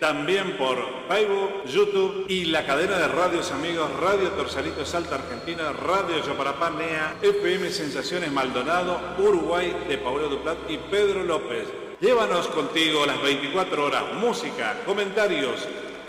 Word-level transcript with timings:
también 0.00 0.56
por 0.56 0.78
Facebook, 1.08 1.64
YouTube 1.66 2.24
y 2.28 2.46
la 2.46 2.64
cadena 2.64 2.96
de 2.98 3.06
radios 3.06 3.52
amigos 3.52 3.90
Radio 4.00 4.30
Torsalito 4.30 4.84
Salta 4.86 5.16
Argentina, 5.16 5.72
Radio 5.72 6.24
Yoparapá 6.24 6.70
Nea, 6.70 7.16
FM 7.20 7.70
Sensaciones 7.70 8.32
Maldonado, 8.32 8.98
Uruguay 9.18 9.84
de 9.88 9.98
Paolo 9.98 10.28
Duplat 10.28 10.58
y 10.68 10.78
Pedro 10.78 11.22
López. 11.24 11.68
Llévanos 12.00 12.48
contigo 12.48 13.04
las 13.04 13.20
24 13.22 13.84
horas, 13.84 14.04
música, 14.14 14.80
comentarios, 14.86 15.68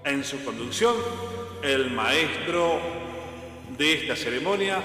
En 0.05 0.25
su 0.25 0.45
conducción, 0.45 0.97
el 1.63 1.91
maestro 1.91 2.79
de 3.77 3.95
esta 3.95 4.15
ceremonia, 4.17 4.81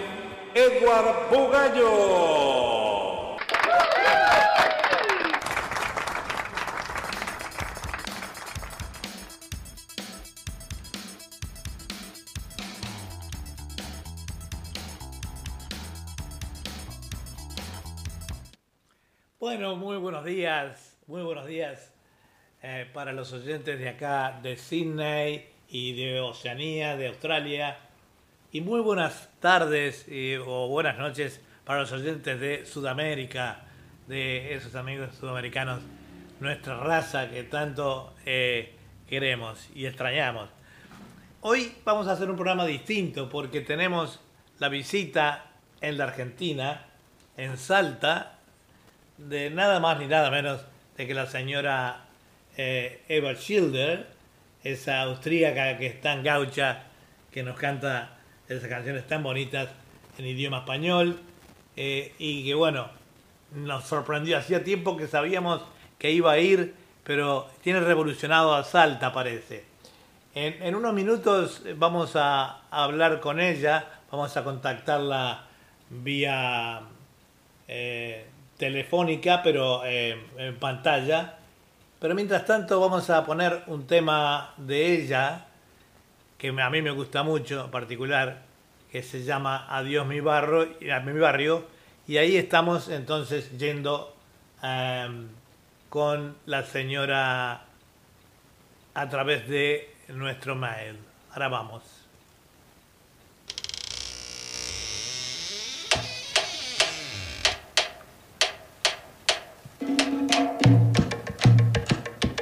Edward 0.53 1.29
Bugallo. 1.31 2.82
Bueno, 19.55 19.75
muy 19.75 19.97
buenos 19.97 20.25
días, 20.25 20.97
muy 21.05 21.21
buenos 21.21 21.45
días 21.45 21.93
eh, 22.63 22.89
para 22.91 23.13
los 23.13 23.31
oyentes 23.33 23.77
de 23.77 23.87
acá 23.87 24.39
de 24.41 24.57
Sydney 24.57 25.47
y 25.69 25.93
de 25.93 26.21
Oceanía, 26.21 26.97
de 26.97 27.09
Australia. 27.09 27.77
Y 28.51 28.61
muy 28.61 28.81
buenas 28.81 29.29
tardes 29.39 30.07
o 30.43 30.67
buenas 30.69 30.97
noches 30.97 31.39
para 31.65 31.81
los 31.81 31.91
oyentes 31.91 32.39
de 32.39 32.65
Sudamérica, 32.65 33.59
de 34.07 34.55
esos 34.55 34.73
amigos 34.73 35.13
sudamericanos, 35.19 35.81
nuestra 36.39 36.79
raza 36.79 37.29
que 37.29 37.43
tanto 37.43 38.15
eh, 38.25 38.73
queremos 39.07 39.69
y 39.75 39.85
extrañamos. 39.85 40.49
Hoy 41.41 41.75
vamos 41.85 42.07
a 42.07 42.13
hacer 42.13 42.27
un 42.27 42.37
programa 42.37 42.65
distinto 42.65 43.29
porque 43.29 43.61
tenemos 43.61 44.19
la 44.57 44.69
visita 44.69 45.45
en 45.79 45.99
la 45.99 46.05
Argentina, 46.05 46.87
en 47.37 47.55
Salta, 47.57 48.39
de 49.27 49.49
nada 49.49 49.79
más 49.79 49.99
ni 49.99 50.07
nada 50.07 50.29
menos 50.29 50.61
de 50.97 51.07
que 51.07 51.13
la 51.13 51.27
señora 51.27 52.05
eh, 52.57 53.03
Eva 53.07 53.35
Schilder, 53.35 54.07
esa 54.63 55.01
austríaca 55.01 55.77
que 55.77 55.87
es 55.87 56.01
tan 56.01 56.23
gaucha, 56.23 56.83
que 57.31 57.43
nos 57.43 57.57
canta 57.57 58.17
esas 58.47 58.69
canciones 58.69 59.07
tan 59.07 59.23
bonitas 59.23 59.69
en 60.17 60.25
idioma 60.25 60.59
español, 60.59 61.19
eh, 61.75 62.13
y 62.19 62.45
que 62.45 62.53
bueno, 62.53 62.89
nos 63.53 63.85
sorprendió. 63.85 64.37
Hacía 64.37 64.63
tiempo 64.63 64.97
que 64.97 65.07
sabíamos 65.07 65.61
que 65.97 66.11
iba 66.11 66.31
a 66.31 66.37
ir, 66.37 66.75
pero 67.03 67.49
tiene 67.61 67.79
revolucionado 67.79 68.53
a 68.53 68.63
Salta, 68.63 69.11
parece. 69.13 69.65
En, 70.35 70.73
unos 70.75 70.93
minutos 70.93 71.61
vamos 71.77 72.15
a, 72.15 72.61
a 72.69 72.83
hablar 72.83 73.19
con 73.19 73.39
ella, 73.39 73.87
vamos 74.11 74.35
a 74.35 74.43
contactarla 74.43 75.45
vía 75.89 76.81
eh, 77.67 78.25
telefónica, 78.63 79.41
pero 79.43 79.83
eh, 79.83 80.17
en 80.37 80.55
pantalla. 80.55 81.35
Pero 81.99 82.15
mientras 82.15 82.45
tanto 82.45 82.79
vamos 82.79 83.09
a 83.09 83.25
poner 83.25 83.63
un 83.67 83.85
tema 83.85 84.53
de 84.55 84.95
ella, 84.95 85.47
que 86.37 86.47
a 86.47 86.69
mí 86.69 86.81
me 86.81 86.91
gusta 86.91 87.23
mucho 87.23 87.65
en 87.65 87.71
particular, 87.71 88.43
que 88.89 89.03
se 89.03 89.25
llama 89.25 89.67
Adiós 89.69 90.07
mi, 90.07 90.21
barro, 90.21 90.65
mi 90.79 91.19
barrio, 91.19 91.65
y 92.07 92.15
ahí 92.15 92.37
estamos 92.37 92.87
entonces 92.87 93.51
yendo 93.57 94.15
eh, 94.63 95.09
con 95.89 96.37
la 96.45 96.63
señora 96.63 97.65
a 98.93 99.09
través 99.09 99.49
de 99.49 99.93
nuestro 100.07 100.55
mail. 100.55 100.97
Ahora 101.31 101.49
vamos. 101.49 102.02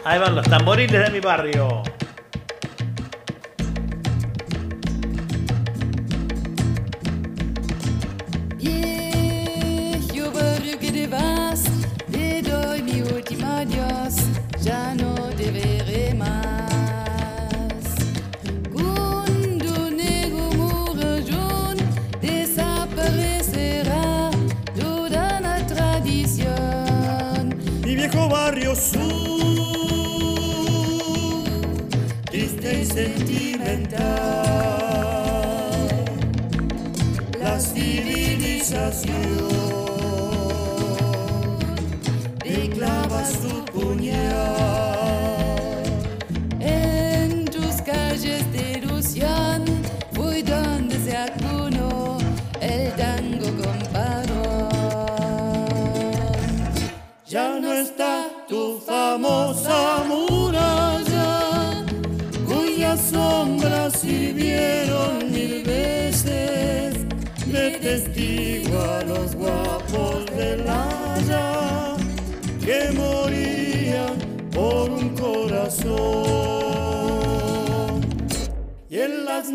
Ahí 0.04 0.18
van 0.20 0.36
los 0.36 0.50
tamboriles 0.50 1.06
de 1.06 1.10
mi 1.12 1.20
barrio. 1.20 1.84
Viejo 8.58 10.32
barrio 10.32 10.80
que 10.80 10.92
te 10.92 11.08
vas, 11.08 11.66
te 12.12 12.42
doy 12.42 12.82
mi 12.82 13.02
último 13.02 13.46
adiós, 13.46 14.16
ya 14.62 14.96
no 14.96 15.11
sentimental. 32.94 34.02
La 37.40 37.60
civilización 37.60 39.14
te 42.44 42.70
clava 42.70 43.26
su 43.26 43.66
puñal. 43.66 44.61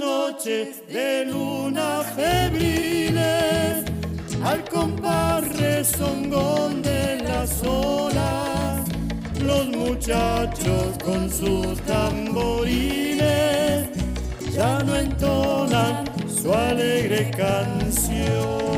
Noches 0.06 0.86
de 0.86 1.24
luna 1.24 2.02
febriles, 2.14 3.84
al 4.44 4.62
compás 4.70 5.42
rezongón 5.58 6.80
de 6.82 7.18
las 7.28 7.50
olas, 7.64 8.86
los 9.42 9.66
muchachos 9.68 10.86
con 11.04 11.28
sus 11.28 11.80
tamborines 11.92 13.88
ya 14.52 14.78
no 14.84 14.96
entonan 14.96 16.04
su 16.40 16.54
alegre 16.54 17.30
canción. 17.36 18.75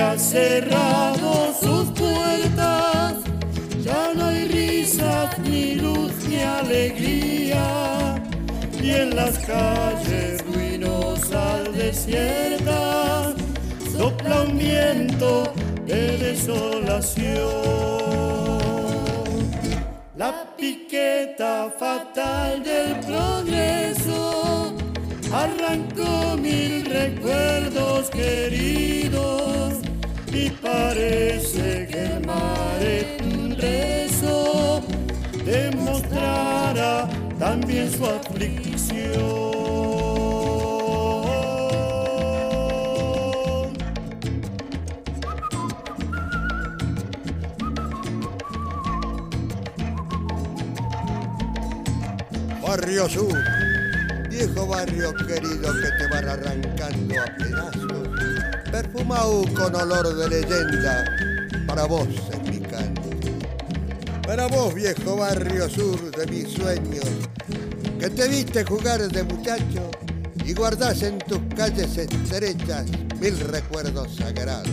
Ha 0.00 0.18
cerrado 0.18 1.54
sus 1.60 1.90
puertas, 1.90 3.14
ya 3.82 4.12
no 4.14 4.26
hay 4.26 4.46
risas, 4.48 5.38
ni 5.40 5.74
luz, 5.74 6.12
ni 6.28 6.40
alegría, 6.40 8.22
y 8.82 8.90
en 8.90 9.14
las 9.14 9.38
calles 9.38 10.42
ruinosas 10.46 11.72
desiertas 11.76 13.34
sopla 13.96 14.42
un 14.42 14.58
viento 14.58 15.52
de 15.86 16.16
desolación. 16.16 17.50
La 20.16 20.46
piqueta 20.56 21.72
fatal 21.78 22.62
del 22.62 23.00
progreso 23.00 24.74
arrancó 25.32 26.36
mil 26.36 26.84
recuerdos 26.86 28.10
queridos 28.10 28.89
parece 30.72 31.86
que 31.90 32.02
el 32.04 32.26
mar 32.26 32.82
en 32.82 33.40
un 33.40 33.56
rezo 33.56 34.82
demostrará 35.44 37.08
también 37.38 37.90
su 37.90 38.06
aflicción. 38.06 39.50
Barrio 52.62 53.08
Sur, 53.08 53.36
viejo 54.28 54.66
barrio 54.68 55.12
querido 55.14 55.72
que 55.72 55.90
te 55.98 56.06
van 56.12 56.28
arrancando 56.28 57.14
a 57.20 57.26
pedazos, 57.36 58.09
perfumado 58.82 59.42
con 59.54 59.74
olor 59.74 60.16
de 60.16 60.28
leyenda, 60.28 61.04
para 61.66 61.84
vos 61.84 62.08
es 62.08 62.50
mi 62.50 62.60
canto. 62.60 63.10
Para 64.26 64.46
vos, 64.46 64.72
viejo 64.74 65.16
barrio 65.16 65.68
sur 65.68 66.10
de 66.10 66.26
mis 66.26 66.48
sueños, 66.48 67.04
que 67.98 68.08
te 68.08 68.26
viste 68.28 68.64
jugar 68.64 69.06
de 69.06 69.22
muchacho 69.24 69.90
y 70.46 70.54
guardás 70.54 71.02
en 71.02 71.18
tus 71.18 71.40
calles 71.54 71.94
estrechas 71.98 72.86
mil 73.20 73.38
recuerdos 73.40 74.16
sagrados. 74.16 74.70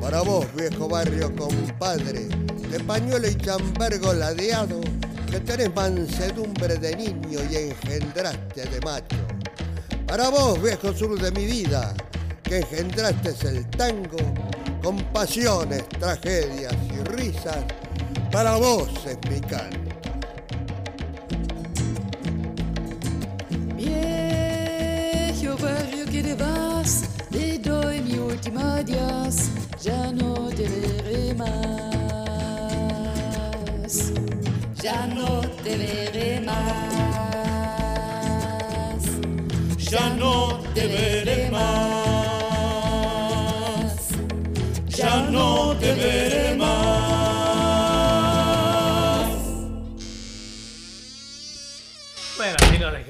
Para 0.00 0.22
vos, 0.22 0.46
viejo 0.56 0.88
barrio 0.88 1.34
compadre, 1.36 2.28
de 2.70 2.80
pañuelo 2.80 3.28
y 3.28 3.34
chambergo 3.34 4.14
ladeado, 4.14 4.80
que 5.30 5.38
tenés 5.40 5.74
mansedumbre 5.74 6.76
de 6.76 6.96
niño 6.96 7.40
y 7.50 7.56
engendraste 7.56 8.64
de 8.64 8.80
macho. 8.80 9.16
Para 10.06 10.30
vos, 10.30 10.62
viejo 10.62 10.94
sur 10.94 11.20
de 11.20 11.30
mi 11.32 11.44
vida, 11.44 11.94
que 12.52 12.58
engendraste 12.58 13.48
el 13.48 13.64
tango 13.70 14.18
con 14.82 14.98
pasiones, 15.04 15.88
tragedias 15.88 16.74
y 16.90 16.98
risas, 17.16 17.64
para 18.30 18.56
vos 18.56 18.90
es 19.06 19.16
mi 19.30 19.40
canto. 19.40 19.78
Viejo 23.74 25.56
barrio 25.62 26.04
que 26.04 26.22
te 26.22 26.34
vas, 26.34 27.04
te 27.30 27.58
doy 27.58 28.02
mi 28.02 28.18
último 28.18 28.60
adiós, 28.60 29.48
ya 29.80 30.12
no 30.12 30.50
te 30.50 30.68
veré 30.68 31.32
más. 31.32 31.48
Ya 34.82 35.06
no 35.06 35.40
te 35.64 35.76
veré 35.78 36.40
más. 36.42 36.62
Ya 39.78 40.10
no 40.10 40.60
te 40.74 40.86
veré 40.86 41.50
más. 41.50 42.01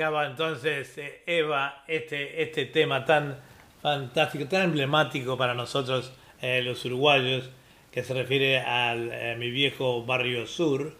Dejaba 0.02 0.26
entonces 0.26 0.98
eh, 0.98 1.22
Eva 1.26 1.84
este, 1.86 2.42
este 2.42 2.64
tema 2.64 3.04
tan 3.04 3.38
fantástico, 3.80 4.46
tan 4.46 4.62
emblemático 4.62 5.36
para 5.38 5.54
nosotros 5.54 6.12
eh, 6.40 6.60
los 6.60 6.84
uruguayos, 6.84 7.50
que 7.92 8.02
se 8.02 8.12
refiere 8.12 8.58
al 8.58 9.10
eh, 9.12 9.36
mi 9.38 9.50
viejo 9.50 10.04
barrio 10.04 10.48
sur. 10.48 10.96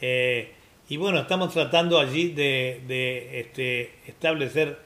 Y 0.00 0.96
bueno, 0.98 1.18
estamos 1.20 1.52
tratando 1.52 1.98
allí 1.98 2.28
de, 2.28 3.40
este, 3.40 3.94
establecer 4.06 4.78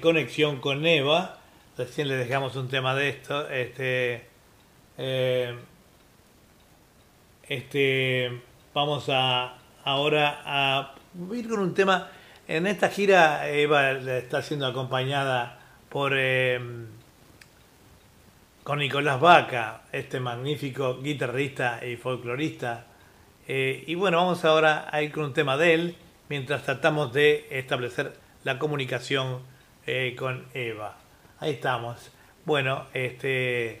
conexión 0.00 0.60
con 0.60 0.84
Eva. 0.84 1.38
Recién 1.78 2.08
le 2.08 2.16
dejamos 2.16 2.56
un 2.56 2.68
tema 2.68 2.94
de 2.96 3.08
esto. 3.08 3.48
Este, 3.48 4.26
este, 7.48 8.40
vamos 8.74 9.08
a 9.08 9.56
ahora 9.84 10.42
a 10.44 10.94
ir 11.32 11.48
con 11.48 11.60
un 11.60 11.72
tema. 11.72 12.10
En 12.52 12.66
esta 12.66 12.90
gira 12.90 13.48
Eva 13.48 13.92
está 13.92 14.42
siendo 14.42 14.66
acompañada 14.66 15.58
por 15.88 16.12
eh, 16.14 16.60
con 18.62 18.78
Nicolás 18.78 19.18
Vaca, 19.18 19.84
este 19.90 20.20
magnífico 20.20 21.00
guitarrista 21.00 21.80
y 21.82 21.96
folclorista. 21.96 22.84
Eh, 23.48 23.84
y 23.86 23.94
bueno, 23.94 24.18
vamos 24.18 24.44
ahora 24.44 24.86
a 24.92 25.00
ir 25.00 25.12
con 25.12 25.24
un 25.24 25.32
tema 25.32 25.56
de 25.56 25.72
él 25.72 25.96
mientras 26.28 26.62
tratamos 26.62 27.14
de 27.14 27.46
establecer 27.50 28.18
la 28.44 28.58
comunicación 28.58 29.38
eh, 29.86 30.14
con 30.18 30.44
Eva. 30.52 30.98
Ahí 31.40 31.52
estamos. 31.52 32.10
Bueno, 32.44 32.84
este 32.92 33.80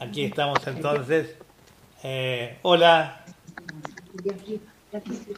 aquí 0.00 0.24
estamos 0.24 0.58
entonces. 0.66 1.34
Eh, 2.02 2.58
hola, 2.60 3.24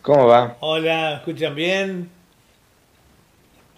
¿Cómo 0.02 0.26
va? 0.26 0.56
hola, 0.60 1.10
¿me 1.10 1.14
escuchan 1.16 1.54
bien? 1.54 2.10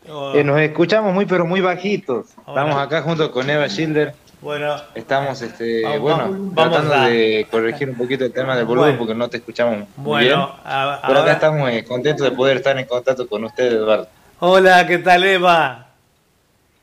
Oh, 0.08 0.35
Eh, 0.35 0.42
nos 0.42 0.58
escuchamos 0.61 1.12
muy 1.12 1.26
pero 1.26 1.44
muy 1.44 1.61
bajitos. 1.61 2.26
Hola. 2.47 2.62
Estamos 2.62 2.82
acá 2.82 3.02
junto 3.02 3.30
con 3.30 3.49
Eva 3.49 3.68
Schilder. 3.68 4.14
bueno, 4.40 4.76
Estamos, 4.94 5.40
este, 5.42 5.82
Vamos, 5.82 6.00
bueno, 6.00 6.18
vamos 6.30 6.54
tratando 6.54 6.94
a- 6.94 7.08
de 7.08 7.47
corregir 7.50 7.90
un 7.90 7.97
poquito 7.97 8.25
el 8.25 8.32
tema 8.32 8.56
del 8.56 8.64
volumen 8.64 8.90
Bueno. 8.90 8.99
porque 8.99 9.14
no 9.14 9.28
te 9.28 9.37
escuchamos 9.38 9.78
muy 9.97 10.04
bueno, 10.04 10.47
bien. 10.47 10.58
a- 10.64 11.00
Pero 11.06 11.20
acá 11.20 11.32
estamos 11.32 11.70
eh, 11.70 11.85
contentos 11.85 12.28
de 12.28 12.35
poder 12.35 12.56
estar 12.56 12.76
en 12.78 12.87
contacto 12.87 13.28
con 13.28 13.44
usted, 13.44 13.73
Eduardo. 13.73 14.08
hola, 14.40 14.87
¿qué 14.87 14.99
tal 14.99 15.25
Eva? 15.25 15.87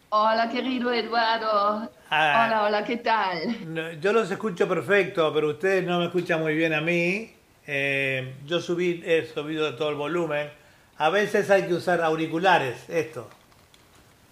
Hola, 0.10 0.50
querido 0.50 0.92
Eduardo. 0.94 1.90
Ah. 2.10 2.46
Hola, 2.48 2.64
hola, 2.64 2.84
¿qué 2.86 2.98
tal? 2.98 3.74
No, 3.74 3.92
Yo 3.94 4.14
los 4.14 4.30
escucho 4.32 4.68
perfecto, 4.68 5.34
pero 5.34 5.50
ustedes 5.50 5.84
no 5.84 6.00
me 6.00 6.06
escuchan 6.06 6.40
muy 6.42 6.56
bien 6.56 6.74
a 6.74 6.80
mí. 6.80 7.32
Eh, 7.68 8.34
yo 8.46 8.60
subí, 8.62 9.02
he 9.06 9.26
subido 9.26 9.76
todo 9.76 9.90
el 9.90 9.96
volumen. 9.96 10.50
A 10.98 11.10
veces 11.10 11.50
hay 11.50 11.64
que 11.64 11.74
usar 11.74 12.02
auriculares, 12.02 12.78
esto. 12.90 13.28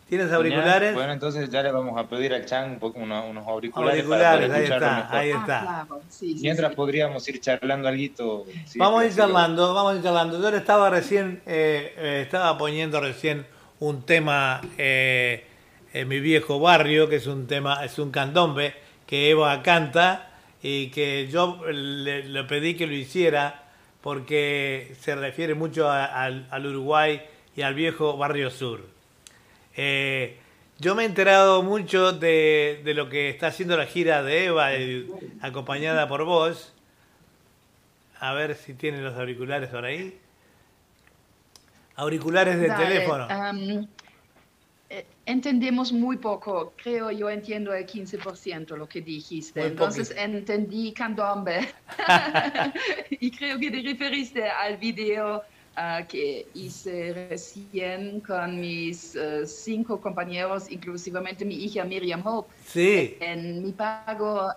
¿Tienes 0.08 0.32
auriculares? 0.32 0.90
Ya, 0.92 0.96
Bueno, 0.96 1.14
entonces 1.14 1.50
ya 1.50 1.64
le 1.64 1.72
vamos 1.72 1.98
a 1.98 2.08
pedir 2.08 2.34
al 2.34 2.46
Chan 2.46 2.72
un 2.72 2.80
poco 2.80 3.00
unos, 3.00 3.26
unos 3.28 3.48
auriculares, 3.48 4.02
auriculares, 4.06 4.48
para 4.50 4.58
ahí 4.60 4.64
está, 4.66 4.96
mejor. 4.98 5.16
ahí 5.16 5.32
Ah, 5.32 5.38
está. 5.40 5.62
claro, 5.62 6.02
sí, 6.10 6.34
sí, 6.36 6.40
Mientras 6.44 6.70
sí. 6.70 6.76
podríamos 6.76 7.28
ir 7.30 7.40
charlando 7.42 7.88
algo. 7.88 8.46
Vamos 8.76 9.02
a 9.02 9.06
ir 9.06 9.12
lo- 9.12 9.18
charlando, 9.18 9.74
vamos 9.74 9.94
a 9.94 9.96
ir 9.98 10.04
charlando. 10.04 10.42
Yo 10.42 10.52
le 10.52 10.58
estaba 10.58 10.90
recién, 10.90 11.42
eh, 11.48 11.94
eh, 11.98 12.22
estaba 12.24 12.58
poniendo 12.58 13.00
recién 13.00 13.48
un 13.80 14.04
tema 14.06 14.62
eh, 14.78 15.46
en 15.94 16.08
mi 16.08 16.20
viejo 16.20 16.60
barrio, 16.60 17.10
que 17.10 17.16
es 17.16 17.26
un 17.28 17.48
tema, 17.48 17.84
es 17.84 17.98
un 17.98 18.12
candombe, 18.12 18.74
que 18.74 18.84
que 19.08 19.32
Eva 19.32 19.62
canta 19.64 20.30
y 20.64 20.88
que 20.88 21.28
yo 21.28 21.60
le, 21.70 22.24
le 22.24 22.44
pedí 22.46 22.76
que 22.76 22.88
lo 22.88 22.94
hiciera 22.94 23.66
porque 24.02 24.96
se 25.02 25.14
refiere 25.16 25.54
mucho 25.54 25.90
a- 25.90 26.06
al, 26.06 26.48
al 26.50 26.66
Uruguay 26.66 27.22
y 27.56 27.62
al 27.62 27.74
viejo 27.76 28.18
barrio 28.18 28.50
sur. 28.50 28.82
Eh, 29.76 30.38
yo 30.80 30.96
me 30.96 31.04
he 31.04 31.06
enterado 31.06 31.62
mucho 31.64 32.14
de, 32.14 32.82
de 32.84 32.94
lo 32.94 33.10
que 33.10 33.30
está 33.30 33.48
haciendo 33.48 33.78
la 33.78 33.86
gira 33.86 34.24
de 34.24 34.46
Eva, 34.46 34.74
eh, 34.74 35.06
acompañada 35.42 36.08
por 36.08 36.24
vos. 36.26 36.74
A 38.20 38.34
ver 38.34 38.56
si 38.56 38.74
tienen 38.74 39.04
los 39.04 39.16
auriculares 39.18 39.70
por 39.70 39.84
ahí. 39.86 40.18
Auriculares 41.96 42.60
de 42.60 42.68
Dale, 42.68 42.86
teléfono. 42.86 43.28
Entendemos 45.26 45.92
muy 45.92 46.18
poco, 46.18 46.74
creo 46.82 47.12
yo 47.12 47.30
entiendo 47.30 47.74
el 47.74 47.86
15% 47.86 48.76
lo 48.76 48.88
que 48.88 49.02
dijiste. 49.02 49.60
Muy 49.62 49.70
Entonces 49.70 50.10
poquito. 50.10 50.26
entendí 50.26 50.92
candombe. 50.94 51.68
y 53.10 53.32
creo 53.32 53.60
que 53.60 53.72
te 53.72 53.82
referiste 53.82 54.48
al 54.50 54.78
video 54.78 55.44
ah, 55.76 56.04
que 56.08 56.48
hice 56.54 57.28
recién 57.30 58.20
con 58.22 58.60
mis 58.60 59.16
eh, 59.16 59.46
cinco 59.46 60.00
compañeros, 60.02 60.70
inclusivamente 60.70 61.46
mi 61.46 61.56
hija 61.56 61.84
Miriam 61.86 62.26
Hope, 62.26 62.54
Sí, 62.66 63.16
en 63.20 63.64
mi 63.64 63.72
pago 63.72 64.50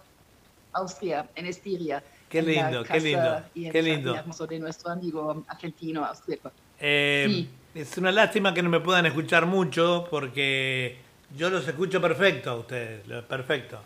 Austria, 0.73 1.29
en 1.35 1.47
Estiria. 1.47 2.03
Qué 2.29 2.43
lindo, 2.43 2.83
qué 2.83 3.01
lindo, 3.01 3.43
qué 3.55 3.83
lindo. 3.83 4.15
de 4.49 4.59
nuestro 4.59 4.91
amigo 4.91 5.45
argentino 5.49 6.05
austríaco. 6.05 6.51
eh, 6.81 7.27
Sí. 7.29 7.49
Es 7.77 7.99
una 7.99 8.11
lástima 8.13 8.55
que 8.55 8.63
no 8.63 8.71
me 8.71 8.81
puedan 8.81 9.07
escuchar 9.07 9.47
mucho 9.47 10.07
porque 10.11 10.97
yo 11.37 11.51
los 11.51 11.67
escucho 11.69 12.01
perfecto 12.01 12.51
a 12.51 12.57
ustedes, 12.57 13.07
lo- 13.07 13.27
perfecto. 13.27 13.79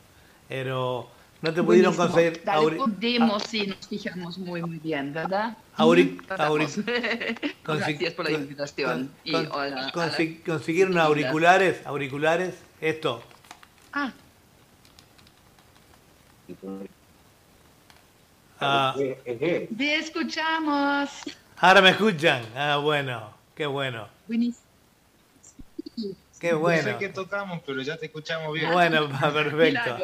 Pero 0.48 1.08
no 1.42 1.52
te 1.54 1.62
pudieron 1.62 1.96
Buenísimo. 1.96 2.06
conseguir 2.22 2.44
Dale, 2.44 2.58
auri- 2.60 2.76
podemos 2.76 3.42
si 3.44 3.66
nos 3.66 3.86
fijamos 3.88 4.38
muy, 4.38 4.62
muy 4.62 4.78
bien, 4.78 5.12
¿verdad? 5.12 5.56
Auri- 5.76 6.20
tratamos. 6.26 6.50
auri- 6.78 6.84
consi- 7.64 7.64
Gracias 7.64 8.14
por 8.14 8.24
la 8.26 8.32
con- 8.32 8.40
invitación. 8.42 9.10
y 9.24 9.34
hola. 9.34 9.92
consi- 9.92 10.42
consiguieron 10.44 10.98
auriculares, 10.98 11.84
auriculares, 11.86 12.54
esto. 12.80 13.22
Ah, 13.92 14.12
Ah, 18.62 18.94
te 18.96 19.96
escuchamos. 19.96 21.08
ahora 21.56 21.80
me 21.80 21.90
escuchan. 21.90 22.42
Ah, 22.54 22.76
bueno, 22.76 23.32
qué 23.60 23.66
bueno, 23.66 24.08
Buenísimo. 24.26 24.64
qué 26.40 26.52
No 26.52 26.54
sé 26.54 26.54
bueno. 26.54 26.98
qué 26.98 27.10
tocamos, 27.10 27.60
pero 27.66 27.82
ya 27.82 27.98
te 27.98 28.06
escuchamos 28.06 28.54
bien. 28.54 28.72
Bueno, 28.72 29.06
perfecto. 29.34 29.98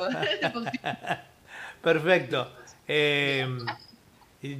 Perfecto. 1.82 2.52
Eh, 2.86 3.48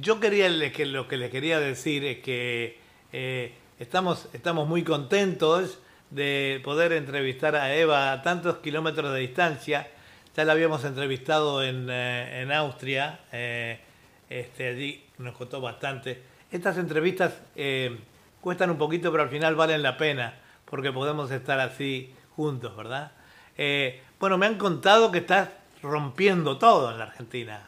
yo 0.01 0.19
quería 0.19 0.71
que 0.71 0.87
lo 0.87 1.07
que 1.07 1.17
les 1.17 1.29
quería 1.29 1.59
decir 1.59 2.03
es 2.05 2.23
que 2.23 2.79
eh, 3.13 3.53
estamos, 3.77 4.29
estamos 4.33 4.67
muy 4.67 4.83
contentos 4.83 5.77
de 6.09 6.59
poder 6.63 6.91
entrevistar 6.93 7.55
a 7.55 7.75
Eva 7.75 8.11
a 8.11 8.23
tantos 8.23 8.57
kilómetros 8.57 9.13
de 9.13 9.19
distancia. 9.19 9.87
Ya 10.35 10.43
la 10.43 10.53
habíamos 10.53 10.83
entrevistado 10.85 11.63
en, 11.63 11.87
eh, 11.87 12.41
en 12.41 12.51
Austria, 12.51 13.19
este, 13.31 14.69
allí 14.69 15.05
nos 15.19 15.35
costó 15.37 15.61
bastante. 15.61 16.19
Estas 16.51 16.79
entrevistas 16.79 17.33
eh, 17.55 17.95
cuestan 18.41 18.69
un 18.69 18.77
poquito, 18.77 19.11
pero 19.11 19.23
al 19.23 19.29
final 19.29 19.55
valen 19.55 19.81
la 19.81 19.97
pena, 19.97 20.35
porque 20.65 20.91
podemos 20.91 21.31
estar 21.31 21.59
así 21.59 22.13
juntos, 22.35 22.75
¿verdad? 22.75 23.11
Eh, 23.57 24.01
bueno, 24.19 24.37
me 24.37 24.45
han 24.45 24.57
contado 24.57 25.11
que 25.11 25.19
estás 25.19 25.49
rompiendo 25.81 26.57
todo 26.57 26.91
en 26.91 26.99
la 26.99 27.05
Argentina. 27.05 27.67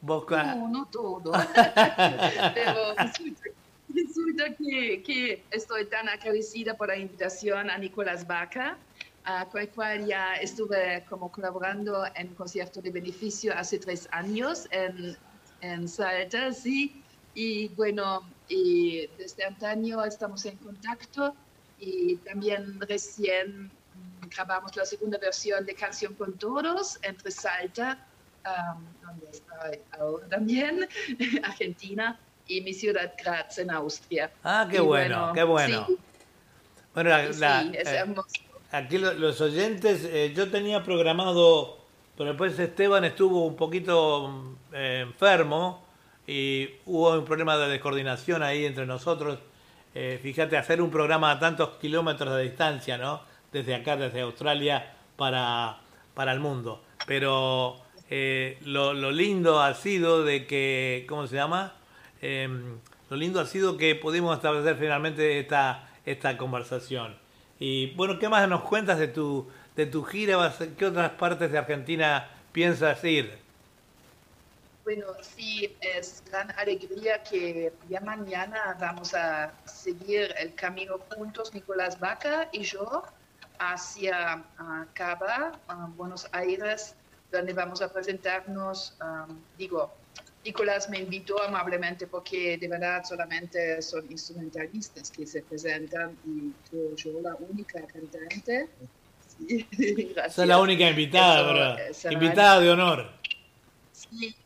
Vos, 0.00 0.24
No, 0.30 0.68
no 0.68 0.86
todo. 0.86 1.32
Pero 2.54 2.94
resulta, 2.96 3.42
resulta 3.88 4.44
que, 4.54 5.02
que 5.02 5.44
estoy 5.50 5.86
tan 5.86 6.08
agradecida 6.08 6.76
por 6.76 6.88
la 6.88 6.96
invitación 6.96 7.70
a 7.70 7.78
Nicolás 7.78 8.26
Vaca, 8.26 8.76
a 9.24 9.46
con 9.46 9.62
el 9.62 9.68
cual 9.70 10.06
ya 10.06 10.34
estuve 10.36 11.04
como 11.08 11.32
colaborando 11.32 12.04
en 12.14 12.28
concierto 12.34 12.80
de 12.80 12.90
beneficio 12.90 13.52
hace 13.56 13.78
tres 13.78 14.08
años 14.12 14.68
en, 14.70 15.16
en 15.60 15.88
Salta, 15.88 16.52
sí. 16.52 17.02
Y 17.34 17.68
bueno, 17.68 18.22
y 18.48 19.06
desde 19.18 19.44
antaño 19.44 20.04
estamos 20.04 20.44
en 20.46 20.56
contacto 20.58 21.34
y 21.78 22.16
también 22.16 22.80
recién 22.80 23.64
mm, 23.66 24.28
grabamos 24.34 24.74
la 24.76 24.84
segunda 24.84 25.18
versión 25.18 25.64
de 25.66 25.74
Canción 25.74 26.14
con 26.14 26.32
Todos 26.38 26.98
entre 27.02 27.30
Salta 27.30 28.06
um, 28.46 28.84
donde 29.02 29.26
estoy 29.30 29.80
ahora 29.98 30.26
también, 30.28 30.88
Argentina, 31.42 32.18
y 32.46 32.60
mi 32.60 32.72
ciudad 32.72 33.12
Graz 33.22 33.58
en 33.58 33.70
Austria. 33.72 34.30
Ah, 34.44 34.68
qué 34.70 34.76
Y 34.76 34.80
bueno, 34.80 35.32
qué 35.34 35.42
bueno. 35.42 35.84
Sí, 35.88 35.98
Bueno, 36.94 37.10
la- 37.10 37.32
sí, 37.32 37.40
la- 37.40 37.62
es 37.74 37.88
eh, 37.88 38.14
aquí 38.70 38.98
lo- 38.98 39.14
los 39.14 39.40
oyentes, 39.40 40.04
eh, 40.04 40.32
yo 40.34 40.48
tenía 40.50 40.82
programado, 40.84 41.78
pero 42.16 42.30
después 42.30 42.56
Esteban 42.58 43.04
estuvo 43.04 43.44
un 43.46 43.56
poquito 43.56 44.28
mm, 44.28 44.56
eh, 44.74 45.00
enfermo 45.08 45.84
y 46.26 46.70
hubo 46.86 47.12
un 47.18 47.24
problema 47.24 47.56
de 47.56 47.68
descoordinación 47.68 48.42
ahí 48.42 48.64
entre 48.64 48.86
nosotros. 48.86 49.38
Eh, 49.94 50.18
fíjate, 50.22 50.56
hacer 50.56 50.82
un 50.82 50.90
programa 50.90 51.30
a 51.30 51.38
tantos 51.38 51.70
kilómetros 51.80 52.36
de 52.36 52.42
distancia, 52.44 52.98
¿no? 52.98 53.22
Desde 53.52 53.74
acá, 53.74 53.96
desde 53.96 54.20
Australia, 54.20 54.92
para, 55.16 55.78
para 56.14 56.32
el 56.32 56.40
mundo. 56.40 56.82
Pero 57.06 57.76
eh, 58.10 58.58
lo, 58.64 58.92
lo 58.92 59.10
lindo 59.10 59.60
ha 59.62 59.72
sido 59.74 60.24
de 60.24 60.46
que, 60.46 61.06
¿cómo 61.08 61.26
se 61.26 61.36
llama? 61.36 61.72
Em, 62.20 62.78
lo 63.08 63.16
lindo 63.16 63.40
ha 63.40 63.46
sido 63.46 63.76
que 63.76 63.94
pudimos 63.94 64.36
establecer 64.36 64.76
finalmente 64.76 65.38
esta, 65.38 65.88
esta 66.04 66.36
conversación. 66.36 67.16
Y 67.58 67.86
bueno, 67.94 68.18
¿qué 68.18 68.28
más 68.28 68.46
nos 68.48 68.62
cuentas 68.62 68.98
de 68.98 69.08
tu, 69.08 69.48
de 69.76 69.86
tu 69.86 70.02
gira? 70.04 70.36
¿Vas 70.36 70.60
a- 70.60 70.66
¿Qué 70.76 70.84
otras 70.86 71.12
partes 71.12 71.50
de 71.50 71.56
Argentina 71.58 72.28
piensas 72.52 73.02
ir? 73.04 73.32
Bueno, 74.86 75.06
sí, 75.20 75.76
es 75.80 76.22
gran 76.30 76.48
alegría 76.52 77.20
que 77.24 77.72
ya 77.88 78.00
mañana 78.02 78.76
vamos 78.78 79.14
a 79.14 79.52
seguir 79.64 80.32
el 80.38 80.54
camino 80.54 81.00
juntos, 81.10 81.52
Nicolás 81.52 81.98
Vaca 81.98 82.48
y 82.52 82.62
yo, 82.62 83.02
hacia 83.58 84.44
Cava, 84.92 85.58
ah, 85.66 85.88
Buenos 85.96 86.28
Aires, 86.30 86.94
donde 87.32 87.52
vamos 87.52 87.82
a 87.82 87.92
presentarnos. 87.92 88.94
ah, 89.00 89.26
digo, 89.58 89.92
Nicolás 90.44 90.88
me 90.88 91.00
invitó 91.00 91.42
amablemente 91.42 92.06
porque 92.06 92.56
de 92.56 92.68
verdad 92.68 93.02
solamente 93.02 93.82
son 93.82 94.06
instrumentalistas 94.08 95.10
que 95.10 95.26
se 95.26 95.42
presentan 95.42 96.16
y 96.24 96.52
yo, 96.70 96.94
yo 96.94 97.20
la 97.22 97.34
única 97.34 97.84
cantante. 97.88 98.68
Sí. 99.36 100.14
Sos 100.30 100.46
la 100.46 100.60
única 100.60 100.88
invitada, 100.88 101.42
¿verdad? 101.42 102.12
Invitada 102.12 102.60
de 102.60 102.70
honor. 102.70 103.10
Sí, 103.90 104.36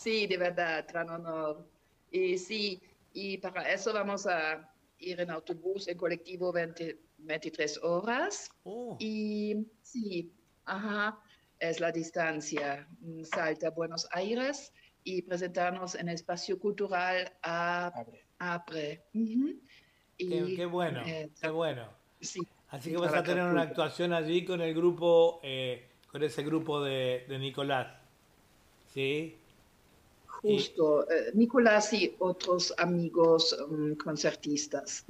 sí, 0.00 0.26
de 0.26 0.36
verdad, 0.36 0.86
gran 0.90 1.10
honor. 1.10 1.66
Y 2.10 2.38
sí, 2.38 2.82
y 3.12 3.38
para 3.38 3.70
eso 3.72 3.92
vamos 3.92 4.26
a 4.26 4.72
ir 4.98 5.20
en 5.20 5.30
autobús, 5.30 5.88
en 5.88 5.96
colectivo 5.96 6.52
20 6.52 6.98
23 7.18 7.78
horas. 7.82 8.50
Oh, 8.64 8.96
Y 8.98 9.66
sí, 9.82 10.32
ajá, 10.64 11.20
es 11.58 11.80
la 11.80 11.92
distancia. 11.92 12.88
mm, 13.00 13.24
Salta, 13.24 13.70
Buenos 13.70 14.08
Aires 14.12 14.72
y 15.04 15.22
presentarnos 15.22 15.94
en 15.94 16.08
el 16.08 16.14
espacio 16.14 16.58
cultural 16.58 17.32
a 17.42 17.92
Apre. 18.38 19.02
Qué, 20.18 20.66
bueno, 20.66 21.02
eh, 21.06 21.30
qué 21.40 21.48
bueno. 21.50 21.88
sí, 22.20 22.40
Así 22.68 22.90
que 22.90 22.96
vas 22.98 23.14
a 23.14 23.22
tener 23.22 23.44
una 23.44 23.62
actuación 23.62 24.12
allí 24.12 24.44
con 24.44 24.60
el 24.60 24.74
grupo, 24.74 25.40
eh, 25.42 25.88
con 26.06 26.22
ese 26.22 26.42
grupo 26.42 26.82
de, 26.82 27.24
de 27.28 27.38
Nicolás. 27.38 27.88
¿Sí? 28.92 29.39
Justo. 30.42 31.10
eh, 31.10 31.30
Nicolás 31.34 31.92
y 31.92 32.14
otros 32.18 32.74
amigos 32.78 33.56
mm, 33.70 33.92
concertistas. 33.94 35.04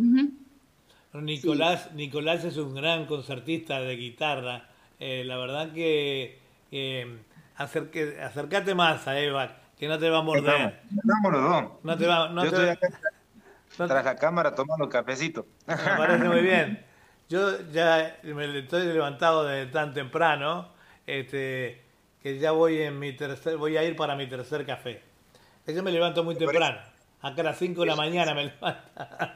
Nicolás, 1.13 1.93
Nicolás 1.95 2.45
es 2.45 2.57
un 2.57 2.75
gran 2.75 3.07
concertista 3.07 3.81
de 3.81 3.97
guitarra. 3.97 4.69
Eh, 4.99 5.25
la 5.25 5.37
verdad 5.39 5.73
que 5.73 6.39
eh, 6.71 7.19
acerque- 7.57 8.21
acercate 8.21 8.75
más 8.75 9.09
a 9.09 9.19
Eva, 9.19 9.57
que 9.79 9.89
no 9.89 9.99
te 9.99 10.09
va 10.11 10.19
a 10.19 10.23
morder. 10.23 10.81
No 11.83 11.97
te 11.97 12.07
va, 12.07 12.29
no 12.29 12.45
Yo 12.45 12.51
te- 12.51 12.57
estoy 12.57 12.69
acá 12.69 12.89
no 13.79 13.87
te- 13.87 13.93
tras 13.93 14.05
la 14.05 14.17
cámara 14.17 14.55
tomando 14.55 14.89
cafecito. 14.89 15.47
me 15.67 15.75
parece 15.77 16.25
muy 16.29 16.41
bien. 16.43 16.85
Yo 17.29 17.61
ya 17.73 18.19
me 18.25 18.59
estoy 18.59 18.87
levantado 18.87 19.45
de 19.45 19.67
tan 19.67 19.95
temprano, 19.95 20.69
este, 21.07 21.81
que 22.23 22.39
ya 22.39 22.51
voy 22.51 22.83
en 22.83 22.99
mi 22.99 23.13
tercer, 23.13 23.57
voy 23.57 23.77
a 23.77 23.85
ir 23.85 23.95
para 23.97 24.17
mi 24.17 24.29
tercer 24.29 24.67
café. 24.67 25.03
Que 25.71 25.77
Yo 25.77 25.85
me 25.85 25.93
levanto 25.93 26.25
muy 26.25 26.35
temprano. 26.35 26.79
Acá 27.21 27.43
a 27.43 27.45
las 27.45 27.59
5 27.59 27.83
de 27.83 27.87
la 27.87 27.95
mañana 27.95 28.35
me 28.35 28.47
levanto 28.47 28.83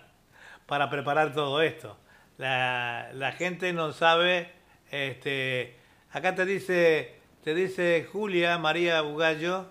para 0.66 0.90
preparar 0.90 1.32
todo 1.32 1.62
esto. 1.62 1.96
La, 2.38 3.10
la 3.14 3.30
gente 3.32 3.72
no 3.72 3.92
sabe, 3.92 4.50
este, 4.90 5.76
acá 6.10 6.34
te 6.34 6.44
dice 6.44 7.14
te 7.44 7.54
dice 7.54 8.08
Julia 8.10 8.58
María 8.58 9.02
Bugallo, 9.02 9.66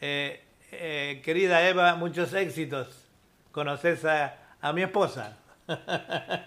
eh, 0.00 0.40
eh, 0.70 1.20
querida 1.24 1.68
Eva, 1.68 1.96
muchos 1.96 2.32
éxitos. 2.32 3.08
Conoces 3.50 4.04
a, 4.04 4.38
a 4.60 4.72
mi 4.72 4.82
esposa. 4.82 5.36
Muchísimas 5.66 6.46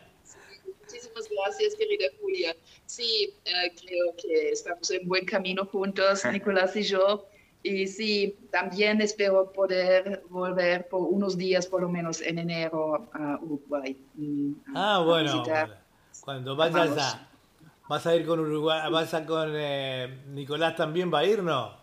gracias, 1.29 1.75
querida 1.75 2.05
Julia. 2.21 2.55
Sí, 2.85 3.33
eh, 3.43 3.73
creo 3.85 4.15
que 4.15 4.51
estamos 4.51 4.89
en 4.91 5.09
buen 5.09 5.25
camino 5.25 5.65
juntos, 5.65 6.23
Nicolás 6.31 6.73
y 6.77 6.83
yo. 6.83 7.27
Y 7.67 7.87
sí, 7.87 8.37
también 8.49 9.01
espero 9.01 9.51
poder 9.51 10.23
volver 10.29 10.87
por 10.87 11.01
unos 11.01 11.37
días, 11.37 11.67
por 11.67 11.81
lo 11.81 11.89
menos 11.89 12.21
en 12.21 12.39
enero, 12.39 13.09
a 13.13 13.37
Uruguay. 13.41 13.97
mm, 14.15 14.51
a- 14.75 14.95
Ah, 14.95 14.95
a 14.95 15.03
bueno, 15.03 15.43
cuando 16.21 16.55
vayas 16.55 16.97
a, 16.97 17.29
vas 17.89 18.07
a 18.07 18.15
ir 18.15 18.25
con 18.25 18.39
Uruguay, 18.39 18.89
vas 18.91 19.13
a 19.13 19.25
con 19.25 19.49
eh, 19.53 20.23
Nicolás 20.27 20.75
también 20.75 21.13
va 21.13 21.19
a 21.19 21.25
ir, 21.25 21.43
¿no? 21.43 21.75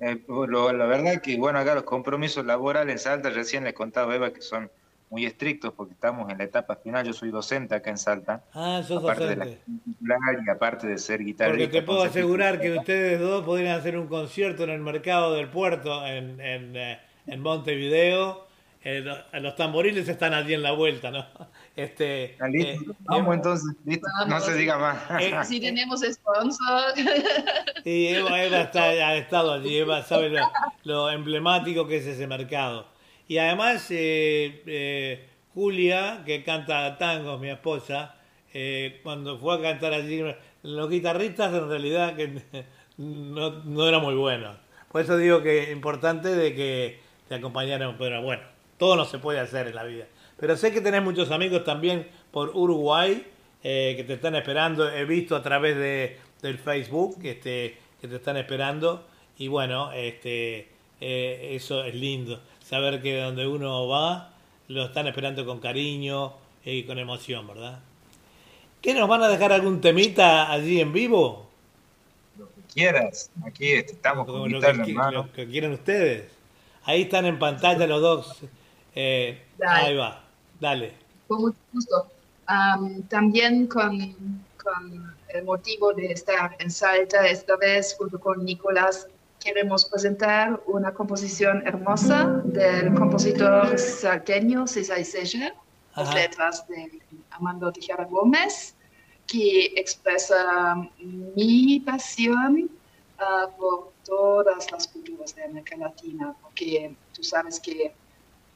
Eh, 0.00 0.24
lo- 0.26 0.72
la 0.72 0.86
verdad 0.86 1.22
que, 1.22 1.36
bueno, 1.38 1.60
acá 1.60 1.74
los 1.76 1.84
compromisos 1.84 2.44
laborales 2.44 2.92
en 2.92 2.98
Salta, 2.98 3.30
recién 3.30 3.62
les 3.62 3.74
contaba 3.74 4.14
Eva 4.16 4.32
que 4.32 4.40
son 4.40 4.68
muy 5.12 5.26
estrictos 5.26 5.74
porque 5.76 5.92
estamos 5.92 6.30
en 6.32 6.38
la 6.38 6.44
etapa 6.44 6.74
final. 6.76 7.04
Yo 7.06 7.12
soy 7.12 7.30
docente 7.30 7.74
acá 7.74 7.90
en 7.90 7.98
Salta, 7.98 8.44
Ah, 8.54 8.82
sos 8.82 9.04
aparte 9.04 9.26
de 9.26 9.36
la 9.36 9.44
docente. 9.44 9.72
titular 9.84 10.18
y 10.46 10.50
aparte 10.50 10.86
de 10.86 10.96
ser 10.96 11.22
guitarrista. 11.22 11.64
Porque 11.64 11.68
te 11.80 11.82
puedo 11.82 12.02
asegurar 12.02 12.58
que 12.58 12.72
ustedes 12.78 13.20
dos 13.20 13.44
podrían 13.44 13.78
hacer 13.78 13.98
un 13.98 14.06
concierto 14.08 14.64
en 14.64 14.70
el 14.70 14.80
mercado 14.80 15.34
del 15.34 15.48
puerto 15.48 16.04
en, 16.06 16.40
en, 16.40 16.74
eh, 16.76 16.98
en 17.26 17.40
Montevideo. 17.42 18.46
Eh, 18.84 19.00
lo- 19.00 19.40
los 19.40 19.54
tamboriles 19.54 20.08
están 20.08 20.32
allí 20.34 20.54
en 20.54 20.62
la 20.62 20.72
vuelta, 20.72 21.10
¿no? 21.10 21.24
Este, 21.76 22.36
Ah, 22.40 22.48
listo. 22.48 22.82
eh, 22.90 22.94
Vamos 23.00 23.32
eh, 23.32 23.36
entonces, 23.36 23.76
listo. 23.84 24.06
No 24.28 24.40
se 24.40 24.54
diga 24.54 24.78
más. 24.78 24.98
Eh, 25.20 25.32
Si 25.44 25.60
tenemos 25.60 26.00
sponsor. 26.00 26.94
Y 27.84 28.08
Eva, 28.08 28.42
Eva 28.42 28.60
está, 28.62 28.84
ha 28.84 29.14
estado 29.16 29.52
allí, 29.52 29.76
Eva 29.76 30.02
sabe 30.02 30.30
lo, 30.30 30.40
lo 30.84 31.10
emblemático 31.10 31.86
que 31.86 31.98
es 31.98 32.06
ese 32.06 32.26
mercado. 32.26 32.86
Y 33.32 33.38
además, 33.38 33.86
eh, 33.88 34.62
eh, 34.66 35.26
Julia, 35.54 36.22
que 36.26 36.44
canta 36.44 36.98
tangos, 36.98 37.40
mi 37.40 37.48
esposa, 37.48 38.16
eh, 38.52 39.00
cuando 39.02 39.38
fue 39.38 39.54
a 39.54 39.62
cantar 39.62 39.94
allí, 39.94 40.22
los 40.62 40.90
guitarristas 40.90 41.50
en 41.54 41.66
realidad 41.66 42.14
que 42.14 42.42
no, 42.98 43.64
no 43.64 43.88
eran 43.88 44.02
muy 44.02 44.14
buenos. 44.14 44.58
Por 44.90 45.00
eso 45.00 45.16
digo 45.16 45.42
que 45.42 45.62
es 45.62 45.70
importante 45.70 46.28
de 46.28 46.54
que 46.54 47.00
te 47.26 47.36
acompañaran, 47.36 47.96
pero 47.96 48.20
bueno, 48.20 48.42
todo 48.76 48.96
no 48.96 49.06
se 49.06 49.18
puede 49.18 49.40
hacer 49.40 49.66
en 49.68 49.76
la 49.76 49.84
vida. 49.84 50.04
Pero 50.38 50.54
sé 50.54 50.70
que 50.70 50.82
tenés 50.82 51.02
muchos 51.02 51.30
amigos 51.30 51.64
también 51.64 52.08
por 52.32 52.50
Uruguay 52.54 53.26
que 53.62 54.04
te 54.06 54.12
están 54.12 54.34
esperando. 54.34 54.90
He 54.90 55.06
visto 55.06 55.36
a 55.36 55.42
través 55.42 55.78
de, 55.78 56.18
del 56.42 56.58
Facebook 56.58 57.18
que, 57.18 57.30
este, 57.30 57.78
que 57.98 58.08
te 58.08 58.16
están 58.16 58.36
esperando. 58.36 59.06
Y 59.38 59.48
bueno, 59.48 59.90
este, 59.92 60.68
eso 61.00 61.82
es 61.82 61.94
lindo. 61.94 62.42
Saber 62.72 63.02
que 63.02 63.20
donde 63.20 63.46
uno 63.46 63.86
va, 63.86 64.30
lo 64.68 64.86
están 64.86 65.06
esperando 65.06 65.44
con 65.44 65.60
cariño 65.60 66.32
y 66.64 66.84
con 66.84 66.98
emoción, 66.98 67.46
¿verdad? 67.46 67.80
¿Qué 68.80 68.94
nos 68.94 69.06
van 69.10 69.22
a 69.22 69.28
dejar 69.28 69.52
algún 69.52 69.82
temita 69.82 70.50
allí 70.50 70.80
en 70.80 70.90
vivo? 70.90 71.50
Quieras, 72.72 73.30
aquí 73.44 73.72
estamos 73.72 74.24
Como 74.24 74.38
con 74.38 74.52
lo 74.52 74.56
guitarra 74.58 74.84
que, 74.86 74.92
lo 74.94 75.32
que 75.32 75.46
quieren 75.48 75.72
ustedes. 75.72 76.32
Ahí 76.84 77.02
están 77.02 77.26
en 77.26 77.38
pantalla 77.38 77.86
los 77.86 78.00
dos. 78.00 78.38
Eh, 78.94 79.42
Dale. 79.58 79.86
ahí 79.88 79.94
va, 79.94 80.24
dale. 80.58 80.94
Con 81.28 81.42
mucho 81.42 81.58
gusto. 81.74 82.06
Am, 82.46 83.02
también 83.02 83.66
con, 83.66 84.16
con 84.56 85.14
el 85.28 85.44
motivo 85.44 85.92
de 85.92 86.06
estar 86.06 86.56
en 86.58 86.70
Salta, 86.70 87.26
esta 87.26 87.54
vez 87.56 87.94
junto 87.98 88.18
con 88.18 88.42
Nicolás, 88.42 89.08
queremos 89.42 89.84
presentar 89.86 90.62
una 90.66 90.94
composición 90.94 91.66
hermosa 91.66 92.42
del 92.44 92.94
compositor 92.94 93.78
salteño 93.78 94.66
César 94.66 95.04
Seger, 95.04 95.54
las 95.96 96.14
letras 96.14 96.66
de 96.68 97.00
Armando 97.30 97.72
Tijara 97.72 98.04
Gómez, 98.04 98.74
que 99.26 99.72
expresa 99.76 100.76
mi 101.36 101.80
pasión 101.80 102.70
ah, 103.18 103.48
por 103.58 103.92
todas 104.04 104.70
las 104.70 104.86
culturas 104.88 105.34
de 105.34 105.44
América 105.44 105.76
Latina, 105.76 106.34
porque 106.42 106.94
tú 107.12 107.22
sabes 107.22 107.58
que 107.58 107.92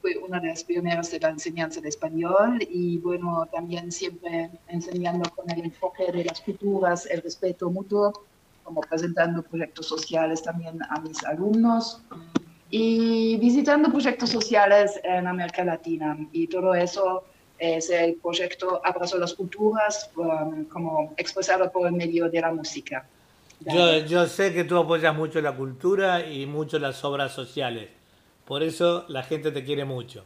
fue 0.01 0.17
una 0.17 0.39
de 0.39 0.47
las 0.49 0.63
pioneras 0.63 1.11
de 1.11 1.19
la 1.19 1.29
enseñanza 1.29 1.81
de 1.81 1.89
español 1.89 2.59
y 2.69 2.97
bueno, 2.99 3.47
también 3.51 3.91
siempre 3.91 4.49
enseñando 4.67 5.29
con 5.35 5.49
el 5.49 5.65
enfoque 5.65 6.11
de 6.11 6.23
las 6.25 6.39
culturas, 6.41 7.05
el 7.07 7.21
respeto 7.21 7.69
mutuo, 7.69 8.13
como 8.67 8.81
presentando 8.81 9.41
proyectos 9.43 9.85
sociales 9.85 10.43
también 10.43 10.77
a 10.89 10.99
mis 10.99 11.23
alumnos 11.23 12.01
y 12.69 13.37
visitando 13.37 13.89
proyectos 13.89 14.29
sociales 14.29 14.99
en 15.05 15.25
América 15.25 15.63
Latina 15.63 16.17
y 16.33 16.47
todo 16.47 16.75
eso 16.75 17.23
es 17.57 17.89
el 17.89 18.15
proyecto 18.15 18.81
Abrazo 18.83 19.15
a 19.15 19.19
las 19.19 19.33
Culturas, 19.33 20.11
um, 20.17 20.65
como 20.65 21.13
expresado 21.15 21.71
por 21.71 21.87
el 21.87 21.93
medio 21.93 22.29
de 22.29 22.41
la 22.41 22.51
música. 22.51 23.07
Yo, 23.61 23.99
yo 23.99 24.27
sé 24.27 24.53
que 24.53 24.65
tú 24.65 24.77
apoyas 24.77 25.15
mucho 25.15 25.39
la 25.39 25.55
cultura 25.55 26.29
y 26.29 26.45
mucho 26.45 26.77
las 26.77 27.05
obras 27.05 27.31
sociales. 27.31 27.87
Por 28.43 28.63
eso 28.63 29.05
la 29.07 29.23
gente 29.23 29.51
te 29.51 29.63
quiere 29.63 29.85
mucho. 29.85 30.25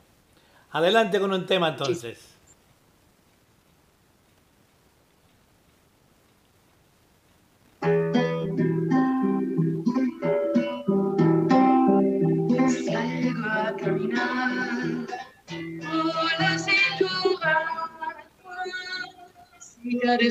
Adelante 0.71 1.19
con 1.19 1.31
un 1.31 1.45
tema 1.45 1.69
entonces. 1.69 2.31
Salgo 7.81 8.30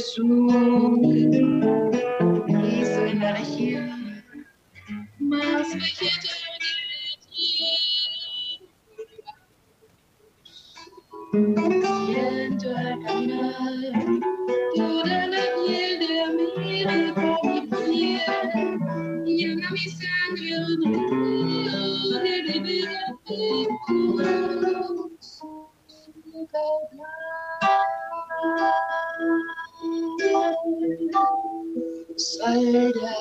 sur, 0.01 0.25
y 2.49 2.85
soy 2.85 3.13
la 3.15 3.33
región 3.37 4.25
más 5.19 5.69
Siento 11.33 12.69
caminar 13.05 14.05
toda 14.77 15.27
la 15.27 15.43
piel 15.67 15.99
de 16.01 16.09
mi 16.37 16.47
piel, 16.57 17.15
llena 19.27 19.69
mi 19.71 19.79
sangre 19.79 20.51
un 20.57 20.81
río 20.83 22.19
de. 22.23 23.01
Yeah. 32.73 33.20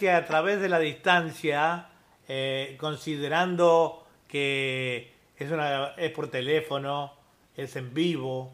Que 0.00 0.10
a 0.10 0.24
través 0.24 0.60
de 0.62 0.70
la 0.70 0.78
distancia, 0.78 1.88
eh, 2.26 2.74
considerando 2.80 4.06
que 4.26 5.12
es, 5.36 5.50
una, 5.50 5.88
es 5.98 6.10
por 6.10 6.28
teléfono, 6.28 7.12
es 7.54 7.76
en 7.76 7.92
vivo, 7.92 8.50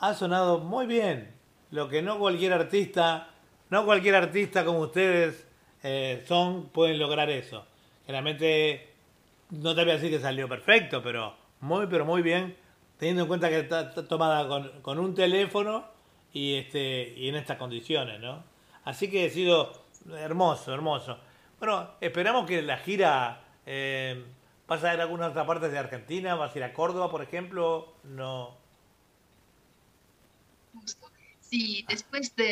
ha 0.00 0.12
sonado 0.12 0.58
muy 0.58 0.86
bien. 0.86 1.32
Lo 1.70 1.88
que 1.88 2.02
no 2.02 2.18
cualquier 2.18 2.52
artista, 2.52 3.30
no 3.70 3.86
cualquier 3.86 4.14
artista 4.16 4.62
como 4.64 4.80
ustedes 4.80 5.46
eh, 5.82 6.22
son, 6.28 6.66
pueden 6.66 6.98
lograr 6.98 7.30
eso. 7.30 7.64
Generalmente, 8.04 8.90
no 9.50 9.74
te 9.74 9.82
voy 9.82 9.92
a 9.92 9.94
decir 9.94 10.10
que 10.10 10.20
salió 10.20 10.46
perfecto, 10.48 11.02
pero 11.02 11.34
muy, 11.60 11.86
pero 11.86 12.04
muy 12.04 12.20
bien, 12.20 12.56
teniendo 12.98 13.22
en 13.22 13.28
cuenta 13.28 13.48
que 13.48 13.60
está, 13.60 13.94
tomada 14.06 14.82
con, 14.82 14.98
un 14.98 15.14
teléfono 15.14 15.86
y, 16.30 16.56
este, 16.56 17.14
y 17.16 17.30
en 17.30 17.36
estas 17.36 17.56
condiciones, 17.56 18.20
¿no? 18.20 18.44
Así 18.84 19.10
que 19.10 19.26
ha 19.26 19.30
sido 19.30 19.83
hermoso, 20.12 20.72
hermoso. 20.72 21.18
Bueno, 21.58 21.92
esperamos 22.00 22.46
que 22.46 22.62
la 22.62 22.78
gira 22.78 23.42
eh, 23.66 24.24
vas 24.66 24.84
a 24.84 24.94
ir 24.94 25.00
a 25.00 25.04
algunas 25.04 25.30
otras 25.30 25.46
partes 25.46 25.72
de 25.72 25.78
Argentina, 25.78 26.34
vas 26.34 26.54
a 26.54 26.58
ir 26.58 26.64
a 26.64 26.72
Córdoba, 26.72 27.10
por 27.10 27.22
ejemplo, 27.22 27.94
no. 28.04 28.56
Sí, 31.40 31.84
después 31.88 32.34
de, 32.36 32.44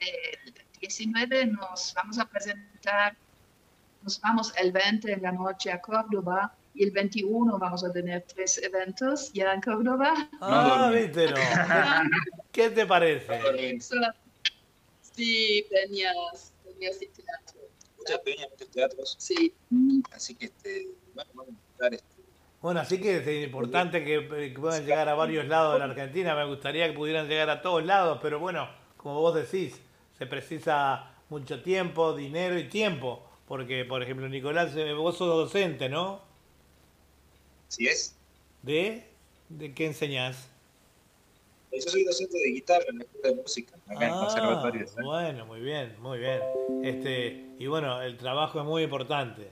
del 0.00 0.54
19 0.80 1.46
nos 1.46 1.94
vamos 1.94 2.18
a 2.18 2.26
presentar, 2.26 3.16
nos 4.02 4.20
vamos 4.20 4.52
el 4.56 4.72
20 4.72 5.12
en 5.12 5.22
la 5.22 5.32
noche 5.32 5.70
a 5.70 5.80
Córdoba 5.80 6.54
y 6.74 6.84
el 6.84 6.90
21 6.90 7.58
vamos 7.58 7.84
a 7.84 7.92
tener 7.92 8.22
tres 8.22 8.58
eventos 8.62 9.32
ya 9.32 9.52
en 9.52 9.60
Córdoba. 9.60 10.28
Ah, 10.40 10.90
viste, 10.92 11.30
no. 11.30 11.36
¿Qué 12.52 12.70
te 12.70 12.86
parece? 12.86 13.78
Sí, 15.00 15.66
peñas, 15.70 16.52
teatro. 16.78 17.60
Muchas 17.98 18.18
peñas, 18.20 18.48
muchos 18.50 18.70
teatros. 18.70 19.16
Sí. 19.18 19.54
Así 20.12 20.34
que, 20.34 20.46
este, 20.46 20.88
bueno, 21.14 21.30
vamos 21.34 21.54
a 21.80 21.86
este, 21.88 22.22
Bueno, 22.60 22.80
así 22.80 23.00
que 23.00 23.18
es 23.18 23.44
importante 23.46 24.04
que, 24.04 24.28
que 24.28 24.58
puedan 24.58 24.84
llegar 24.84 25.08
a 25.08 25.14
varios 25.14 25.46
lados 25.46 25.74
de 25.74 25.78
la 25.80 25.84
Argentina. 25.86 26.34
Me 26.34 26.46
gustaría 26.46 26.88
que 26.88 26.94
pudieran 26.94 27.28
llegar 27.28 27.50
a 27.50 27.60
todos 27.60 27.84
lados, 27.84 28.18
pero 28.22 28.38
bueno, 28.38 28.68
como 28.96 29.20
vos 29.20 29.34
decís, 29.34 29.80
se 30.16 30.26
precisa 30.26 31.14
mucho 31.28 31.62
tiempo, 31.62 32.14
dinero 32.14 32.58
y 32.58 32.68
tiempo. 32.68 33.24
Porque, 33.46 33.84
por 33.84 34.02
ejemplo, 34.02 34.28
Nicolás, 34.28 34.76
eh, 34.76 34.92
vos 34.92 35.16
sos 35.16 35.28
docente, 35.28 35.88
¿no? 35.88 36.20
Así 37.66 37.86
es. 37.86 38.16
¿De? 38.62 39.08
¿De 39.48 39.72
qué 39.72 39.86
enseñás? 39.86 40.50
Yo 41.72 41.90
soy 41.90 42.04
docente 42.04 42.36
de 42.38 42.50
guitarra 42.52 42.84
en 42.88 42.98
la 42.98 43.04
escuela 43.04 43.28
de 43.28 43.34
música, 43.42 43.76
acá 43.86 43.94
en 43.94 44.02
el 44.02 44.10
Ah, 44.10 44.20
conservatorio. 44.20 44.80
de 44.80 44.86
Salta. 44.86 45.02
bueno, 45.04 45.46
muy 45.46 45.60
bien, 45.60 45.94
muy 46.00 46.18
bien. 46.18 46.40
Este, 46.82 47.46
y 47.58 47.66
bueno, 47.66 48.00
el 48.02 48.16
trabajo 48.16 48.58
es 48.60 48.64
muy 48.66 48.82
importante. 48.84 49.50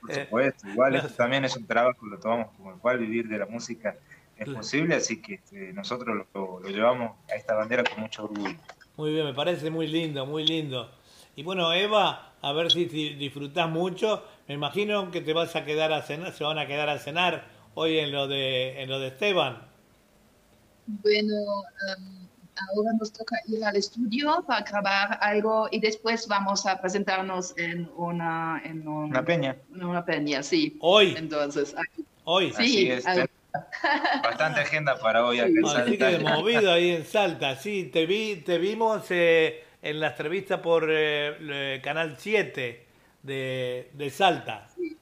Por 0.00 0.14
supuesto, 0.14 0.68
igual 0.68 0.94
esto 0.96 1.08
también 1.14 1.44
es 1.44 1.56
un 1.56 1.66
trabajo, 1.66 2.06
lo 2.06 2.18
tomamos 2.18 2.52
como 2.56 2.72
el 2.72 2.78
cual 2.78 2.98
vivir 2.98 3.28
de 3.28 3.38
la 3.38 3.46
música 3.46 3.96
es 4.36 4.48
posible, 4.48 4.94
así 4.96 5.20
que 5.22 5.34
este, 5.34 5.72
nosotros 5.72 6.26
lo, 6.34 6.60
lo 6.60 6.68
llevamos 6.68 7.16
a 7.30 7.34
esta 7.36 7.54
bandera 7.54 7.82
con 7.84 8.00
mucho 8.02 8.24
orgullo. 8.24 8.54
Muy 8.96 9.12
bien, 9.12 9.24
me 9.24 9.34
parece 9.34 9.70
muy 9.70 9.86
lindo, 9.86 10.24
muy 10.26 10.46
lindo. 10.46 10.90
Y 11.34 11.42
bueno, 11.42 11.72
Eva, 11.72 12.34
a 12.40 12.52
ver 12.52 12.70
si, 12.70 12.88
si 12.88 13.14
disfrutás 13.14 13.68
mucho. 13.68 14.24
Me 14.48 14.54
imagino 14.54 15.10
que 15.10 15.20
te 15.20 15.32
vas 15.32 15.56
a 15.56 15.64
quedar 15.64 15.92
a 15.92 16.02
cenar, 16.02 16.32
se 16.32 16.44
van 16.44 16.58
a 16.58 16.66
quedar 16.66 16.88
a 16.88 16.98
cenar 16.98 17.46
hoy 17.74 17.98
en 17.98 18.12
lo 18.12 18.28
de, 18.28 18.80
en 18.82 18.88
lo 18.88 19.00
de 19.00 19.08
Esteban. 19.08 19.68
Bueno, 20.86 21.34
em, 21.96 22.26
ahora 22.74 22.92
nos 22.98 23.12
toca 23.12 23.36
ir 23.48 23.64
al 23.64 23.76
estudio 23.76 24.44
para 24.46 24.64
grabar 24.64 25.18
algo 25.20 25.68
y 25.70 25.80
después 25.80 26.26
vamos 26.28 26.64
a 26.66 26.80
presentarnos 26.80 27.54
en 27.58 27.90
una, 27.96 28.62
en 28.64 28.86
un- 28.86 29.10
Una 29.10 29.24
peña. 29.24 29.56
en 29.74 29.84
una 29.84 30.04
peña, 30.04 30.42
sí. 30.42 30.76
Hoy, 30.80 31.14
Entonces, 31.16 31.74
ah, 31.76 31.82
hoy. 32.24 32.52
Sí, 32.52 32.62
Así 32.62 32.90
es, 32.90 33.04
bastante 34.22 34.60
agenda 34.60 34.98
para 34.98 35.24
hoy 35.24 35.38
acá 35.40 35.48
en 35.48 35.64
Así 35.66 35.96
que 35.98 36.18
movido 36.18 36.72
ahí 36.72 36.90
en 36.90 37.04
Salta. 37.06 37.56
Sí, 37.56 37.84
te 37.92 38.04
vi, 38.06 38.36
te 38.36 38.58
vimos 38.58 39.04
eh, 39.10 39.64
en 39.82 39.98
la 40.00 40.08
entrevista 40.08 40.60
por 40.60 40.86
eh, 40.90 41.74
el 41.74 41.80
Canal 41.82 42.16
7 42.18 42.84
de, 43.22 43.90
de 43.94 44.10
Salta. 44.10 44.68
sí, 44.74 44.96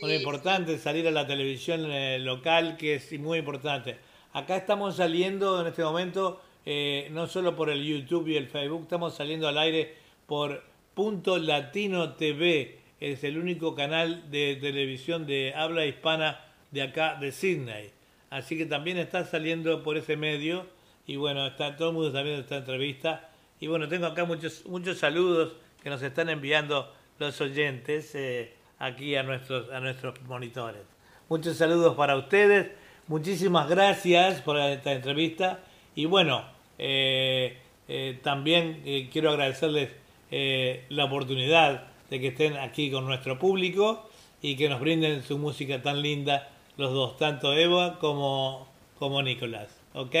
Muy 0.00 0.14
importante 0.14 0.78
salir 0.78 1.06
a 1.08 1.10
la 1.10 1.26
televisión 1.26 1.84
eh, 1.90 2.18
local, 2.18 2.76
que 2.78 2.94
es 2.94 3.12
muy 3.20 3.38
importante. 3.38 3.98
Acá 4.38 4.56
estamos 4.56 4.94
saliendo 4.94 5.60
en 5.60 5.66
este 5.66 5.82
momento, 5.82 6.40
eh, 6.64 7.08
no 7.10 7.26
solo 7.26 7.56
por 7.56 7.70
el 7.70 7.84
YouTube 7.84 8.28
y 8.28 8.36
el 8.36 8.46
Facebook, 8.46 8.82
estamos 8.82 9.16
saliendo 9.16 9.48
al 9.48 9.58
aire 9.58 9.96
por 10.26 10.62
Punto 10.94 11.38
Latino 11.38 12.14
TV. 12.14 12.78
Es 13.00 13.24
el 13.24 13.36
único 13.36 13.74
canal 13.74 14.30
de 14.30 14.56
televisión 14.60 15.26
de 15.26 15.54
habla 15.56 15.86
hispana 15.86 16.38
de 16.70 16.82
acá, 16.82 17.16
de 17.16 17.32
Sydney. 17.32 17.90
Así 18.30 18.56
que 18.56 18.64
también 18.64 18.96
está 18.98 19.24
saliendo 19.24 19.82
por 19.82 19.96
ese 19.96 20.16
medio. 20.16 20.66
Y 21.04 21.16
bueno, 21.16 21.44
está 21.44 21.74
todo 21.74 21.88
el 21.88 21.94
mundo 21.96 22.16
está 22.16 22.22
esta 22.22 22.58
entrevista. 22.58 23.30
Y 23.58 23.66
bueno, 23.66 23.88
tengo 23.88 24.06
acá 24.06 24.24
muchos, 24.24 24.64
muchos 24.66 24.98
saludos 24.98 25.54
que 25.82 25.90
nos 25.90 26.00
están 26.00 26.28
enviando 26.28 26.94
los 27.18 27.40
oyentes 27.40 28.14
eh, 28.14 28.52
aquí 28.78 29.16
a 29.16 29.24
nuestros, 29.24 29.68
a 29.70 29.80
nuestros 29.80 30.22
monitores. 30.22 30.82
Muchos 31.28 31.56
saludos 31.56 31.96
para 31.96 32.14
ustedes. 32.14 32.70
Muchísimas 33.08 33.70
gracias 33.70 34.42
por 34.42 34.58
esta 34.58 34.92
entrevista. 34.92 35.60
Y 35.94 36.04
bueno, 36.04 36.44
eh, 36.78 37.56
eh, 37.88 38.18
también 38.22 38.82
eh, 38.84 39.08
quiero 39.10 39.30
agradecerles 39.30 39.88
eh, 40.30 40.84
la 40.90 41.06
oportunidad 41.06 41.84
de 42.10 42.20
que 42.20 42.28
estén 42.28 42.58
aquí 42.58 42.90
con 42.90 43.06
nuestro 43.06 43.38
público 43.38 44.10
y 44.42 44.56
que 44.56 44.68
nos 44.68 44.80
brinden 44.80 45.22
su 45.22 45.38
música 45.38 45.80
tan 45.80 46.02
linda 46.02 46.50
los 46.76 46.92
dos, 46.92 47.16
tanto 47.16 47.54
Eva 47.54 47.98
como, 47.98 48.68
como 48.98 49.22
Nicolás. 49.22 49.68
¿Ok? 49.94 50.14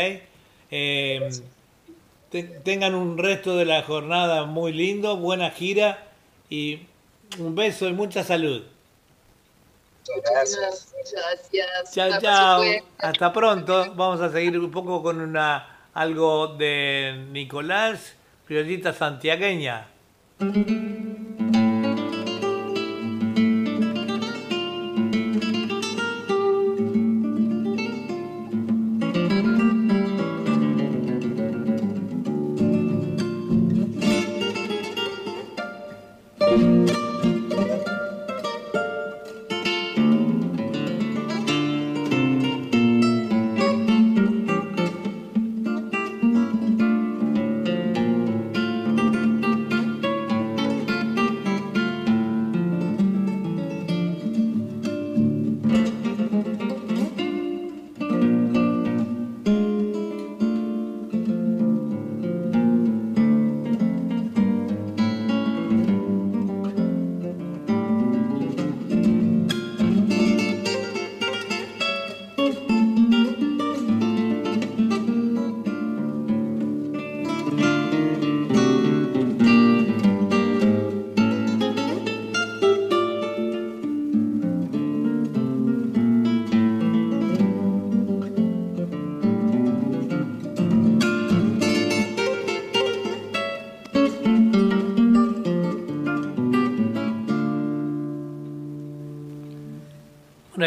Eh, 0.70 1.28
tengan 2.64 2.94
un 2.94 3.18
resto 3.18 3.54
de 3.58 3.66
la 3.66 3.82
jornada 3.82 4.46
muy 4.46 4.72
lindo, 4.72 5.18
buena 5.18 5.50
gira 5.50 6.08
y 6.48 6.80
un 7.38 7.54
beso 7.54 7.86
y 7.86 7.92
mucha 7.92 8.24
salud. 8.24 8.62
Gracias. 10.24 10.94
Gracias. 11.12 11.94
Chao, 11.94 12.20
chao. 12.20 12.62
Hasta 12.98 13.32
pronto. 13.32 13.94
Vamos 13.94 14.20
a 14.20 14.30
seguir 14.30 14.58
un 14.58 14.70
poco 14.70 15.02
con 15.02 15.20
una 15.20 15.78
algo 15.94 16.48
de 16.56 17.26
Nicolás, 17.32 18.14
criollita 18.46 18.92
santiagueña. 18.92 19.88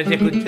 Una 0.06 0.18
vez 0.18 0.46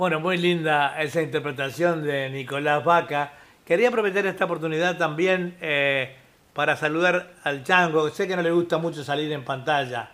Bueno, 0.00 0.18
muy 0.18 0.38
linda 0.38 0.98
esa 0.98 1.20
interpretación 1.20 2.02
de 2.02 2.30
Nicolás 2.30 2.82
Vaca. 2.82 3.34
Quería 3.66 3.88
aprovechar 3.88 4.24
esta 4.24 4.46
oportunidad 4.46 4.96
también 4.96 5.58
eh, 5.60 6.16
para 6.54 6.74
saludar 6.74 7.34
al 7.44 7.64
Chango, 7.64 8.08
sé 8.08 8.26
que 8.26 8.34
no 8.34 8.40
le 8.40 8.50
gusta 8.50 8.78
mucho 8.78 9.04
salir 9.04 9.30
en 9.30 9.44
pantalla. 9.44 10.10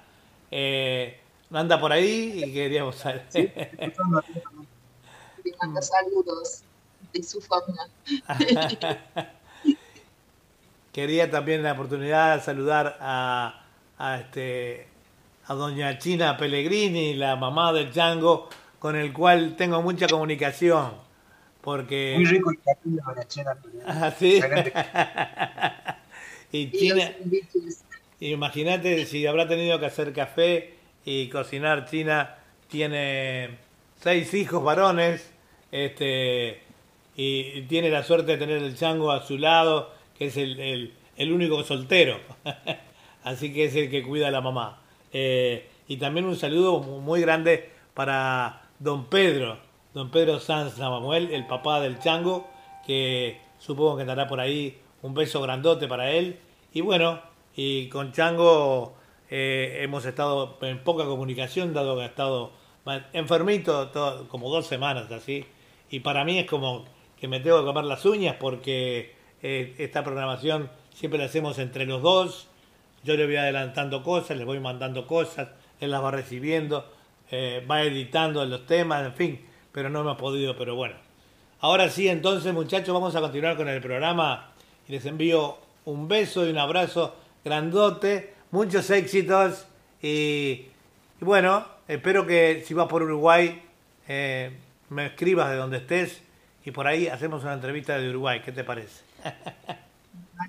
Eh, 0.50 1.20
anda 1.52 1.78
por 1.78 1.92
ahí 1.92 2.42
y 2.46 2.52
queríamos 2.52 2.96
saber. 2.96 3.26
Sí, 3.28 3.48
manda 5.62 5.80
saludos 5.80 6.64
de 7.12 7.22
su 7.22 7.40
forma. 7.40 7.86
Quería 10.92 11.30
también 11.30 11.62
la 11.62 11.74
oportunidad 11.74 12.38
de 12.38 12.42
saludar 12.42 12.98
a, 13.00 13.62
a, 13.98 14.16
este, 14.16 14.88
a 15.46 15.54
doña 15.54 15.96
China 15.98 16.36
Pellegrini, 16.36 17.14
la 17.14 17.36
mamá 17.36 17.72
del 17.72 17.92
Chango 17.92 18.48
con 18.78 18.96
el 18.96 19.12
cual 19.12 19.56
tengo 19.56 19.82
mucha 19.82 20.06
comunicación. 20.06 20.92
Porque... 21.60 22.14
Muy 22.16 22.26
rico 22.26 22.50
el 22.50 22.60
capillo 22.60 23.02
de 23.16 23.26
China. 23.26 23.56
Ah, 23.86 24.12
sí. 24.16 24.40
y 26.52 26.70
China, 26.70 27.10
imagínate 28.20 29.04
si 29.06 29.26
habrá 29.26 29.48
tenido 29.48 29.80
que 29.80 29.86
hacer 29.86 30.12
café 30.12 30.74
y 31.04 31.28
cocinar. 31.28 31.88
China 31.90 32.36
tiene 32.68 33.58
seis 34.00 34.32
hijos 34.34 34.62
varones 34.62 35.32
este, 35.72 36.60
y 37.16 37.62
tiene 37.62 37.90
la 37.90 38.04
suerte 38.04 38.32
de 38.32 38.38
tener 38.38 38.62
el 38.62 38.76
chango 38.76 39.10
a 39.10 39.26
su 39.26 39.38
lado, 39.38 39.92
que 40.18 40.26
es 40.26 40.36
el, 40.36 40.60
el, 40.60 40.94
el 41.16 41.32
único 41.32 41.62
soltero. 41.64 42.20
Así 43.24 43.52
que 43.52 43.64
es 43.64 43.74
el 43.74 43.90
que 43.90 44.04
cuida 44.04 44.28
a 44.28 44.30
la 44.30 44.40
mamá. 44.40 44.80
Eh, 45.12 45.68
y 45.88 45.96
también 45.96 46.26
un 46.26 46.36
saludo 46.36 46.80
muy 46.80 47.20
grande 47.20 47.70
para 47.94 48.65
don 48.78 49.06
Pedro, 49.06 49.58
don 49.94 50.10
Pedro 50.10 50.40
Sanz 50.40 50.78
Navamuel, 50.78 51.32
el 51.32 51.46
papá 51.46 51.80
del 51.80 51.98
chango, 51.98 52.46
que 52.86 53.40
supongo 53.58 53.96
que 53.96 54.02
andará 54.02 54.26
por 54.26 54.40
ahí. 54.40 54.78
Un 55.02 55.14
beso 55.14 55.40
grandote 55.40 55.88
para 55.88 56.10
él. 56.10 56.38
Y 56.72 56.80
bueno, 56.80 57.20
y 57.54 57.88
con 57.88 58.12
Chango 58.12 58.94
eh, 59.30 59.80
hemos 59.82 60.04
estado 60.04 60.58
en 60.62 60.82
poca 60.82 61.04
comunicación, 61.04 61.72
dado 61.72 61.96
que 61.96 62.02
ha 62.02 62.06
estado 62.06 62.52
enfermito 63.12 63.88
todo, 63.88 64.28
como 64.28 64.50
dos 64.50 64.66
semanas 64.66 65.10
así. 65.10 65.44
Y 65.90 66.00
para 66.00 66.24
mí 66.24 66.38
es 66.38 66.46
como 66.46 66.84
que 67.18 67.28
me 67.28 67.40
tengo 67.40 67.60
que 67.60 67.66
comer 67.66 67.84
las 67.84 68.04
uñas 68.04 68.36
porque 68.38 69.14
eh, 69.42 69.74
esta 69.78 70.04
programación 70.04 70.70
siempre 70.92 71.18
la 71.18 71.26
hacemos 71.26 71.58
entre 71.58 71.86
los 71.86 72.02
dos. 72.02 72.48
Yo 73.04 73.16
le 73.16 73.26
voy 73.26 73.36
adelantando 73.36 74.02
cosas, 74.02 74.36
le 74.36 74.44
voy 74.44 74.60
mandando 74.60 75.06
cosas, 75.06 75.48
él 75.80 75.90
las 75.90 76.02
va 76.02 76.10
recibiendo 76.10 76.84
eh, 77.30 77.64
va 77.70 77.82
editando 77.82 78.44
los 78.44 78.66
temas, 78.66 79.04
en 79.06 79.14
fin, 79.14 79.40
pero 79.72 79.88
no 79.90 80.04
me 80.04 80.12
ha 80.12 80.16
podido, 80.16 80.56
pero 80.56 80.74
bueno. 80.74 80.94
Ahora 81.60 81.88
sí, 81.90 82.08
entonces 82.08 82.52
muchachos, 82.52 82.92
vamos 82.92 83.14
a 83.16 83.20
continuar 83.20 83.56
con 83.56 83.68
el 83.68 83.80
programa 83.80 84.50
y 84.88 84.92
les 84.92 85.06
envío 85.06 85.58
un 85.84 86.06
beso 86.08 86.46
y 86.46 86.50
un 86.50 86.58
abrazo 86.58 87.16
grandote, 87.44 88.34
muchos 88.50 88.90
éxitos 88.90 89.66
y, 90.02 90.66
y 91.20 91.24
bueno, 91.24 91.66
espero 91.88 92.26
que 92.26 92.62
si 92.66 92.74
vas 92.74 92.88
por 92.88 93.02
Uruguay 93.02 93.62
eh, 94.08 94.56
me 94.90 95.06
escribas 95.06 95.50
de 95.50 95.56
donde 95.56 95.78
estés 95.78 96.22
y 96.64 96.70
por 96.72 96.86
ahí 96.86 97.08
hacemos 97.08 97.42
una 97.42 97.54
entrevista 97.54 97.96
de 97.98 98.10
Uruguay, 98.10 98.42
¿qué 98.44 98.52
te 98.52 98.64
parece? 98.64 99.02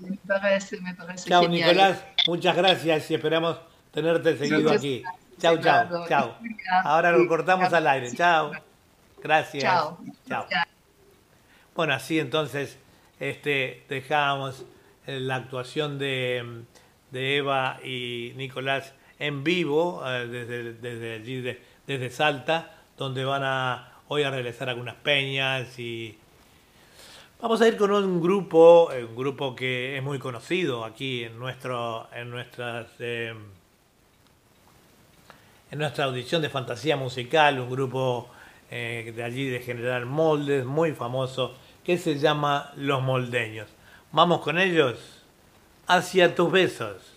Me 0.02 0.18
parece, 0.28 0.80
me 0.82 0.94
parece 0.94 1.30
Chao, 1.30 1.44
genial. 1.44 1.70
Nicolás. 1.70 2.04
Muchas 2.28 2.56
gracias 2.56 3.10
y 3.12 3.16
esperamos 3.16 3.58
tenerte 3.92 4.38
seguido 4.38 4.70
Muchas 4.70 4.78
aquí. 4.78 5.02
gracias, 5.02 5.27
Chao, 5.40 5.58
chao, 5.62 6.08
chao. 6.08 6.36
Ahora 6.84 7.12
lo 7.12 7.28
cortamos 7.28 7.72
al 7.74 7.88
aire. 7.88 8.12
Chao. 8.14 8.52
Gracias. 9.22 9.64
Chao. 9.64 9.98
Chao. 10.28 10.46
Bueno, 11.76 11.94
así 11.94 12.20
entonces 12.20 12.78
este, 13.20 13.84
dejamos 13.90 14.66
eh, 15.06 15.20
la 15.20 15.36
actuación 15.36 16.00
de, 16.00 16.64
de 17.12 17.38
Eva 17.38 17.80
y 17.84 18.34
Nicolás 18.36 18.94
en 19.20 19.44
vivo 19.44 20.02
eh, 20.06 20.28
desde, 20.28 20.74
desde 20.74 21.14
allí, 21.16 21.42
de- 21.42 21.62
desde 21.86 22.10
Salta, 22.10 22.72
donde 22.98 23.24
van 23.26 23.44
a 23.44 23.92
hoy 24.08 24.24
a 24.24 24.32
realizar 24.32 24.70
algunas 24.70 24.96
peñas 24.96 25.78
y 25.80 26.18
vamos 27.42 27.62
a 27.62 27.68
ir 27.68 27.78
con 27.78 27.92
un 27.92 28.22
grupo, 28.22 28.92
eh, 28.92 29.04
un 29.06 29.16
grupo 29.16 29.56
que 29.56 29.98
es 29.98 30.04
muy 30.04 30.18
conocido 30.20 30.84
aquí 30.84 31.24
en 31.24 31.38
nuestro, 31.40 32.08
en 32.14 32.30
nuestras 32.32 32.88
eh, 33.00 33.34
en 35.72 35.80
nuestra 35.80 36.06
audición 36.06 36.42
de 36.42 36.50
fantasía 36.50 36.96
musical, 36.96 37.60
un 37.60 37.70
grupo 37.70 38.30
eh, 38.72 39.14
de 39.16 39.24
allí 39.24 39.50
de 39.50 39.60
General 39.60 40.06
Moldes, 40.06 40.66
muy 40.66 40.94
famoso, 40.94 41.56
que 41.84 41.98
se 41.98 42.20
llama 42.20 42.72
Los 42.76 43.02
Moldeños. 43.02 43.68
Vamos 44.12 44.42
con 44.42 44.60
ellos 44.60 45.24
hacia 45.88 46.36
tus 46.36 46.52
besos. 46.52 47.17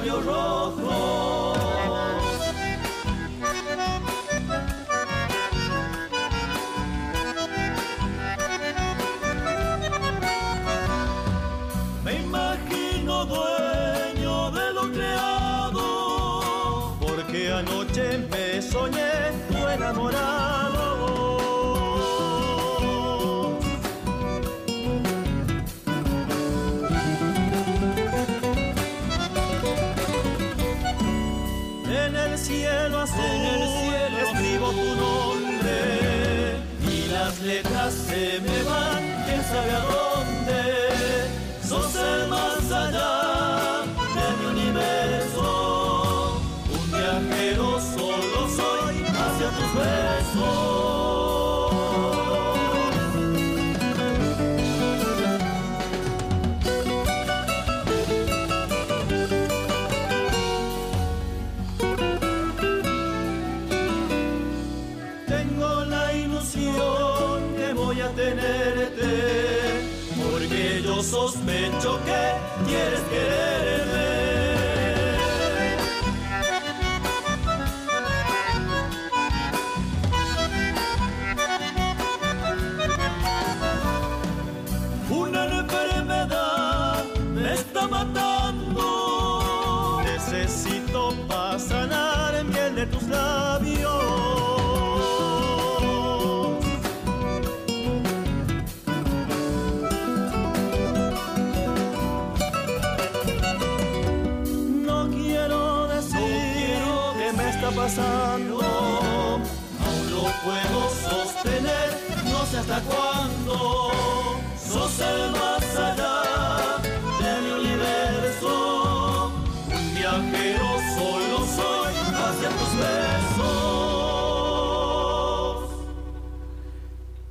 Dan 0.00 0.16
tus 0.16 0.26
labios 0.26 0.69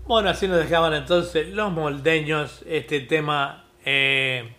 Bueno, 0.10 0.32
así 0.32 0.48
nos 0.48 0.58
dejaban 0.58 0.96
entonces 0.96 1.50
los 1.50 1.72
moldeños 1.72 2.64
este 2.66 3.02
tema 3.02 3.66
eh, 3.86 4.56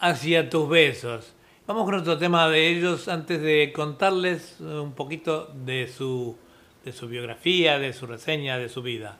hacia 0.00 0.50
tus 0.50 0.68
besos. 0.68 1.32
Vamos 1.68 1.84
con 1.84 1.94
otro 1.94 2.18
tema 2.18 2.48
de 2.48 2.70
ellos 2.70 3.06
antes 3.06 3.40
de 3.40 3.72
contarles 3.72 4.56
un 4.58 4.94
poquito 4.94 5.46
de 5.54 5.86
su, 5.86 6.36
de 6.84 6.90
su 6.90 7.06
biografía, 7.06 7.78
de 7.78 7.92
su 7.92 8.08
reseña, 8.08 8.58
de 8.58 8.68
su 8.68 8.82
vida. 8.82 9.18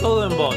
Todo 0.00 0.28
en 0.28 0.36
voz. 0.36 0.56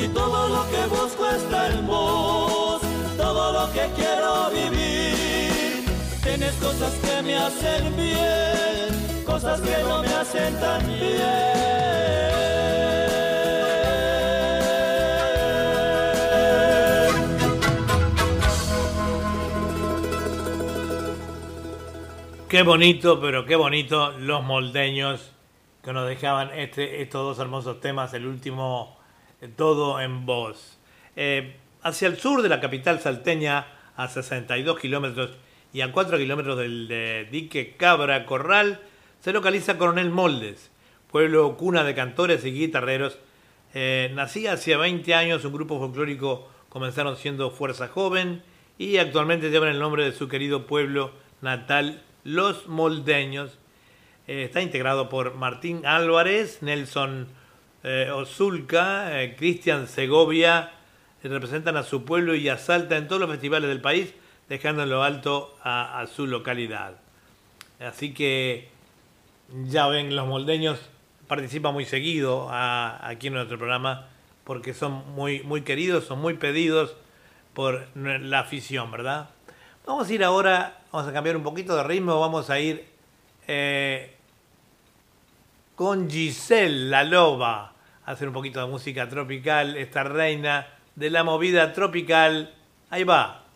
Si 0.00 0.08
todo 0.08 0.48
lo 0.48 0.66
que 0.70 0.86
busco 0.86 1.28
está 1.28 1.68
en 1.68 1.86
vos, 1.86 2.80
todo 3.18 3.52
lo 3.52 3.70
que 3.70 3.86
quiero 3.94 4.48
vivir, 4.50 5.84
tienes 6.22 6.54
cosas 6.54 6.94
que 6.94 7.20
me 7.22 7.36
hacen 7.36 7.94
bien, 7.96 9.24
cosas 9.26 9.60
que 9.60 9.76
no 9.82 10.00
me 10.00 10.08
hacen 10.08 10.58
tan 10.58 10.86
bien. 10.86 11.00
Qué 22.48 22.62
bonito, 22.62 23.20
pero 23.20 23.44
qué 23.44 23.54
bonito 23.54 24.12
los 24.12 24.42
moldeños 24.42 25.32
que 25.84 25.92
nos 25.92 26.08
dejaban 26.08 26.58
este, 26.58 27.02
estos 27.02 27.22
dos 27.22 27.38
hermosos 27.38 27.82
temas, 27.82 28.14
el 28.14 28.26
último 28.26 28.99
Todo 29.56 30.00
en 30.00 30.26
Voz. 30.26 30.78
Eh, 31.16 31.56
hacia 31.82 32.08
el 32.08 32.18
sur 32.18 32.42
de 32.42 32.48
la 32.48 32.60
capital 32.60 33.00
salteña, 33.00 33.66
a 33.96 34.08
62 34.08 34.78
kilómetros 34.78 35.30
y 35.72 35.82
a 35.82 35.92
4 35.92 36.18
kilómetros 36.18 36.58
del 36.58 36.88
de 36.88 37.28
dique 37.30 37.76
Cabra 37.76 38.26
Corral, 38.26 38.80
se 39.20 39.32
localiza 39.32 39.76
Coronel 39.76 40.10
Moldes, 40.10 40.70
pueblo 41.10 41.56
cuna 41.56 41.84
de 41.84 41.94
cantores 41.94 42.44
y 42.44 42.52
guitarreros. 42.52 43.18
Eh, 43.74 44.10
nacía 44.14 44.54
hace 44.54 44.76
20 44.76 45.14
años, 45.14 45.44
un 45.44 45.52
grupo 45.52 45.78
folclórico 45.78 46.48
comenzaron 46.68 47.16
siendo 47.16 47.50
Fuerza 47.50 47.88
Joven 47.88 48.42
y 48.78 48.96
actualmente 48.96 49.50
llevan 49.50 49.68
el 49.68 49.78
nombre 49.78 50.04
de 50.04 50.12
su 50.12 50.28
querido 50.28 50.66
pueblo 50.66 51.12
natal, 51.42 52.02
Los 52.24 52.66
Moldeños. 52.66 53.58
Eh, 54.26 54.44
está 54.44 54.62
integrado 54.62 55.08
por 55.08 55.34
Martín 55.34 55.84
Álvarez, 55.84 56.62
Nelson 56.62 57.28
eh, 57.82 58.10
eh, 59.22 59.34
Cristian 59.36 59.86
Segovia, 59.86 60.72
eh, 61.22 61.28
representan 61.28 61.76
a 61.76 61.82
su 61.82 62.04
pueblo 62.04 62.34
y 62.34 62.48
a 62.48 62.58
en 62.96 63.08
todos 63.08 63.20
los 63.20 63.30
festivales 63.30 63.68
del 63.68 63.80
país, 63.80 64.14
dejando 64.48 64.82
en 64.82 64.90
lo 64.90 65.02
alto 65.02 65.56
a, 65.62 66.04
su 66.12 66.26
localidad. 66.26 66.94
Así 67.78 68.12
que 68.12 68.68
ya 69.64 69.86
ven, 69.86 70.14
los 70.14 70.26
moldeños 70.26 70.80
participan 71.26 71.72
muy 71.72 71.84
seguido 71.84 72.48
aquí 72.50 73.28
en 73.28 73.34
nuestro 73.34 73.56
programa 73.56 74.08
porque 74.44 74.74
son 74.74 75.14
muy, 75.14 75.42
muy 75.44 75.62
queridos, 75.62 76.04
son 76.04 76.20
muy 76.20 76.34
pedidos 76.34 76.96
por 77.54 77.86
la 77.94 78.40
afición, 78.40 78.90
¿verdad? 78.90 79.30
Vamos 79.86 80.08
a 80.08 80.12
ir 80.12 80.24
ahora, 80.24 80.80
vamos 80.92 81.08
a 81.08 81.12
cambiar 81.12 81.36
un 81.36 81.42
poquito 81.42 81.76
de 81.76 81.84
ritmo, 81.84 82.18
vamos 82.18 82.50
a 82.50 82.58
ir 82.58 82.84
eh, 83.46 84.16
con 85.80 86.10
Giselle 86.10 86.90
la 86.90 87.04
Loba, 87.04 87.72
hacer 88.04 88.28
un 88.28 88.34
poquito 88.34 88.60
de 88.60 88.66
música 88.66 89.08
tropical, 89.08 89.78
esta 89.78 90.02
reina 90.02 90.66
de 90.94 91.08
la 91.08 91.24
movida 91.24 91.72
tropical. 91.72 92.52
Ahí 92.90 93.02
va. 93.02 93.46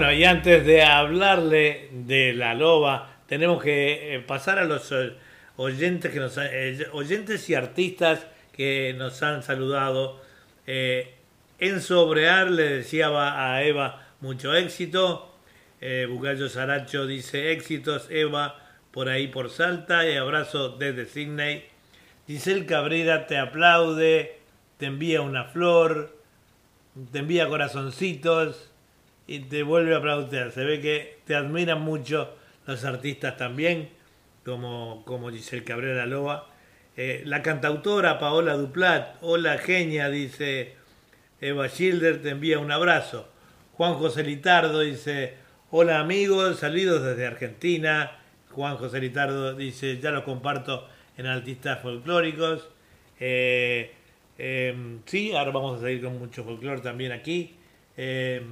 Bueno, 0.00 0.14
y 0.14 0.24
antes 0.24 0.64
de 0.64 0.82
hablarle 0.82 1.90
de 1.92 2.32
la 2.32 2.54
loba, 2.54 3.18
tenemos 3.26 3.62
que 3.62 4.14
eh, 4.14 4.20
pasar 4.20 4.58
a 4.58 4.64
los 4.64 4.90
eh, 4.92 5.12
oyentes, 5.56 6.10
que 6.10 6.18
nos, 6.18 6.38
eh, 6.38 6.86
oyentes 6.92 7.50
y 7.50 7.54
artistas 7.54 8.26
que 8.50 8.94
nos 8.96 9.22
han 9.22 9.42
saludado. 9.42 10.18
Eh, 10.66 11.16
Enzo 11.58 12.08
Brear 12.08 12.50
le 12.50 12.76
deseaba 12.76 13.52
a 13.52 13.62
Eva 13.62 14.06
mucho 14.22 14.54
éxito. 14.54 15.34
Eh, 15.82 16.08
Saracho 16.48 17.06
dice 17.06 17.52
éxitos, 17.52 18.06
Eva, 18.08 18.58
por 18.92 19.10
ahí 19.10 19.26
por 19.28 19.50
Salta. 19.50 20.08
Y 20.08 20.16
abrazo 20.16 20.78
desde 20.78 21.04
Sydney. 21.04 21.66
Giselle 22.26 22.64
Cabrera 22.64 23.26
te 23.26 23.36
aplaude, 23.36 24.38
te 24.78 24.86
envía 24.86 25.20
una 25.20 25.44
flor, 25.44 26.16
te 27.12 27.18
envía 27.18 27.48
corazoncitos 27.48 28.69
y 29.30 29.38
te 29.38 29.62
vuelve 29.62 29.94
a 29.94 29.98
aplaudir. 29.98 30.50
Se 30.50 30.64
ve 30.64 30.80
que 30.80 31.20
te 31.24 31.36
admiran 31.36 31.80
mucho 31.80 32.34
los 32.66 32.84
artistas 32.84 33.36
también, 33.36 33.88
como, 34.44 35.04
como 35.06 35.30
Giselle 35.30 35.62
Cabrera 35.62 36.04
Loba. 36.04 36.48
Eh, 36.96 37.22
la 37.24 37.40
cantautora 37.40 38.18
Paola 38.18 38.54
Duplat, 38.54 39.18
hola 39.20 39.56
genia, 39.58 40.10
dice 40.10 40.74
Eva 41.40 41.68
Schilder, 41.68 42.20
te 42.20 42.30
envía 42.30 42.58
un 42.58 42.72
abrazo. 42.72 43.28
Juan 43.74 43.94
José 43.94 44.24
Litardo 44.24 44.80
dice, 44.80 45.34
hola 45.70 46.00
amigos, 46.00 46.58
saludos 46.58 47.04
desde 47.04 47.24
Argentina. 47.24 48.18
Juan 48.50 48.78
José 48.78 49.00
Litardo 49.00 49.54
dice, 49.54 50.00
ya 50.00 50.10
lo 50.10 50.24
comparto 50.24 50.88
en 51.16 51.26
artistas 51.26 51.80
folclóricos. 51.80 52.68
Eh, 53.20 53.92
eh, 54.38 54.98
sí, 55.04 55.32
ahora 55.36 55.52
vamos 55.52 55.78
a 55.78 55.82
seguir 55.84 56.02
con 56.02 56.18
mucho 56.18 56.42
folclore 56.42 56.80
también 56.80 57.12
aquí. 57.12 57.54
Eh, 57.96 58.42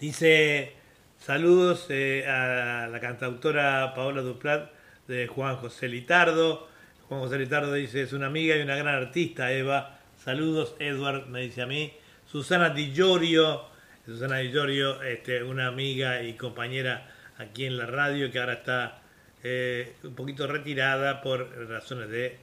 dice, 0.00 0.72
saludos 1.18 1.86
eh, 1.90 2.26
a 2.26 2.88
la 2.88 3.00
cantautora 3.00 3.94
Paola 3.94 4.22
Duplat 4.22 4.70
de 5.06 5.26
Juan 5.26 5.56
José 5.56 5.88
Litardo. 5.88 6.68
Juan 7.08 7.20
José 7.20 7.38
Litardo 7.38 7.72
dice, 7.72 8.02
es 8.02 8.12
una 8.12 8.26
amiga 8.26 8.56
y 8.56 8.62
una 8.62 8.76
gran 8.76 8.94
artista, 8.94 9.52
Eva. 9.52 9.98
Saludos, 10.16 10.74
Edward, 10.78 11.26
me 11.26 11.42
dice 11.42 11.62
a 11.62 11.66
mí. 11.66 11.92
Susana 12.26 12.70
Di 12.70 12.92
Giorgio, 12.92 13.66
Susana 14.04 14.38
Di 14.38 14.50
Giorgio, 14.50 15.02
este, 15.02 15.42
una 15.42 15.68
amiga 15.68 16.22
y 16.22 16.34
compañera 16.34 17.08
aquí 17.38 17.64
en 17.64 17.78
la 17.78 17.86
radio 17.86 18.30
que 18.30 18.38
ahora 18.38 18.54
está 18.54 19.00
eh, 19.42 19.94
un 20.02 20.14
poquito 20.14 20.46
retirada 20.46 21.22
por 21.22 21.48
razones 21.68 22.10
de 22.10 22.38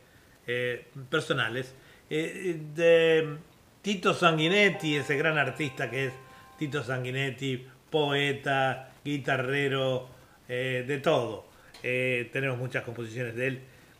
eh, 0.47 0.88
personales. 1.10 1.76
De 2.10 3.38
Tito 3.82 4.14
Sanguinetti, 4.14 4.95
ese 4.95 5.18
gran 5.18 5.38
artista 5.38 5.89
que 5.89 6.06
es 6.06 6.14
Tito 6.58 6.84
Sanguinetti, 6.84 7.66
poeta, 7.89 8.89
guitarrero, 9.03 10.08
eh, 10.47 10.84
de 10.88 10.97
todo. 10.99 11.45
Eh, 11.84 12.30
tenemos 12.32 12.58
muchas 12.58 12.84
composiciones 12.84 13.36
de 13.36 13.47
él 13.47 13.60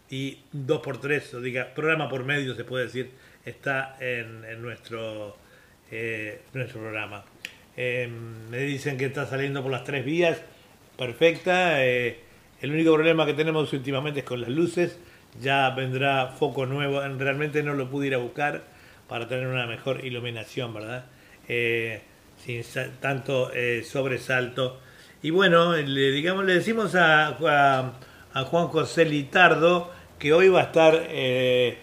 y 0.10 0.40
dos 0.52 0.82
por 0.82 1.00
tres, 1.00 1.34
o 1.34 1.42
diga, 1.42 1.74
programa 1.74 2.10
por 2.10 2.24
medio 2.24 2.56
se 2.56 2.64
puede 2.64 2.86
decir, 2.86 3.12
está 3.46 3.98
en, 4.00 4.44
en 4.46 4.62
nuestro, 4.62 5.36
eh, 5.92 6.42
nuestro 6.54 6.82
programa. 6.82 7.24
Eh, 7.78 8.10
me 8.50 8.60
dicen 8.60 8.98
que 8.98 9.06
está 9.06 9.26
saliendo 9.26 9.62
por 9.62 9.72
las 9.72 9.84
tres 9.84 10.06
vías, 10.06 10.42
perfecta. 10.98 11.84
eh, 11.84 12.20
el 12.62 12.72
único 12.72 12.94
problema 12.94 13.26
que 13.26 13.34
tenemos 13.34 13.72
últimamente 13.74 14.22
es 14.22 14.26
con 14.26 14.42
las 14.42 14.50
luces. 14.50 14.98
Ya 15.42 15.70
vendrá 15.72 16.28
foco 16.28 16.66
nuevo. 16.66 17.02
Realmente 17.18 17.62
no 17.62 17.74
lo 17.74 17.90
pude 17.90 18.08
ir 18.08 18.16
a 18.16 18.18
buscar 18.18 18.64
para 19.10 19.28
tener 19.28 19.48
una 19.48 19.68
mejor 19.68 20.06
iluminación, 20.06 20.74
¿verdad? 20.74 21.06
Sin 22.46 22.62
tanto 23.00 23.52
eh, 23.54 23.84
sobresalto. 23.84 24.80
Y 25.24 25.32
bueno, 25.32 25.74
le, 25.74 26.12
digamos, 26.12 26.46
le 26.46 26.54
decimos 26.54 26.94
a, 26.94 27.36
Juan 27.40 28.68
José 28.68 29.06
Litardo 29.06 29.92
que 30.20 30.32
hoy 30.32 30.50
va 30.50 30.60
a 30.60 30.64
estar 30.66 31.08
eh, 31.10 31.80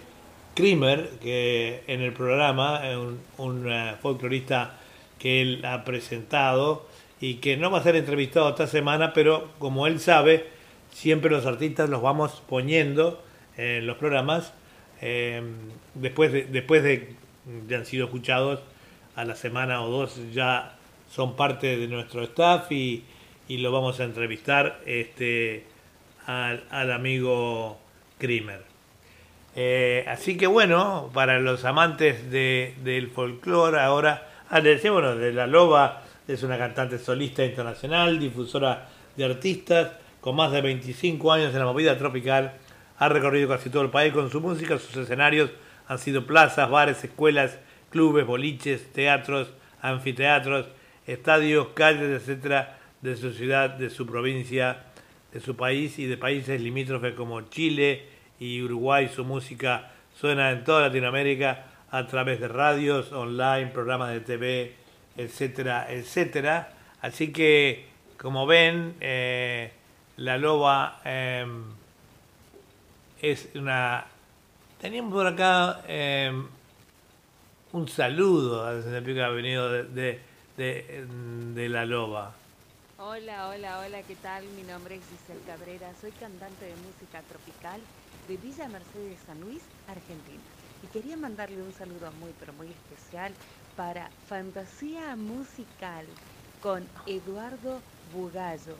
Krimer, 0.54 1.10
que 1.20 1.82
en 1.88 2.00
el 2.00 2.12
programa, 2.12 2.88
eh, 2.88 2.96
un, 2.96 3.18
un 3.38 3.72
eh, 3.72 3.96
folclorista 4.00 4.78
que 5.18 5.42
él 5.42 5.64
ha 5.64 5.82
presentado 5.82 6.86
y 7.20 7.36
que 7.36 7.56
no 7.56 7.72
va 7.72 7.78
a 7.78 7.82
ser 7.82 7.96
entrevistado 7.96 8.48
esta 8.50 8.68
semana, 8.68 9.12
pero 9.12 9.50
como 9.58 9.88
él 9.88 9.98
sabe, 9.98 10.46
siempre 10.92 11.32
los 11.32 11.44
artistas 11.44 11.90
los 11.90 12.02
vamos 12.02 12.40
poniendo 12.48 13.20
en 13.56 13.84
los 13.88 13.96
programas 13.96 14.52
después 15.94 16.30
de, 16.30 16.44
después 16.44 16.84
de 16.84 17.16
han 17.74 17.86
sido 17.86 18.04
escuchados 18.04 18.60
a 19.16 19.24
la 19.24 19.34
semana 19.34 19.82
o 19.82 19.90
dos 19.90 20.18
ya 20.32 20.76
son 21.10 21.36
parte 21.36 21.76
de 21.76 21.86
nuestro 21.88 22.22
staff 22.22 22.70
y, 22.72 23.04
y 23.48 23.58
lo 23.58 23.72
vamos 23.72 24.00
a 24.00 24.04
entrevistar 24.04 24.80
este 24.86 25.66
al, 26.26 26.92
amigo 26.92 27.78
Krimer. 28.18 28.62
Eh, 29.54 30.04
así 30.08 30.36
que 30.36 30.46
bueno, 30.46 31.10
para 31.12 31.38
los 31.38 31.64
amantes 31.64 32.30
de, 32.30 32.74
del 32.82 33.10
folclore, 33.10 33.80
ahora, 33.80 34.28
ah, 34.50 34.60
bueno, 34.60 35.16
de 35.16 35.32
La 35.32 35.46
Loba 35.46 36.02
es 36.26 36.42
una 36.42 36.56
cantante 36.56 36.98
solista 36.98 37.44
internacional, 37.44 38.18
difusora 38.18 38.88
de 39.16 39.24
artistas, 39.24 39.92
con 40.20 40.36
más 40.36 40.52
de 40.52 40.62
25 40.62 41.32
años 41.32 41.52
en 41.52 41.58
la 41.58 41.66
movida 41.66 41.98
tropical, 41.98 42.54
ha 42.98 43.08
recorrido 43.08 43.48
casi 43.48 43.68
todo 43.68 43.82
el 43.82 43.90
país 43.90 44.12
con 44.12 44.30
su 44.30 44.40
música, 44.40 44.78
sus 44.78 44.96
escenarios 44.96 45.50
han 45.88 45.98
sido 45.98 46.26
plazas, 46.26 46.70
bares, 46.70 47.02
escuelas, 47.02 47.58
clubes, 47.92 48.26
boliches, 48.26 48.92
teatros, 48.92 49.52
anfiteatros, 49.82 50.66
estadios, 51.06 51.68
calles, 51.74 52.22
etcétera, 52.22 52.78
de 53.02 53.16
su 53.16 53.32
ciudad, 53.32 53.70
de 53.70 53.90
su 53.90 54.06
provincia, 54.06 54.84
de 55.32 55.40
su 55.40 55.54
país 55.54 55.98
y 55.98 56.06
de 56.06 56.16
países 56.16 56.60
limítrofes 56.60 57.14
como 57.14 57.42
Chile 57.42 58.06
y 58.40 58.62
Uruguay. 58.62 59.08
Su 59.14 59.24
música 59.24 59.92
suena 60.18 60.50
en 60.50 60.64
toda 60.64 60.88
Latinoamérica 60.88 61.66
a 61.90 62.06
través 62.06 62.40
de 62.40 62.48
radios, 62.48 63.12
online, 63.12 63.66
programas 63.66 64.10
de 64.12 64.20
TV, 64.20 64.74
etcétera, 65.16 65.86
etcétera. 65.90 66.72
Así 67.02 67.32
que, 67.32 67.86
como 68.16 68.46
ven, 68.46 68.94
eh, 69.00 69.72
la 70.16 70.38
loba 70.38 71.00
eh, 71.04 71.46
es 73.20 73.50
una... 73.54 74.06
Teníamos 74.80 75.12
por 75.12 75.26
acá 75.26 75.82
eh, 75.86 76.32
un 77.72 77.88
saludo 77.88 78.66
a 78.66 78.82
que 79.02 79.22
ha 79.22 79.28
venido 79.28 79.70
de, 79.70 79.84
de, 79.84 80.20
de, 80.56 81.06
de 81.54 81.68
la 81.68 81.86
loba. 81.86 82.34
Hola, 82.98 83.48
hola, 83.48 83.80
hola, 83.80 84.02
¿qué 84.02 84.14
tal? 84.16 84.44
Mi 84.56 84.62
nombre 84.62 84.96
es 84.96 85.02
Giselle 85.08 85.40
Cabrera, 85.46 85.90
soy 86.00 86.10
cantante 86.12 86.66
de 86.66 86.74
música 86.76 87.22
tropical 87.22 87.80
de 88.28 88.36
Villa 88.36 88.68
Mercedes 88.68 89.18
San 89.26 89.40
Luis, 89.40 89.62
Argentina. 89.88 90.42
Y 90.84 90.86
quería 90.88 91.16
mandarle 91.16 91.62
un 91.62 91.72
saludo 91.72 92.12
muy, 92.20 92.32
pero 92.38 92.52
muy 92.52 92.68
especial 92.68 93.32
para 93.76 94.10
Fantasía 94.28 95.16
Musical 95.16 96.06
con 96.60 96.86
Eduardo 97.06 97.80
Bugallo, 98.12 98.76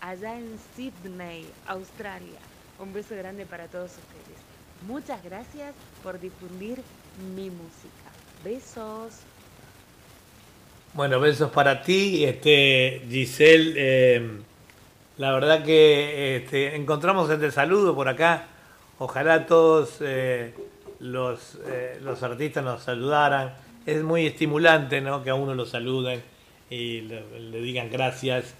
allá 0.00 0.36
en 0.36 0.58
Sydney, 0.74 1.46
Australia. 1.66 2.40
Un 2.80 2.92
beso 2.92 3.14
grande 3.14 3.46
para 3.46 3.68
todos 3.68 3.92
ustedes. 3.92 4.40
Muchas 4.86 5.22
gracias 5.22 5.74
por 6.02 6.18
difundir 6.18 6.82
mi 7.36 7.48
música. 7.50 8.01
Besos. 8.44 9.20
Bueno, 10.94 11.20
besos 11.20 11.50
para 11.50 11.82
ti, 11.82 12.24
este, 12.24 13.02
Giselle. 13.08 13.74
eh, 13.76 14.30
la 15.18 15.32
verdad 15.32 15.64
que 15.64 16.36
este, 16.36 16.74
encontramos 16.74 17.30
este 17.30 17.50
saludo 17.50 17.94
por 17.94 18.08
acá. 18.08 18.46
Ojalá 18.98 19.46
todos 19.46 19.96
eh, 20.00 20.54
los, 21.00 21.58
eh, 21.66 21.98
los 22.02 22.22
artistas 22.22 22.64
nos 22.64 22.82
saludaran. 22.82 23.54
Es 23.86 24.02
muy 24.02 24.26
estimulante 24.26 25.00
¿no? 25.00 25.22
que 25.22 25.30
a 25.30 25.34
uno 25.34 25.54
lo 25.54 25.66
saluden 25.66 26.22
y 26.70 27.02
le, 27.02 27.22
le 27.40 27.60
digan 27.60 27.90
gracias. 27.90 28.54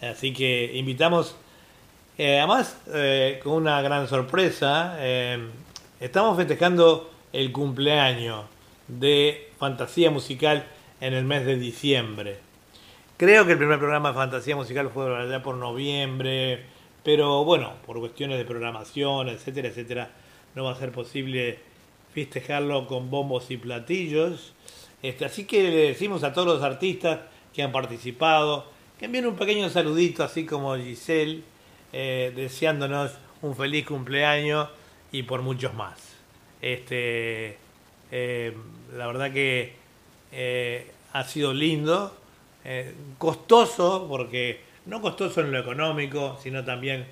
Así 0.00 0.32
que 0.32 0.72
invitamos, 0.74 1.36
eh, 2.18 2.38
además 2.38 2.76
con 3.42 3.52
una 3.54 3.80
gran 3.82 4.08
sorpresa, 4.08 4.96
eh, 4.98 5.38
estamos 6.00 6.36
festejando 6.36 7.10
el 7.32 7.52
cumpleaños 7.52 8.44
de 8.88 9.50
Fantasía 9.58 10.10
Musical 10.10 10.66
en 11.00 11.14
el 11.14 11.24
mes 11.24 11.44
de 11.44 11.56
diciembre. 11.56 12.38
Creo 13.16 13.46
que 13.46 13.52
el 13.52 13.58
primer 13.58 13.78
programa 13.78 14.10
de 14.10 14.14
Fantasía 14.14 14.56
Musical 14.56 14.90
fue 14.90 15.16
allá 15.16 15.42
por 15.42 15.56
noviembre, 15.56 16.64
pero 17.02 17.44
bueno, 17.44 17.74
por 17.86 17.98
cuestiones 17.98 18.38
de 18.38 18.44
programación, 18.44 19.28
etcétera, 19.28 19.68
etcétera, 19.68 20.10
no 20.54 20.64
va 20.64 20.72
a 20.72 20.76
ser 20.76 20.92
posible 20.92 21.58
festejarlo 22.12 22.86
con 22.86 23.10
bombos 23.10 23.50
y 23.50 23.56
platillos. 23.56 24.52
Este, 25.02 25.24
así 25.24 25.44
que 25.44 25.62
le 25.62 25.88
decimos 25.88 26.24
a 26.24 26.32
todos 26.32 26.48
los 26.48 26.62
artistas 26.62 27.20
que 27.54 27.62
han 27.62 27.72
participado, 27.72 28.66
que 28.98 29.06
envíen 29.06 29.26
un 29.26 29.36
pequeño 29.36 29.68
saludito, 29.70 30.24
así 30.24 30.46
como 30.46 30.76
Giselle, 30.76 31.42
eh, 31.92 32.32
deseándonos 32.34 33.12
un 33.42 33.54
feliz 33.54 33.86
cumpleaños 33.86 34.68
y 35.12 35.22
por 35.22 35.42
muchos 35.42 35.74
más. 35.74 36.16
Este, 36.60 37.58
eh, 38.10 38.54
la 38.94 39.06
verdad 39.06 39.32
que 39.32 39.74
eh, 40.32 40.90
ha 41.12 41.24
sido 41.24 41.52
lindo 41.52 42.16
eh, 42.64 42.94
costoso, 43.18 44.06
porque 44.08 44.60
no 44.86 45.00
costoso 45.00 45.40
en 45.40 45.52
lo 45.52 45.58
económico, 45.58 46.38
sino 46.42 46.64
también 46.64 47.06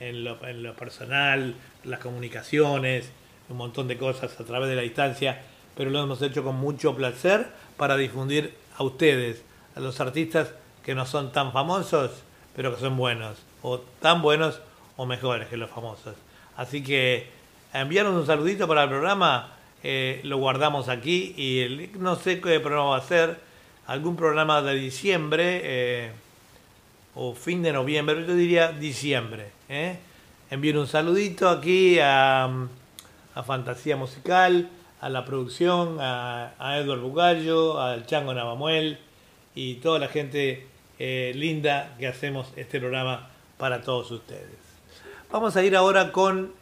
en 0.00 0.24
lo, 0.24 0.44
en 0.46 0.62
lo 0.62 0.74
personal, 0.74 1.54
las 1.84 2.00
comunicaciones, 2.00 3.10
un 3.48 3.56
montón 3.56 3.88
de 3.88 3.96
cosas 3.96 4.38
a 4.38 4.44
través 4.44 4.68
de 4.68 4.76
la 4.76 4.82
distancia, 4.82 5.40
pero 5.76 5.90
lo 5.90 6.02
hemos 6.02 6.20
hecho 6.22 6.44
con 6.44 6.56
mucho 6.56 6.94
placer 6.94 7.48
para 7.76 7.96
difundir 7.96 8.54
a 8.76 8.82
ustedes, 8.82 9.42
a 9.74 9.80
los 9.80 10.00
artistas 10.00 10.52
que 10.84 10.94
no 10.94 11.06
son 11.06 11.32
tan 11.32 11.52
famosos, 11.52 12.10
pero 12.54 12.74
que 12.74 12.80
son 12.80 12.96
buenos, 12.96 13.38
o 13.62 13.78
tan 13.78 14.22
buenos 14.22 14.60
o 14.96 15.06
mejores 15.06 15.48
que 15.48 15.56
los 15.56 15.70
famosos. 15.70 16.16
Así 16.56 16.82
que 16.82 17.28
enviaron 17.72 18.14
un 18.14 18.26
saludito 18.26 18.66
para 18.66 18.84
el 18.84 18.88
programa, 18.88 19.57
eh, 19.82 20.20
lo 20.24 20.38
guardamos 20.38 20.88
aquí 20.88 21.34
y 21.36 21.60
el- 21.60 21.90
no 22.00 22.16
sé 22.16 22.40
qué 22.40 22.60
programa 22.60 22.90
va 22.90 22.96
a 22.98 23.02
ser, 23.02 23.38
algún 23.86 24.16
programa 24.16 24.60
de 24.62 24.74
diciembre 24.74 25.60
eh, 25.64 26.10
o 27.14 27.34
fin 27.34 27.62
de 27.62 27.72
noviembre, 27.72 28.24
yo 28.26 28.34
diría 28.34 28.72
diciembre. 28.72 29.46
¿eh? 29.68 29.98
Envíen 30.50 30.78
un 30.78 30.86
saludito 30.86 31.48
aquí 31.48 31.98
a, 32.00 32.44
a 33.34 33.42
Fantasía 33.42 33.96
Musical, 33.96 34.68
a 35.00 35.08
la 35.08 35.24
producción, 35.24 35.98
a, 36.00 36.54
a 36.58 36.78
Edward 36.78 37.00
Bugallo, 37.00 37.80
al 37.80 38.06
Chango 38.06 38.34
Navamuel 38.34 38.98
y 39.54 39.74
toda 39.76 39.98
la 39.98 40.08
gente 40.08 40.66
eh, 40.98 41.32
linda 41.34 41.94
que 41.98 42.06
hacemos 42.08 42.48
este 42.56 42.80
programa 42.80 43.30
para 43.56 43.82
todos 43.82 44.10
ustedes. 44.10 44.58
Vamos 45.30 45.56
a 45.56 45.62
ir 45.64 45.76
ahora 45.76 46.10
con 46.12 46.52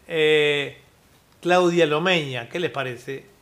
Claudia 1.47 1.87
Lomeña, 1.87 2.49
¿qué 2.49 2.59
les 2.59 2.73
parece? 2.73 3.36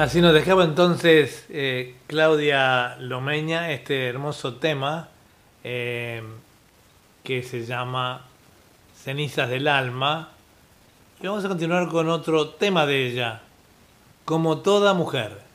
Así 0.00 0.22
nos 0.22 0.32
dejaba 0.32 0.64
entonces 0.64 1.44
eh, 1.50 1.94
Claudia 2.06 2.96
Lomeña 3.00 3.70
este 3.70 4.08
hermoso 4.08 4.54
tema 4.54 5.08
eh, 5.62 6.22
que 7.22 7.42
se 7.42 7.66
llama 7.66 8.22
Cenizas 8.96 9.50
del 9.50 9.68
Alma. 9.68 10.30
Y 11.20 11.26
vamos 11.26 11.44
a 11.44 11.48
continuar 11.48 11.88
con 11.88 12.08
otro 12.08 12.48
tema 12.48 12.86
de 12.86 13.08
ella. 13.08 13.42
como 14.24 14.58
toda 14.58 14.94
mujer. 14.94 15.49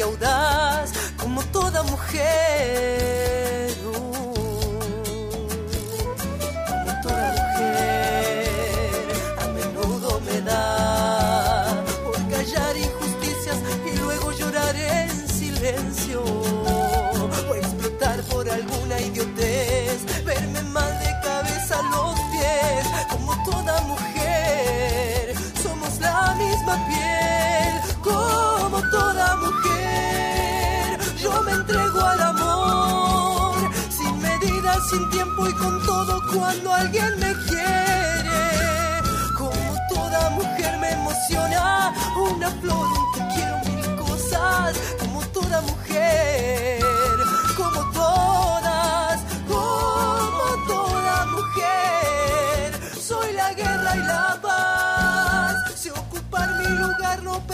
Violenta 0.00 0.29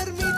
lugar 0.07 0.36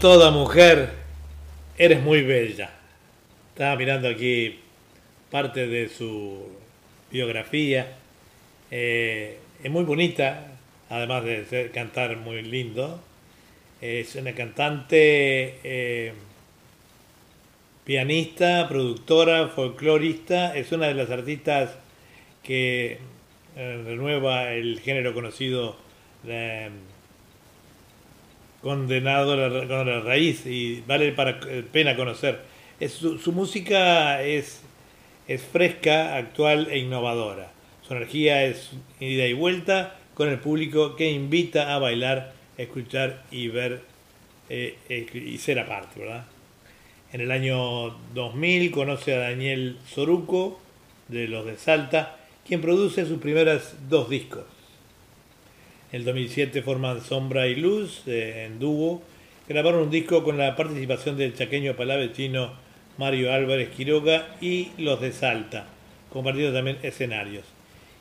toda 0.00 0.30
mujer, 0.30 0.90
eres 1.76 2.00
muy 2.02 2.22
bella. 2.22 2.70
Estaba 3.52 3.76
mirando 3.76 4.08
aquí 4.08 4.58
parte 5.30 5.66
de 5.66 5.88
su 5.88 6.48
biografía. 7.10 7.96
Eh, 8.70 9.38
es 9.62 9.70
muy 9.70 9.84
bonita, 9.84 10.52
además 10.88 11.24
de 11.24 11.44
ser- 11.44 11.70
cantar 11.70 12.16
muy 12.16 12.42
lindo. 12.42 13.00
Es 13.82 14.14
una 14.14 14.32
cantante, 14.34 15.58
eh, 15.64 16.12
pianista, 17.84 18.68
productora, 18.68 19.48
folclorista. 19.48 20.56
Es 20.56 20.72
una 20.72 20.86
de 20.88 20.94
las 20.94 21.10
artistas 21.10 21.76
que 22.42 22.98
eh, 23.56 23.82
renueva 23.84 24.52
el 24.52 24.80
género 24.80 25.12
conocido 25.12 25.76
eh, 26.26 26.70
condenado 28.62 29.36
la, 29.36 29.66
con 29.66 29.86
la 29.86 30.00
raíz 30.00 30.46
y 30.46 30.82
vale 30.86 31.12
para 31.12 31.40
eh, 31.48 31.64
pena 31.70 31.96
conocer. 31.96 32.40
Su, 32.88 33.32
música 33.32 34.22
es, 34.22 34.62
es 35.28 35.42
fresca, 35.42 36.16
actual 36.16 36.68
e 36.70 36.78
innovadora. 36.78 37.52
Su 37.86 37.94
energía 37.94 38.44
es 38.44 38.70
ida 39.00 39.26
y 39.26 39.32
vuelta 39.32 39.96
con 40.14 40.28
el 40.28 40.38
público 40.38 40.96
que 40.96 41.10
invita 41.10 41.74
a 41.74 41.78
bailar, 41.78 42.32
escuchar 42.56 43.22
y 43.30 43.48
ver 43.48 43.82
eh, 44.48 44.76
y 44.88 45.38
ser 45.38 45.58
aparte, 45.58 46.00
¿verdad? 46.00 46.24
En 47.12 47.20
el 47.20 47.32
año 47.32 47.90
2000 48.14 48.70
conoce 48.70 49.14
a 49.14 49.18
Daniel 49.18 49.78
Soruco 49.88 50.60
de 51.08 51.28
los 51.28 51.44
de 51.44 51.56
Salta, 51.56 52.16
quien 52.46 52.60
produce 52.60 53.04
sus 53.04 53.18
primeras 53.18 53.74
dos 53.88 54.08
discos. 54.08 54.44
En 55.92 56.00
el 56.00 56.04
2007 56.04 56.62
forman 56.62 57.00
Sombra 57.02 57.46
y 57.48 57.56
Luz 57.56 58.02
en 58.06 58.58
dúo. 58.58 59.02
Grabaron 59.48 59.82
un 59.82 59.90
disco 59.90 60.22
con 60.22 60.38
la 60.38 60.54
participación 60.54 61.16
del 61.16 61.34
chaqueño 61.34 61.74
palavecino 61.74 62.52
Mario 62.98 63.32
Álvarez 63.32 63.70
Quiroga 63.70 64.36
y 64.40 64.68
los 64.78 65.00
de 65.00 65.12
Salta, 65.12 65.66
compartiendo 66.12 66.52
también 66.52 66.78
escenarios. 66.82 67.44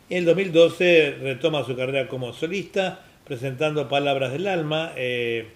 En 0.10 0.20
el 0.20 0.26
2012 0.26 1.18
retoma 1.22 1.64
su 1.66 1.76
carrera 1.76 2.08
como 2.08 2.34
solista, 2.34 3.04
presentando 3.26 3.90
Palabras 3.90 4.32
del 4.34 4.48
Alma, 4.48 4.92
eh, 4.96 5.48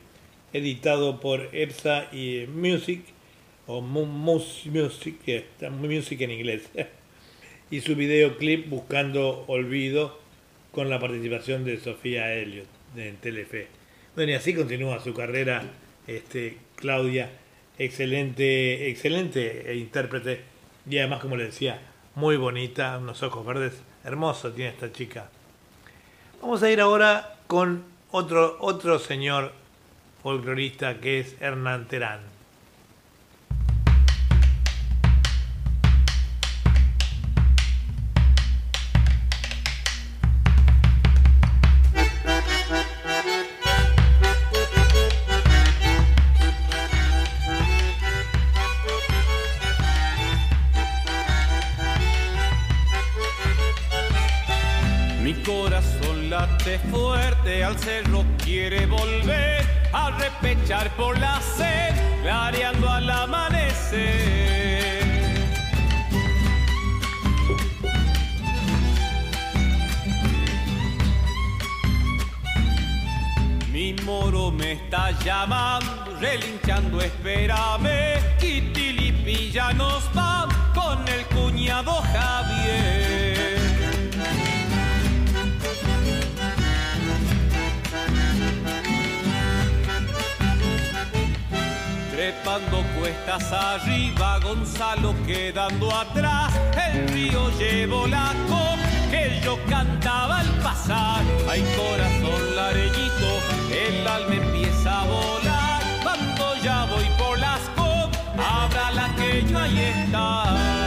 editado 0.53 1.19
por 1.19 1.49
EPSA 1.51 2.07
y 2.11 2.45
Music, 2.47 3.01
o 3.67 3.81
mu- 3.81 4.05
mus- 4.05 4.65
music, 4.65 5.15
music 5.71 6.21
en 6.21 6.31
inglés, 6.31 6.63
y 7.71 7.81
su 7.81 7.95
videoclip 7.95 8.69
Buscando 8.69 9.43
Olvido 9.47 10.19
con 10.73 10.89
la 10.89 10.99
participación 10.99 11.63
de 11.63 11.79
Sofía 11.79 12.33
Elliot 12.33 12.67
en 12.97 13.15
Telefe. 13.17 13.67
Bueno, 14.15 14.31
y 14.31 14.35
así 14.35 14.53
continúa 14.53 14.99
su 14.99 15.13
carrera 15.13 15.63
este, 16.07 16.57
Claudia, 16.75 17.29
excelente, 17.77 18.89
excelente 18.89 19.73
intérprete 19.75 20.41
y 20.89 20.97
además, 20.97 21.21
como 21.21 21.37
le 21.37 21.45
decía, 21.45 21.79
muy 22.15 22.37
bonita, 22.37 22.97
unos 22.97 23.21
ojos 23.23 23.45
verdes, 23.45 23.81
hermoso 24.03 24.51
tiene 24.51 24.71
esta 24.71 24.91
chica. 24.91 25.29
Vamos 26.41 26.61
a 26.63 26.71
ir 26.71 26.81
ahora 26.81 27.37
con 27.47 27.83
otro, 28.11 28.57
otro 28.59 28.99
señor 28.99 29.53
folclorista 30.23 30.99
que 30.99 31.19
es 31.19 31.35
Hernán 31.39 31.87
Terán. 31.87 32.32
Arriba, 93.35 94.37
Gonzalo 94.43 95.15
quedando 95.25 95.91
atrás. 95.91 96.53
El 96.77 97.07
río 97.09 97.49
llevó 97.57 98.05
la 98.05 98.31
copa 98.47 98.77
que 99.09 99.41
yo 99.43 99.57
cantaba 99.67 100.41
al 100.41 100.49
pasar. 100.59 101.23
Ay, 101.49 101.63
corazón 101.75 102.55
lareñito, 102.55 103.39
el 103.71 104.07
alma 104.07 104.35
empieza 104.35 105.01
a 105.01 105.05
volar. 105.05 105.81
Cuando 106.03 106.55
ya 106.61 106.85
voy 106.85 107.05
por 107.17 107.39
las 107.39 107.61
copas, 107.75 108.19
abra 108.37 108.91
la 108.91 109.15
que 109.15 109.43
yo 109.47 109.57
ahí. 109.57 110.82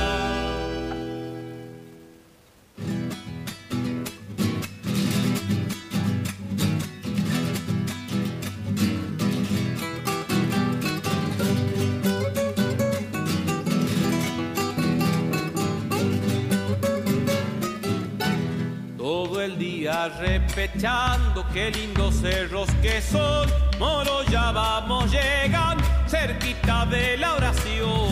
El 19.47 19.59
día 19.59 20.09
repechando 20.19 21.47
qué 21.53 21.71
lindos 21.71 22.17
cerros 22.17 22.69
que 22.83 23.01
son. 23.01 23.49
Moro, 23.79 24.25
ya 24.25 24.51
vamos 24.51 25.09
llegando 25.13 25.85
cerquita 26.09 26.85
de 26.87 27.17
la 27.17 27.35
oración. 27.35 28.09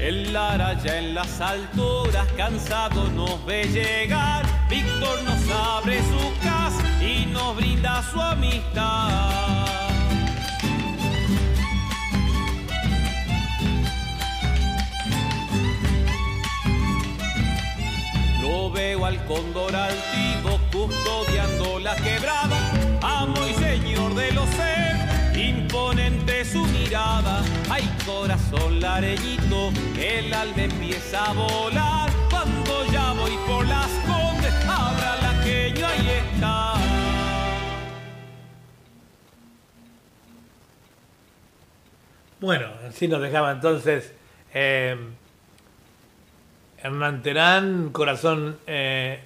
El 0.00 0.32
Lara 0.32 0.74
ya 0.82 0.98
en 0.98 1.14
las 1.14 1.40
alturas, 1.40 2.26
cansado 2.36 3.08
nos 3.10 3.44
ve 3.46 3.62
llegar. 3.64 4.44
Víctor 4.68 5.22
nos 5.22 5.50
abre 5.50 6.00
su 6.00 6.42
casa 6.42 6.82
y 7.00 7.26
nos 7.26 7.56
brinda 7.56 8.02
su 8.10 8.20
amistad. 8.20 9.95
Cóndor 19.26 19.74
altivo 19.74 20.58
custodiando 20.72 21.80
la 21.80 21.96
quebrada, 21.96 22.56
amo 23.02 23.36
y 23.48 23.54
señor 23.54 24.14
de 24.14 24.32
los 24.32 24.48
seres, 24.50 25.36
imponente 25.36 26.44
su 26.44 26.64
mirada. 26.66 27.42
Ay, 27.68 27.88
corazón 28.04 28.80
lareñito, 28.80 29.70
el 29.98 30.32
alma 30.32 30.62
empieza 30.62 31.24
a 31.24 31.32
volar. 31.32 32.10
Cuando 32.30 32.86
ya 32.92 33.12
voy 33.12 33.32
por 33.46 33.66
las 33.66 33.88
condes, 34.06 34.54
abra 34.68 35.16
la 35.22 35.44
que 35.44 35.72
yo 35.76 35.86
ahí 35.86 36.08
está. 36.08 36.74
Bueno, 42.40 42.68
así 42.88 43.08
nos 43.08 43.20
dejaba 43.20 43.50
entonces 43.50 44.12
eh, 44.54 44.96
Hernán 46.86 47.20
Terán, 47.20 47.90
corazón 47.90 48.58
eh, 48.68 49.18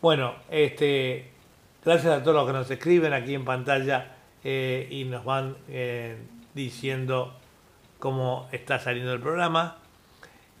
Bueno, 0.00 0.34
este, 0.50 1.30
gracias 1.84 2.12
a 2.12 2.22
todos 2.22 2.36
los 2.36 2.46
que 2.46 2.52
nos 2.52 2.70
escriben 2.70 3.12
aquí 3.12 3.34
en 3.34 3.44
pantalla 3.44 4.16
eh, 4.44 4.86
y 4.90 5.04
nos 5.04 5.24
van 5.24 5.56
eh, 5.68 6.16
diciendo 6.54 7.34
cómo 8.02 8.48
está 8.50 8.80
saliendo 8.80 9.12
el 9.12 9.20
programa. 9.20 9.76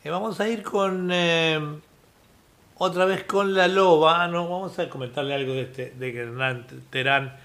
Eh, 0.04 0.10
vamos 0.10 0.38
a 0.38 0.48
ir 0.48 0.62
con 0.62 1.10
eh, 1.10 1.58
otra 2.76 3.04
vez 3.04 3.24
con 3.24 3.52
la 3.52 3.66
loba. 3.66 4.22
Ah, 4.22 4.28
no, 4.28 4.48
vamos 4.48 4.78
a 4.78 4.88
comentarle 4.88 5.34
algo 5.34 5.52
de 5.52 5.62
este, 5.62 5.90
de 5.90 6.16
Hernán 6.16 6.68
Terán, 6.90 7.36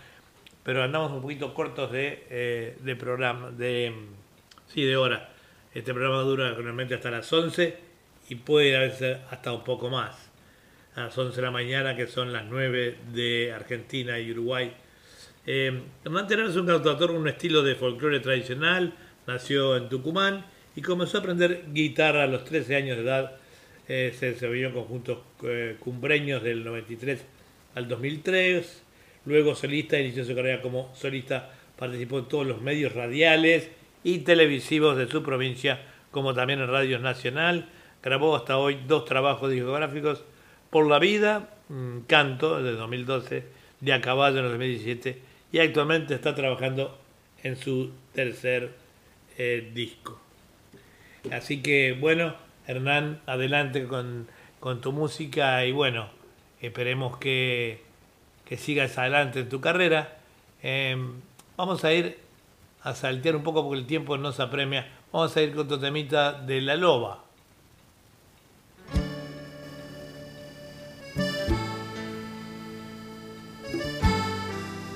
pero 0.61 0.83
andamos 0.83 1.11
un 1.13 1.23
poquito 1.23 1.51
cortos 1.55 1.91
de, 1.91 2.27
eh, 2.29 2.77
de 2.79 2.95
programa, 2.95 3.49
de 3.49 3.91
sí, 4.67 4.83
de 4.83 4.97
hora. 4.97 5.29
Este 5.73 5.95
programa 5.95 6.21
dura 6.21 6.51
normalmente 6.51 6.93
hasta 6.93 7.09
las 7.09 7.33
11 7.33 7.79
y 8.29 8.35
puede 8.35 8.67
ir 8.67 8.75
a 8.75 8.81
veces 8.81 9.17
hasta 9.31 9.51
un 9.51 9.63
poco 9.63 9.89
más. 9.89 10.29
A 10.95 11.05
las 11.05 11.17
11 11.17 11.37
de 11.37 11.41
la 11.41 11.49
mañana, 11.49 11.95
que 11.95 12.05
son 12.05 12.31
las 12.31 12.45
9 12.45 12.99
de 13.13 13.51
Argentina 13.51 14.19
y 14.19 14.29
Uruguay. 14.29 14.71
Eh, 15.47 15.81
Hernán 16.05 16.27
Terán 16.27 16.51
es 16.51 16.55
un 16.55 16.67
cantautor 16.67 17.07
con 17.07 17.21
un 17.21 17.27
estilo 17.29 17.63
de 17.63 17.73
folclore 17.73 18.19
tradicional, 18.19 18.93
nació 19.27 19.75
en 19.75 19.89
Tucumán 19.89 20.45
y 20.75 20.81
comenzó 20.81 21.17
a 21.17 21.21
aprender 21.21 21.65
guitarra 21.73 22.23
a 22.23 22.27
los 22.27 22.45
13 22.45 22.75
años 22.75 22.97
de 22.97 23.03
edad. 23.03 23.35
Eh, 23.87 24.13
se 24.17 24.31
desempeñó 24.31 24.67
en 24.67 24.73
conjuntos 24.73 25.19
eh, 25.43 25.75
cumbreños 25.79 26.41
del 26.41 26.63
93 26.63 27.23
al 27.75 27.87
2003. 27.87 28.83
Luego 29.25 29.55
solista, 29.55 29.99
inició 29.99 30.25
su 30.25 30.33
carrera 30.33 30.61
como 30.61 30.93
solista, 30.95 31.51
participó 31.77 32.19
en 32.19 32.25
todos 32.25 32.47
los 32.47 32.61
medios 32.61 32.93
radiales 32.93 33.69
y 34.03 34.19
televisivos 34.19 34.97
de 34.97 35.07
su 35.07 35.21
provincia, 35.21 35.81
como 36.11 36.33
también 36.33 36.61
en 36.61 36.67
Radio 36.67 36.99
Nacional. 36.99 37.67
Grabó 38.01 38.35
hasta 38.35 38.57
hoy 38.57 38.79
dos 38.87 39.05
trabajos 39.05 39.51
discográficos, 39.51 40.23
Por 40.69 40.87
la 40.87 40.99
Vida, 40.99 41.49
mm, 41.69 42.01
Canto, 42.07 42.63
de 42.63 42.73
2012, 42.73 43.43
De 43.81 43.93
a 43.93 43.99
Caballo 43.99 44.39
en 44.39 44.45
el 44.45 44.51
2017, 44.51 45.21
y 45.51 45.59
actualmente 45.59 46.13
está 46.13 46.33
trabajando 46.35 46.97
en 47.43 47.57
su 47.57 47.91
tercer 48.13 48.86
eh, 49.37 49.71
disco. 49.73 50.19
Así 51.31 51.61
que 51.61 51.93
bueno, 51.93 52.35
Hernán, 52.65 53.21
adelante 53.25 53.85
con, 53.85 54.27
con 54.59 54.81
tu 54.81 54.91
música 54.91 55.63
y 55.65 55.71
bueno, 55.71 56.09
esperemos 56.61 57.17
que, 57.17 57.83
que 58.45 58.57
sigas 58.57 58.97
adelante 58.97 59.41
en 59.41 59.49
tu 59.49 59.61
carrera. 59.61 60.17
Eh, 60.63 60.97
vamos 61.55 61.83
a 61.83 61.93
ir 61.93 62.19
a 62.83 62.95
saltear 62.95 63.35
un 63.35 63.43
poco 63.43 63.63
porque 63.63 63.79
el 63.79 63.87
tiempo 63.87 64.17
nos 64.17 64.39
apremia. 64.39 64.87
Vamos 65.11 65.35
a 65.35 65.41
ir 65.41 65.53
con 65.53 65.67
tu 65.67 65.79
temita 65.79 66.33
de 66.33 66.61
la 66.61 66.75
loba. 66.75 67.23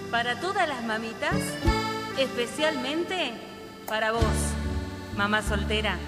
Para 0.10 0.40
todas 0.40 0.68
las 0.68 0.84
mamitas, 0.84 1.36
especialmente 2.18 3.51
para 3.92 4.12
vos, 4.14 4.24
mamá 5.18 5.42
soltera. 5.42 6.00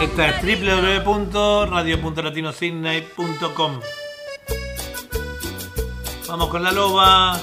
Esta 0.00 0.28
es 0.28 0.40
www.radio.latinosidney.com. 1.04 3.80
Vamos 6.28 6.48
con 6.48 6.62
la 6.62 6.70
loba. 6.70 7.40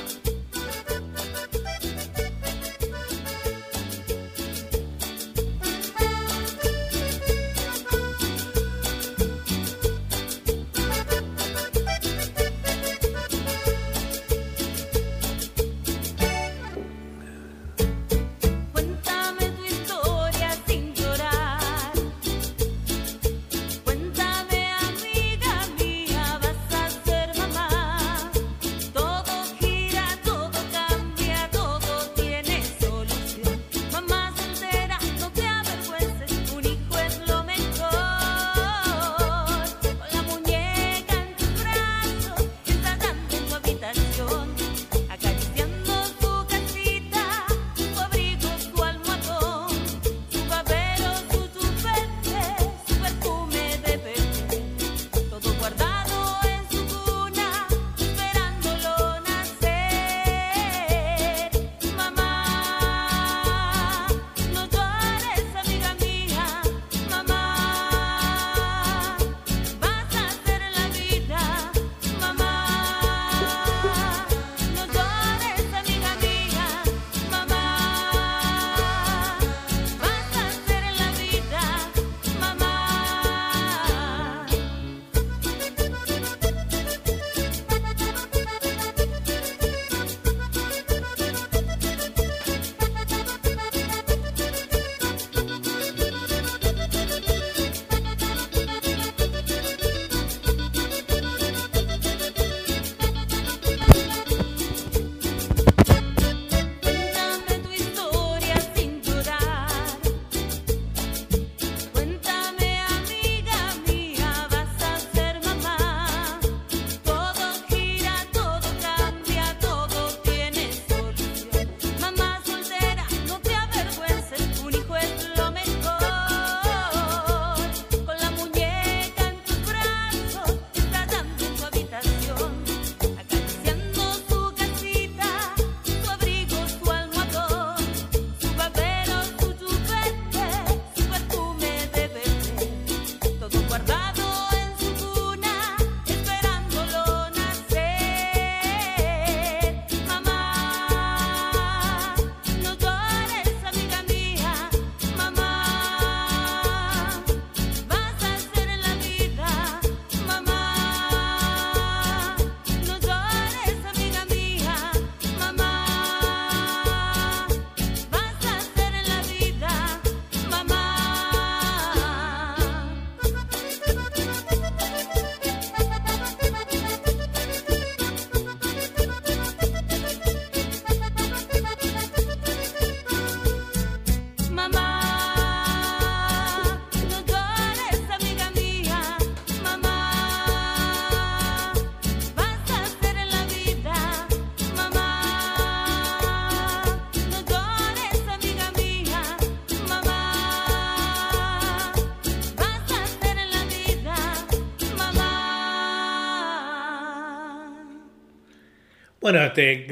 Bueno, 209.32 209.46
este 209.46 209.86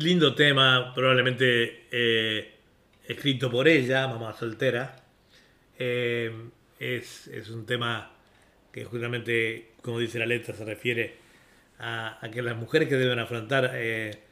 lindo 0.00 0.34
tema, 0.34 0.94
probablemente 0.94 1.88
eh, 1.92 2.54
escrito 3.06 3.50
por 3.50 3.68
ella, 3.68 4.08
mamá 4.08 4.32
soltera. 4.32 4.96
Eh, 5.78 6.32
es, 6.78 7.28
un 7.50 7.66
tema 7.66 8.12
que 8.72 8.86
justamente, 8.86 9.72
como 9.82 9.98
dice 9.98 10.18
la 10.18 10.24
letra, 10.24 10.54
se 10.54 10.64
refiere 10.64 11.16
a, 11.80 12.18
que 12.32 12.40
las 12.40 12.56
mujeres 12.56 12.88
que 12.88 12.96
deben 12.96 13.18
afrontar 13.18 13.72
eh, 13.74 14.22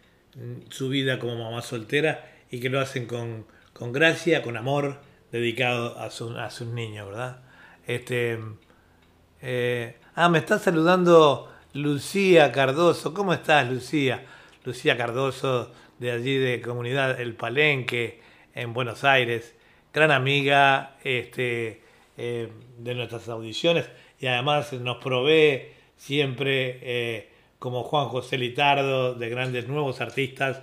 su 0.70 0.88
vida 0.88 1.18
como 1.18 1.36
mamá 1.36 1.60
soltera 1.60 2.32
y 2.50 2.60
que 2.60 2.70
lo 2.70 2.80
hacen 2.80 3.04
con, 3.04 3.44
con 3.74 3.92
gracia, 3.92 4.40
con 4.40 4.56
amor, 4.56 5.02
dedicado 5.32 5.98
a, 5.98 6.06
a 6.06 6.50
sus 6.50 6.66
niños, 6.66 7.08
¿verdad? 7.08 7.42
Este, 7.86 8.38
ah, 10.14 10.28
me 10.30 10.38
está 10.38 10.58
saludando 10.58 11.52
Lucía 11.72 12.50
Cardoso. 12.50 13.14
¿Cómo 13.14 13.32
estás, 13.32 13.70
Lucía? 13.70 14.24
Lucía 14.64 14.96
Cardoso, 14.96 15.72
de 16.00 16.10
allí 16.10 16.36
de 16.36 16.60
Comunidad 16.60 17.20
El 17.20 17.34
Palenque, 17.34 18.20
en 18.54 18.72
Buenos 18.72 19.04
Aires. 19.04 19.54
Gran 19.92 20.10
amiga 20.10 20.96
este, 21.04 21.82
eh, 22.16 22.48
de 22.78 22.94
nuestras 22.94 23.28
audiciones 23.28 23.88
y 24.18 24.26
además 24.26 24.72
nos 24.72 24.96
provee 24.96 25.68
siempre, 25.96 26.78
eh, 26.82 27.28
como 27.60 27.84
Juan 27.84 28.08
José 28.08 28.36
Litardo, 28.36 29.14
de 29.14 29.28
grandes 29.28 29.68
nuevos 29.68 30.00
artistas, 30.00 30.62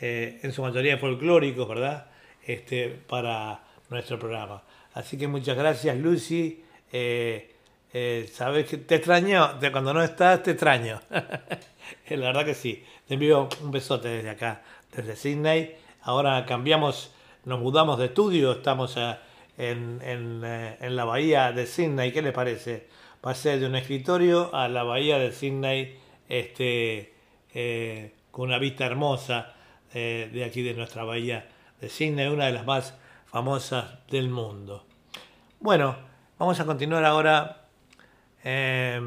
eh, 0.00 0.40
en 0.42 0.52
su 0.52 0.62
mayoría 0.62 0.98
folclóricos, 0.98 1.68
¿verdad? 1.68 2.10
Este, 2.44 2.88
para 2.88 3.62
nuestro 3.90 4.18
programa. 4.18 4.62
Así 4.94 5.16
que 5.16 5.28
muchas 5.28 5.56
gracias, 5.56 5.96
Lucy. 5.96 6.64
Eh, 7.92 8.28
sabes 8.32 8.66
que 8.66 8.76
te 8.78 8.96
extraño, 8.96 9.54
de 9.54 9.72
cuando 9.72 9.94
no 9.94 10.02
estás 10.02 10.42
te 10.42 10.52
extraño. 10.52 11.00
la 11.10 12.26
verdad 12.26 12.44
que 12.44 12.54
sí. 12.54 12.84
Te 13.06 13.14
envío 13.14 13.48
un 13.62 13.70
besote 13.70 14.08
desde 14.08 14.30
acá, 14.30 14.62
desde 14.94 15.16
Sydney. 15.16 15.76
Ahora 16.02 16.44
cambiamos, 16.46 17.12
nos 17.44 17.60
mudamos 17.60 17.98
de 17.98 18.06
estudio, 18.06 18.52
estamos 18.52 18.96
eh, 18.96 19.16
en, 19.58 20.00
en, 20.02 20.42
eh, 20.44 20.78
en 20.80 20.96
la 20.96 21.04
bahía 21.04 21.52
de 21.52 21.66
Sydney. 21.66 22.12
¿Qué 22.12 22.22
les 22.22 22.32
parece? 22.32 22.86
Pasé 23.20 23.58
de 23.58 23.66
un 23.66 23.74
escritorio 23.74 24.54
a 24.54 24.68
la 24.68 24.84
bahía 24.84 25.18
de 25.18 25.32
Sydney, 25.32 25.98
este, 26.28 27.12
eh, 27.52 28.14
con 28.30 28.48
una 28.48 28.58
vista 28.58 28.86
hermosa 28.86 29.54
eh, 29.92 30.30
de 30.32 30.44
aquí 30.44 30.62
de 30.62 30.74
nuestra 30.74 31.02
bahía 31.04 31.48
de 31.80 31.88
Sydney, 31.88 32.28
una 32.28 32.46
de 32.46 32.52
las 32.52 32.64
más 32.64 32.94
famosas 33.26 34.06
del 34.08 34.28
mundo. 34.30 34.86
Bueno, 35.60 35.96
vamos 36.38 36.60
a 36.60 36.64
continuar 36.64 37.04
ahora. 37.04 37.57
Eh, 38.50 38.98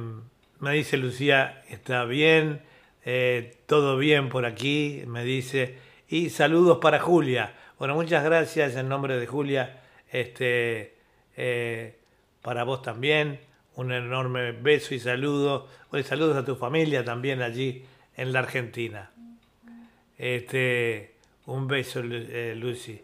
me 0.59 0.71
dice 0.71 0.97
Lucía, 0.97 1.63
está 1.67 2.05
bien, 2.05 2.61
eh, 3.03 3.57
todo 3.65 3.97
bien 3.97 4.29
por 4.29 4.45
aquí, 4.45 5.01
me 5.07 5.23
dice. 5.23 5.79
Y 6.07 6.29
saludos 6.29 6.77
para 6.79 6.99
Julia. 6.99 7.55
Bueno, 7.79 7.95
muchas 7.95 8.23
gracias 8.23 8.75
en 8.75 8.87
nombre 8.87 9.17
de 9.17 9.25
Julia. 9.25 9.81
Este, 10.11 10.93
eh, 11.35 11.97
para 12.43 12.65
vos 12.65 12.83
también, 12.83 13.39
un 13.73 13.91
enorme 13.91 14.51
beso 14.51 14.93
y 14.93 14.99
saludo. 14.99 15.67
Bueno, 15.89 16.05
saludos 16.05 16.37
a 16.37 16.45
tu 16.45 16.55
familia 16.55 17.03
también 17.03 17.41
allí 17.41 17.83
en 18.15 18.33
la 18.33 18.39
Argentina. 18.39 19.09
Este, 20.19 21.15
un 21.47 21.67
beso, 21.67 22.01
eh, 22.03 22.53
Lucy. 22.55 23.01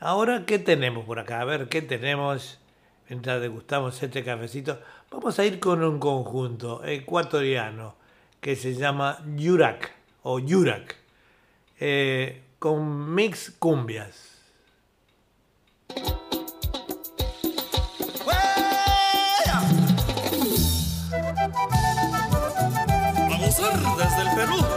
Ahora, 0.00 0.44
¿qué 0.44 0.58
tenemos 0.58 1.04
por 1.04 1.20
acá? 1.20 1.40
A 1.40 1.44
ver, 1.44 1.68
¿qué 1.68 1.82
tenemos? 1.82 2.58
Mientras 3.08 3.40
degustamos 3.40 4.02
este 4.02 4.24
cafecito, 4.24 4.80
vamos 5.12 5.38
a 5.38 5.44
ir 5.44 5.60
con 5.60 5.84
un 5.84 6.00
conjunto 6.00 6.84
ecuatoriano 6.84 7.94
que 8.40 8.56
se 8.56 8.74
llama 8.74 9.18
Yurak 9.36 9.92
o 10.22 10.40
Yurak, 10.40 10.96
eh, 11.78 12.42
con 12.58 13.14
mix 13.14 13.52
cumbias. 13.58 14.42
Vamos 23.28 23.60
a 23.60 23.72
ir 23.72 23.78
desde 23.98 24.22
el 24.22 24.34
Perú 24.34 24.75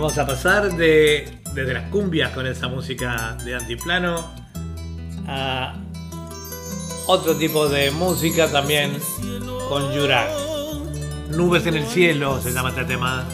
vamos 0.00 0.16
a 0.16 0.26
pasar 0.26 0.74
de 0.78 1.28
desde 1.52 1.74
las 1.74 1.90
cumbias 1.90 2.32
con 2.32 2.46
esa 2.46 2.68
música 2.68 3.36
de 3.44 3.54
antiplano 3.54 4.24
a 5.26 5.74
otro 7.06 7.36
tipo 7.36 7.68
de 7.68 7.90
música 7.90 8.50
también 8.50 8.96
con 9.68 9.92
Yurak. 9.92 10.30
Nubes 11.32 11.66
en 11.66 11.76
el 11.76 11.86
cielo 11.86 12.40
se 12.40 12.50
llama 12.50 12.70
este 12.70 12.86
tema. 12.86 13.28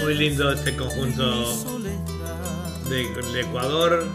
Muy 0.00 0.14
lindo 0.14 0.50
este 0.50 0.74
conjunto 0.74 1.52
de, 2.88 3.06
de 3.32 3.40
Ecuador. 3.42 4.06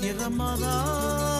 tierra 0.00 0.26
amada 0.26 1.35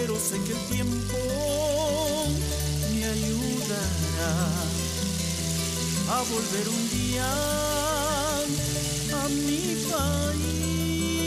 pero 0.00 0.14
sé 0.18 0.36
que 0.42 0.52
el 0.52 0.58
tiempo 0.68 1.16
me 2.94 3.04
ayudará 3.04 4.34
a 6.10 6.22
volver 6.22 6.68
un 6.68 6.90
día 6.90 7.28
a 9.22 9.28
mi 9.28 9.62
país. 9.90 11.18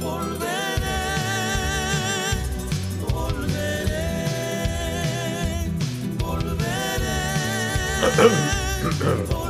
Volveré 0.00 1.04
volveré 3.10 4.10
volveré 6.18 7.20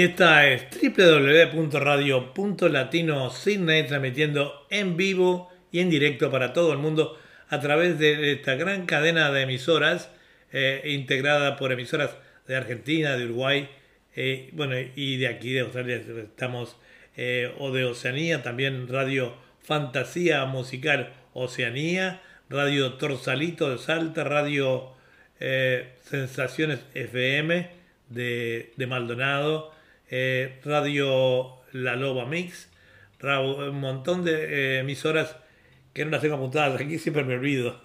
Y 0.00 0.04
esta 0.04 0.48
es 0.48 0.64
www.radio.latino 0.72 3.28
Sydney 3.28 3.86
transmitiendo 3.86 4.66
en 4.70 4.96
vivo 4.96 5.50
y 5.70 5.80
en 5.80 5.90
directo 5.90 6.30
para 6.30 6.54
todo 6.54 6.72
el 6.72 6.78
mundo 6.78 7.18
a 7.50 7.60
través 7.60 7.98
de 7.98 8.32
esta 8.32 8.54
gran 8.54 8.86
cadena 8.86 9.30
de 9.30 9.42
emisoras 9.42 10.10
eh, 10.52 10.80
integrada 10.86 11.58
por 11.58 11.70
emisoras 11.70 12.16
de 12.48 12.56
Argentina, 12.56 13.18
de 13.18 13.26
Uruguay, 13.26 13.68
eh, 14.16 14.48
bueno, 14.54 14.74
y 14.96 15.18
de 15.18 15.28
aquí 15.28 15.52
de 15.52 15.60
Australia 15.60 15.96
estamos, 15.96 16.78
eh, 17.18 17.52
o 17.58 17.70
de 17.70 17.84
Oceanía, 17.84 18.42
también 18.42 18.88
Radio 18.88 19.34
Fantasía 19.62 20.46
Musical 20.46 21.12
Oceanía, 21.34 22.22
Radio 22.48 22.94
Torsalito 22.94 23.68
de 23.68 23.76
Salta, 23.76 24.24
Radio 24.24 24.94
Sensaciones 25.38 26.86
FM 26.94 27.68
de 28.08 28.86
Maldonado, 28.88 29.78
eh, 30.10 30.60
Radio 30.64 31.56
La 31.72 31.96
Loba 31.96 32.26
Mix, 32.26 32.68
un 33.22 33.80
montón 33.80 34.24
de 34.24 34.76
eh, 34.76 34.78
emisoras 34.80 35.36
que 35.92 36.04
no 36.04 36.10
las 36.10 36.20
tengo 36.20 36.36
apuntadas, 36.36 36.80
aquí 36.80 36.98
siempre 36.98 37.24
me 37.24 37.34
olvido, 37.34 37.80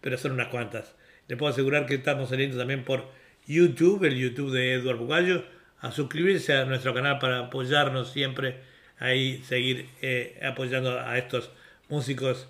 pero 0.00 0.16
son 0.18 0.32
unas 0.32 0.48
cuantas. 0.48 0.94
Les 1.28 1.38
puedo 1.38 1.52
asegurar 1.52 1.86
que 1.86 1.94
estamos 1.94 2.28
saliendo 2.30 2.56
también 2.58 2.84
por 2.84 3.08
YouTube, 3.46 4.04
el 4.04 4.16
YouTube 4.18 4.52
de 4.52 4.74
Eduardo 4.74 5.02
Bugallo, 5.04 5.44
a 5.80 5.92
suscribirse 5.92 6.52
a 6.54 6.64
nuestro 6.64 6.92
canal 6.94 7.18
para 7.18 7.38
apoyarnos 7.38 8.10
siempre, 8.12 8.60
ahí 8.98 9.42
seguir 9.44 9.88
eh, 10.02 10.38
apoyando 10.42 10.98
a 11.00 11.16
estos 11.18 11.50
músicos 11.88 12.48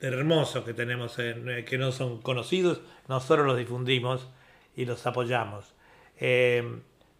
hermosos 0.00 0.64
que 0.64 0.74
tenemos, 0.74 1.18
en- 1.18 1.64
que 1.64 1.78
no 1.78 1.92
son 1.92 2.20
conocidos, 2.22 2.80
nosotros 3.08 3.46
los 3.46 3.56
difundimos 3.58 4.28
y 4.76 4.84
los 4.84 5.06
apoyamos. 5.06 5.74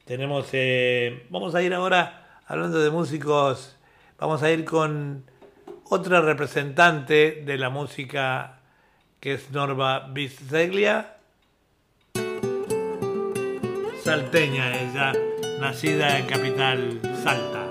Tenemos, 0.08 0.48
eh, 0.52 1.26
vamos 1.28 1.54
a 1.54 1.60
ir 1.60 1.74
ahora, 1.74 2.40
hablando 2.46 2.78
de 2.78 2.88
músicos, 2.88 3.76
vamos 4.18 4.42
a 4.42 4.50
ir 4.50 4.64
con 4.64 5.30
otra 5.84 6.22
representante 6.22 7.42
de 7.44 7.58
la 7.58 7.68
música 7.68 8.60
que 9.20 9.34
es 9.34 9.50
Norma 9.50 10.08
Biseglia, 10.08 11.18
salteña 14.02 14.80
ella, 14.80 15.12
nacida 15.60 16.18
en 16.18 16.26
capital 16.26 17.00
Salta. 17.22 17.67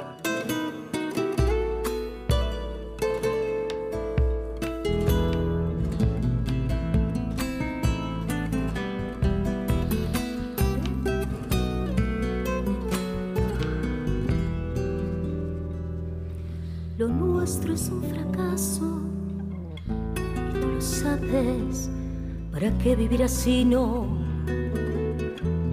Vivir 22.97 23.23
así 23.23 23.63
no? 23.63 24.07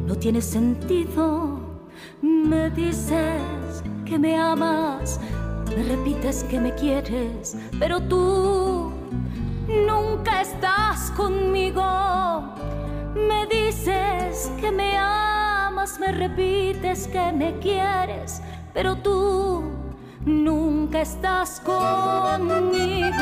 No 0.06 0.14
tiene 0.16 0.42
sentido. 0.42 1.58
Me 2.20 2.68
dices 2.70 3.82
que 4.04 4.18
me 4.18 4.36
amas, 4.36 5.18
me 5.74 5.82
repites 5.84 6.44
que 6.44 6.60
me 6.60 6.74
quieres, 6.74 7.56
pero 7.78 8.00
tú 8.02 8.92
nunca 9.66 10.42
estás 10.42 11.10
conmigo. 11.12 11.82
Me 13.14 13.46
dices 13.46 14.52
que 14.60 14.70
me 14.70 14.96
amas, 14.98 15.98
me 15.98 16.12
repites 16.12 17.08
que 17.08 17.32
me 17.32 17.58
quieres, 17.58 18.42
pero 18.74 18.96
tú 18.96 19.64
nunca 20.26 21.00
estás 21.00 21.60
conmigo. 21.60 23.14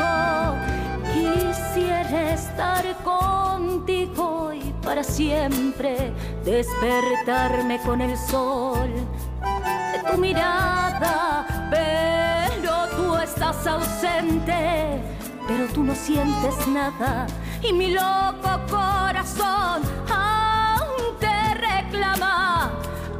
Quisiera 1.33 2.33
estar 2.33 2.85
contigo 3.03 4.53
y 4.53 4.73
para 4.83 5.03
siempre 5.03 6.13
despertarme 6.45 7.79
con 7.79 8.01
el 8.01 8.15
sol. 8.17 8.89
De 9.93 10.11
tu 10.11 10.17
mirada, 10.17 11.45
pero 11.71 12.87
tú 12.95 13.15
estás 13.15 13.65
ausente, 13.65 15.01
pero 15.47 15.65
tú 15.73 15.83
no 15.83 15.95
sientes 15.95 16.67
nada. 16.67 17.25
Y 17.61 17.73
mi 17.73 17.91
loco 17.91 18.59
corazón 18.69 19.81
aún 20.09 21.17
te 21.19 21.53
reclama, 21.55 22.71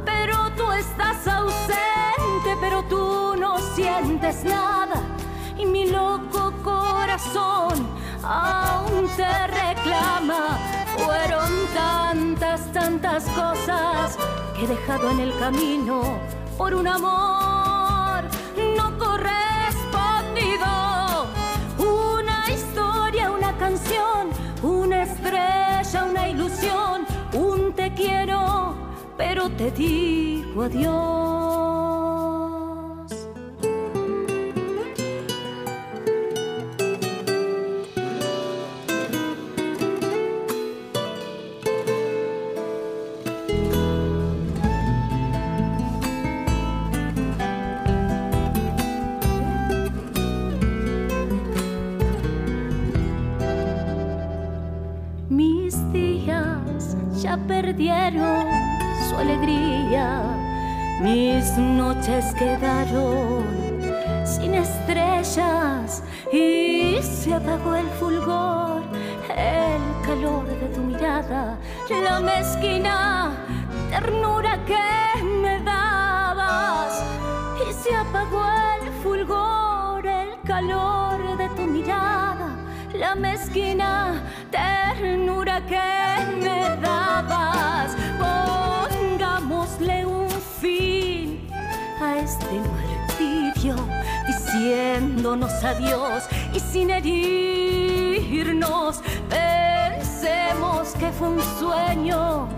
pero 0.04 0.50
tú 0.56 0.70
estás 0.72 1.26
ausente, 1.26 2.56
pero 2.60 2.82
tú 2.84 3.34
no 3.38 3.58
sientes 3.58 4.44
nada. 4.44 5.00
Y 5.58 5.66
mi 5.66 5.86
loco 5.86 6.52
corazón 6.62 8.03
aún 8.26 9.08
te 9.16 9.46
reclama. 9.46 10.58
Fueron 10.98 11.50
tantas, 11.74 12.72
tantas 12.72 13.24
cosas 13.24 14.16
que 14.56 14.64
he 14.64 14.68
dejado 14.68 15.10
en 15.10 15.20
el 15.20 15.38
camino 15.38 16.18
por 16.56 16.74
un 16.74 16.86
amor 16.86 18.24
no 18.76 18.98
correspondido. 18.98 20.66
Una 21.78 22.50
historia, 22.50 23.30
una 23.30 23.56
canción, 23.58 24.30
una 24.62 25.02
estrella, 25.02 26.04
una 26.04 26.28
ilusión, 26.28 27.06
un 27.32 27.72
te 27.72 27.92
quiero, 27.92 28.74
pero 29.16 29.50
te 29.50 29.70
digo 29.70 30.62
adiós. 30.62 32.23
Su 58.12 59.16
alegría, 59.16 60.20
mis 61.00 61.56
noches 61.56 62.34
quedaron 62.34 63.44
sin 64.26 64.52
estrellas 64.52 66.02
y 66.30 66.98
se 67.00 67.32
apagó 67.32 67.74
el 67.74 67.86
fulgor, 67.98 68.82
el 69.34 70.06
calor 70.06 70.46
de 70.46 70.66
tu 70.74 70.80
mirada, 70.80 71.56
la 71.88 72.20
mezquina 72.20 73.32
ternura 73.88 74.58
que 74.66 75.22
me 75.24 75.60
dabas. 75.60 77.02
Y 77.66 77.72
se 77.72 77.96
apagó 77.96 78.44
el 78.82 78.92
fulgor, 79.02 80.06
el 80.06 80.28
calor 80.46 81.13
la 82.94 83.14
mezquina 83.14 84.22
ternura 84.50 85.60
que 85.66 86.36
me 86.42 86.76
dabas. 86.80 87.96
Pongámosle 88.18 90.06
un 90.06 90.30
fin 90.60 91.48
a 92.00 92.18
este 92.18 92.60
martirio, 92.70 93.76
diciéndonos 94.26 95.52
adiós 95.64 96.24
y 96.52 96.60
sin 96.60 96.90
herirnos. 96.90 97.82
Pensemos 99.28 100.94
que 100.98 101.10
fue 101.12 101.28
un 101.28 101.42
sueño, 101.58 102.48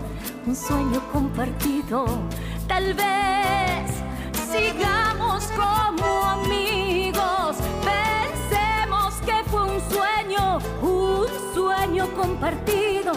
un 0.45 0.55
sueño 0.55 1.01
compartido. 1.11 2.05
Tal 2.67 2.93
vez 2.93 3.91
sigamos 4.51 5.45
como 5.55 6.05
amigos. 6.23 6.76
Compartido. 12.05 13.13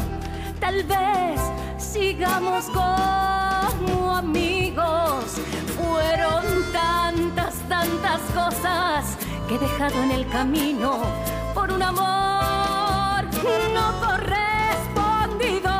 Tal 0.58 0.82
vez 0.84 1.40
sigamos 1.78 2.64
como 2.66 4.16
amigos. 4.16 5.24
Fueron 5.76 6.44
tantas, 6.72 7.54
tantas 7.68 8.20
cosas 8.34 9.16
que 9.48 9.56
he 9.56 9.58
dejado 9.58 10.02
en 10.02 10.12
el 10.12 10.28
camino 10.28 10.98
por 11.54 11.70
un 11.70 11.82
amor 11.82 12.20
no 13.74 14.00
correspondido. 14.00 15.70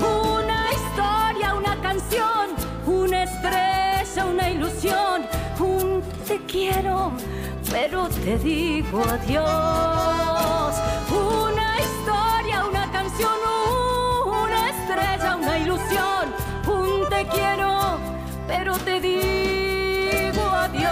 Una 0.00 0.60
historia, 0.72 1.54
una 1.54 1.76
canción, 1.80 2.50
una 2.86 3.24
estrella, 3.24 4.26
una 4.26 4.50
ilusión, 4.50 5.22
un 5.58 6.02
te 6.26 6.38
quiero, 6.46 7.12
pero 7.70 8.08
te 8.08 8.38
digo 8.38 9.02
adiós. 9.04 10.61
Pero 18.52 18.76
te 18.78 19.00
digo 19.00 20.42
adiós. 20.50 20.90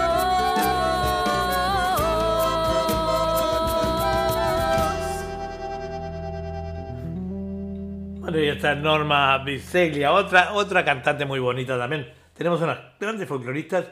Bueno, 8.19 8.39
y 8.39 8.47
esta 8.47 8.71
es 8.71 8.77
Norma 8.79 9.37
Biseglia, 9.39 10.11
otra, 10.11 10.53
otra 10.53 10.83
cantante 10.83 11.25
muy 11.25 11.39
bonita 11.39 11.77
también. 11.77 12.11
Tenemos 12.33 12.61
unas 12.61 12.79
grandes 12.99 13.27
folcloristas 13.27 13.85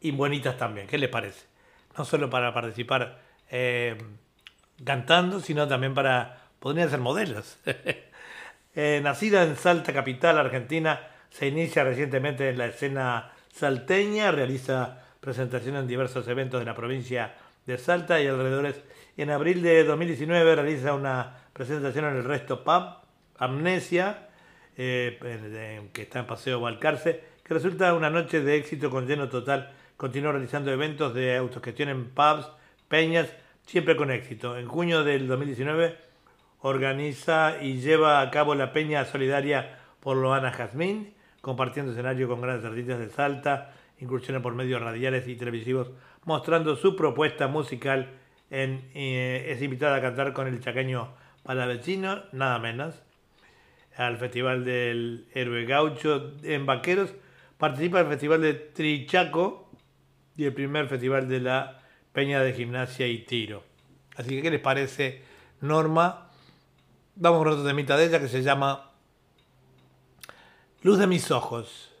y 0.00 0.10
bonitas 0.10 0.58
también. 0.58 0.86
¿Qué 0.86 0.98
les 0.98 1.08
parece? 1.08 1.46
No 1.96 2.04
solo 2.04 2.28
para 2.28 2.52
participar 2.52 3.20
eh, 3.50 3.96
cantando, 4.84 5.40
sino 5.40 5.66
también 5.66 5.94
para. 5.94 6.40
podrían 6.58 6.90
ser 6.90 7.00
modelos. 7.00 7.58
Eh, 8.76 9.00
nacida 9.04 9.44
en 9.44 9.54
Salta, 9.54 9.92
capital 9.92 10.36
argentina, 10.36 11.00
se 11.34 11.48
inicia 11.48 11.82
recientemente 11.82 12.48
en 12.48 12.58
la 12.58 12.66
escena 12.66 13.32
salteña, 13.52 14.30
realiza 14.30 15.02
presentaciones 15.18 15.80
en 15.80 15.88
diversos 15.88 16.28
eventos 16.28 16.60
de 16.60 16.66
la 16.66 16.76
provincia 16.76 17.34
de 17.66 17.76
Salta 17.76 18.22
y 18.22 18.28
alrededores. 18.28 18.80
Y 19.16 19.22
en 19.22 19.30
abril 19.30 19.60
de 19.60 19.82
2019 19.82 20.54
realiza 20.54 20.94
una 20.94 21.38
presentación 21.52 22.04
en 22.04 22.18
el 22.18 22.24
Resto 22.24 22.62
Pub, 22.62 22.84
Amnesia, 23.36 24.28
eh, 24.76 25.88
que 25.92 26.02
está 26.02 26.20
en 26.20 26.26
Paseo 26.28 26.60
Balcarce, 26.60 27.24
que 27.42 27.54
resulta 27.54 27.94
una 27.94 28.10
noche 28.10 28.40
de 28.40 28.54
éxito 28.54 28.88
con 28.88 29.08
lleno 29.08 29.28
total. 29.28 29.72
Continúa 29.96 30.30
realizando 30.30 30.70
eventos 30.70 31.14
de 31.14 31.36
autogestión 31.36 31.88
en 31.88 32.10
pubs, 32.10 32.48
peñas, 32.86 33.26
siempre 33.66 33.96
con 33.96 34.12
éxito. 34.12 34.56
En 34.56 34.68
junio 34.68 35.02
del 35.02 35.26
2019 35.26 35.98
organiza 36.60 37.60
y 37.60 37.80
lleva 37.80 38.20
a 38.20 38.30
cabo 38.30 38.54
la 38.54 38.72
Peña 38.72 39.04
Solidaria 39.04 39.80
por 39.98 40.16
Loana 40.16 40.52
Jazmín, 40.52 41.13
compartiendo 41.44 41.92
escenario 41.92 42.26
con 42.26 42.40
grandes 42.40 42.64
artistas 42.64 42.98
de 42.98 43.10
Salta, 43.10 43.74
incursiona 44.00 44.40
por 44.40 44.54
medios 44.54 44.80
radiales 44.80 45.28
y 45.28 45.36
televisivos, 45.36 45.90
mostrando 46.24 46.74
su 46.74 46.96
propuesta 46.96 47.48
musical. 47.48 48.08
En, 48.50 48.90
eh, 48.94 49.48
es 49.50 49.60
invitada 49.60 49.96
a 49.96 50.00
cantar 50.00 50.32
con 50.32 50.46
el 50.46 50.60
chaqueño 50.60 51.12
Palavecino, 51.42 52.22
nada 52.32 52.58
menos, 52.58 52.94
al 53.94 54.16
Festival 54.16 54.64
del 54.64 55.26
Héroe 55.34 55.66
Gaucho 55.66 56.32
en 56.42 56.64
Vaqueros, 56.64 57.14
participa 57.58 57.98
del 57.98 58.08
Festival 58.08 58.40
de 58.40 58.54
Trichaco 58.54 59.70
y 60.38 60.44
el 60.46 60.54
primer 60.54 60.88
Festival 60.88 61.28
de 61.28 61.40
la 61.40 61.82
Peña 62.14 62.40
de 62.40 62.54
Gimnasia 62.54 63.06
y 63.06 63.18
Tiro. 63.18 63.64
Así 64.16 64.30
que, 64.30 64.40
¿qué 64.40 64.50
les 64.50 64.60
parece, 64.60 65.22
Norma? 65.60 66.30
Vamos 67.16 67.40
con 67.40 67.48
otro 67.48 67.66
temita 67.66 67.98
de 67.98 68.06
ella 68.06 68.18
que 68.18 68.28
se 68.28 68.42
llama 68.42 68.93
Luz 70.84 70.98
de 70.98 71.06
mis 71.06 71.30
ojos. 71.30 71.93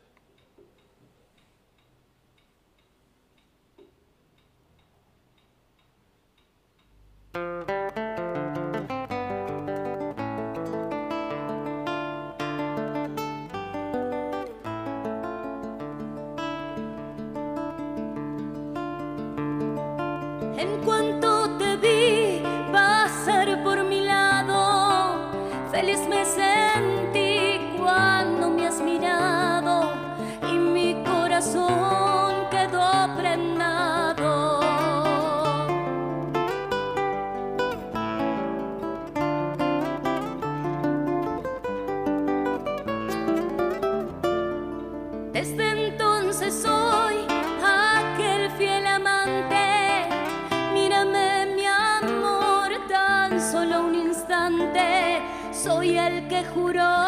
juró 56.54 57.03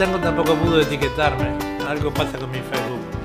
Tango 0.00 0.18
tampoco 0.18 0.54
pudo 0.54 0.80
etiquetarme. 0.80 1.58
Algo 1.86 2.10
pasa 2.10 2.38
con 2.38 2.50
mi 2.50 2.60
Facebook. 2.60 3.19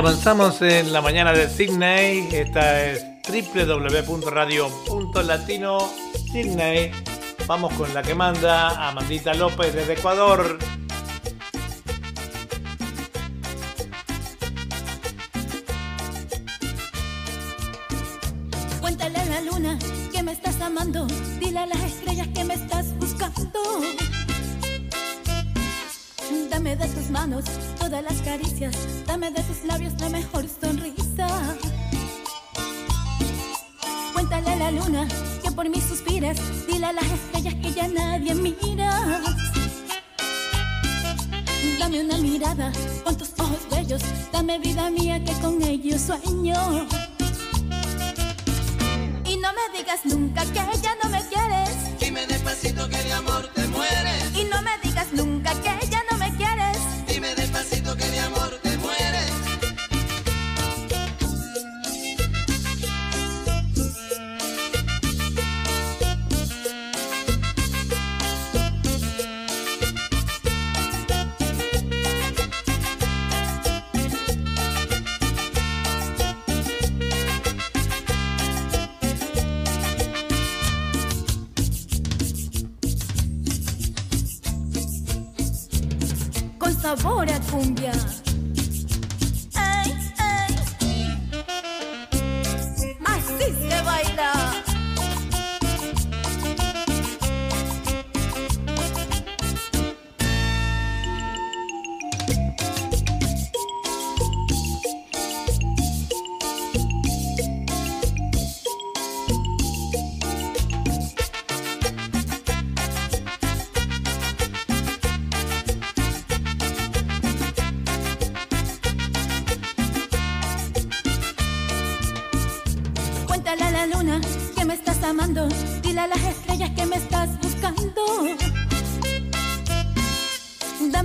avanzamos 0.00 0.60
en 0.62 0.92
la 0.94 1.02
mañana 1.02 1.34
de 1.34 1.46
Sydney. 1.46 2.26
Esta 2.32 2.86
es 2.86 3.04
www.radio.latino 3.28 5.90
Sydney. 6.32 6.90
Vamos 7.46 7.74
con 7.74 7.92
la 7.92 8.00
que 8.00 8.14
manda 8.14 8.88
Amandita 8.88 9.34
López 9.34 9.74
desde 9.74 9.92
Ecuador. 9.92 10.56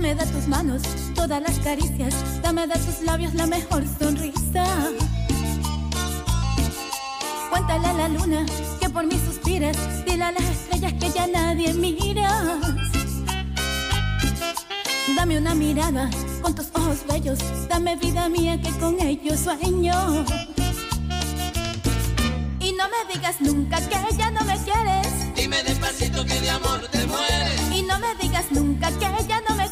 Dame 0.06 0.24
de 0.24 0.32
tus 0.32 0.46
manos 0.46 0.82
todas 1.16 1.42
las 1.42 1.58
caricias. 1.58 2.14
Dame 2.40 2.68
de 2.68 2.74
tus 2.74 3.02
labios 3.02 3.34
la 3.34 3.44
mejor 3.44 3.82
sonrisa. 3.98 4.64
Cuéntale 7.50 7.88
a 7.88 7.92
la 7.92 8.08
luna 8.10 8.46
que 8.80 8.88
por 8.88 9.04
mí 9.04 9.18
suspiras. 9.26 9.76
Dile 10.04 10.22
a 10.22 10.30
las 10.30 10.44
estrellas 10.44 10.92
que 10.92 11.10
ya 11.10 11.26
nadie 11.26 11.74
mira. 11.74 12.60
Dame 15.16 15.38
una 15.38 15.56
mirada 15.56 16.08
con 16.40 16.54
tus 16.54 16.66
ojos 16.74 16.98
bellos. 17.08 17.40
Dame 17.68 17.96
vida 17.96 18.28
mía 18.28 18.62
que 18.62 18.70
con 18.78 19.00
ellos 19.00 19.40
sueño. 19.40 20.24
Y 22.60 22.72
no 22.74 22.84
me 22.94 23.12
digas 23.12 23.40
nunca 23.40 23.80
que 23.80 24.16
ya 24.16 24.30
no 24.30 24.44
me 24.44 24.56
quieres. 24.58 25.34
Dime 25.34 25.64
despacito 25.64 26.24
que 26.24 26.40
de 26.40 26.50
amor 26.50 26.80
te 26.92 27.04
mueres. 27.06 27.60
Y 27.74 27.82
no 27.82 27.98
me 27.98 28.14
digas 28.22 28.44
nunca 28.52 28.88
que 28.92 29.26
ya 29.26 29.40
no 29.48 29.56
me 29.56 29.65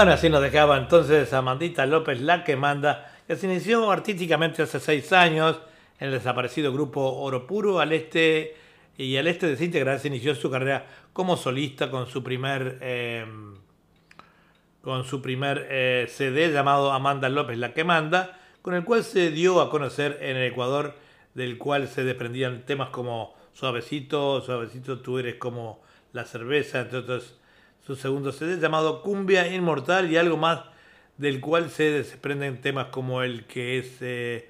Bueno, 0.00 0.14
así 0.14 0.30
nos 0.30 0.40
dejaba 0.40 0.78
entonces 0.78 1.30
Amandita 1.34 1.84
López 1.84 2.22
La 2.22 2.42
que 2.42 2.56
manda, 2.56 3.12
que 3.26 3.36
se 3.36 3.44
inició 3.44 3.90
artísticamente 3.90 4.62
hace 4.62 4.80
seis 4.80 5.12
años 5.12 5.60
en 5.98 6.06
el 6.06 6.14
desaparecido 6.14 6.72
grupo 6.72 7.02
Oro 7.02 7.46
Puro 7.46 7.80
al 7.80 7.92
este 7.92 8.56
y 8.96 9.18
al 9.18 9.26
este 9.26 9.46
desintegrar 9.46 10.00
se 10.00 10.08
inició 10.08 10.34
su 10.34 10.50
carrera 10.50 10.86
como 11.12 11.36
solista 11.36 11.90
con 11.90 12.06
su 12.06 12.24
primer 12.24 12.78
eh, 12.80 13.26
con 14.80 15.04
su 15.04 15.20
primer 15.20 15.66
eh, 15.68 16.06
CD 16.08 16.50
llamado 16.50 16.92
Amanda 16.92 17.28
López 17.28 17.58
La 17.58 17.74
que 17.74 17.84
manda, 17.84 18.40
con 18.62 18.72
el 18.72 18.86
cual 18.86 19.04
se 19.04 19.30
dio 19.30 19.60
a 19.60 19.68
conocer 19.68 20.16
en 20.22 20.38
el 20.38 20.50
Ecuador, 20.50 20.94
del 21.34 21.58
cual 21.58 21.88
se 21.88 22.04
desprendían 22.04 22.64
temas 22.64 22.88
como 22.88 23.34
Suavecito, 23.52 24.40
Suavecito 24.40 25.00
tú 25.00 25.18
eres 25.18 25.34
como 25.34 25.82
la 26.14 26.24
cerveza, 26.24 26.80
entre 26.80 27.00
otros 27.00 27.39
su 27.86 27.96
segundo 27.96 28.32
CD 28.32 28.60
llamado 28.60 29.02
Cumbia 29.02 29.52
Inmortal 29.52 30.10
y 30.10 30.16
algo 30.16 30.36
más 30.36 30.60
del 31.16 31.40
cual 31.40 31.70
se 31.70 31.90
desprenden 31.90 32.60
temas 32.60 32.86
como 32.86 33.22
el 33.22 33.44
que 33.44 33.78
es 33.78 33.98
eh, 34.00 34.48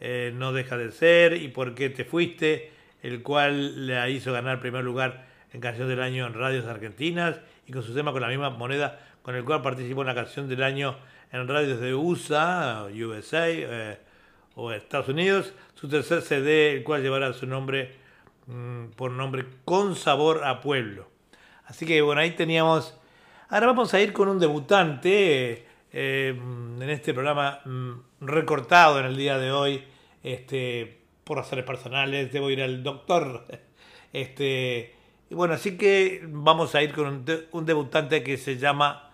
eh, 0.00 0.32
No 0.34 0.52
deja 0.52 0.76
de 0.76 0.92
ser 0.92 1.34
y 1.36 1.48
Por 1.48 1.74
qué 1.74 1.90
te 1.90 2.04
fuiste, 2.04 2.72
el 3.02 3.22
cual 3.22 3.86
la 3.86 4.08
hizo 4.08 4.32
ganar 4.32 4.60
primer 4.60 4.84
lugar 4.84 5.26
en 5.52 5.60
Canción 5.60 5.88
del 5.88 6.00
Año 6.00 6.26
en 6.26 6.34
Radios 6.34 6.66
Argentinas 6.66 7.40
y 7.66 7.72
con 7.72 7.82
su 7.82 7.94
tema 7.94 8.12
con 8.12 8.22
la 8.22 8.28
misma 8.28 8.50
moneda 8.50 9.00
con 9.22 9.34
el 9.34 9.44
cual 9.44 9.60
participó 9.60 10.02
en 10.02 10.06
la 10.06 10.14
Canción 10.14 10.48
del 10.48 10.62
Año 10.62 10.96
en 11.32 11.48
radios 11.48 11.80
de 11.80 11.94
USA, 11.94 12.86
USA 12.94 13.50
eh, 13.50 13.98
o 14.54 14.70
Estados 14.70 15.08
Unidos. 15.08 15.52
Su 15.74 15.88
tercer 15.88 16.22
CD, 16.22 16.76
el 16.76 16.84
cual 16.84 17.02
llevará 17.02 17.32
su 17.32 17.46
nombre 17.46 17.96
mm, 18.46 18.90
por 18.94 19.10
nombre 19.10 19.44
Con 19.64 19.96
Sabor 19.96 20.44
a 20.44 20.60
Pueblo. 20.60 21.15
Así 21.66 21.86
que 21.86 22.00
bueno, 22.02 22.20
ahí 22.20 22.32
teníamos. 22.32 22.98
Ahora 23.48 23.66
vamos 23.66 23.92
a 23.94 24.00
ir 24.00 24.12
con 24.12 24.28
un 24.28 24.38
debutante 24.38 25.66
eh, 25.92 26.34
en 26.36 26.90
este 26.90 27.12
programa 27.12 27.60
mm, 27.64 27.92
recortado 28.20 29.00
en 29.00 29.06
el 29.06 29.16
día 29.16 29.38
de 29.38 29.52
hoy. 29.52 29.84
Este, 30.22 31.02
por 31.24 31.38
razones 31.38 31.64
personales, 31.64 32.32
debo 32.32 32.50
ir 32.50 32.62
al 32.62 32.82
doctor. 32.82 33.46
Este, 34.12 34.94
y 35.28 35.34
bueno, 35.34 35.52
así 35.52 35.76
que 35.76 36.22
vamos 36.26 36.74
a 36.74 36.82
ir 36.82 36.94
con 36.94 37.26
un 37.52 37.66
debutante 37.66 38.22
que 38.22 38.38
se 38.38 38.56
llama 38.56 39.10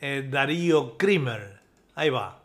eh, 0.00 0.28
Darío 0.30 0.96
Krimer. 0.96 1.60
Ahí 1.96 2.10
va. 2.10 2.40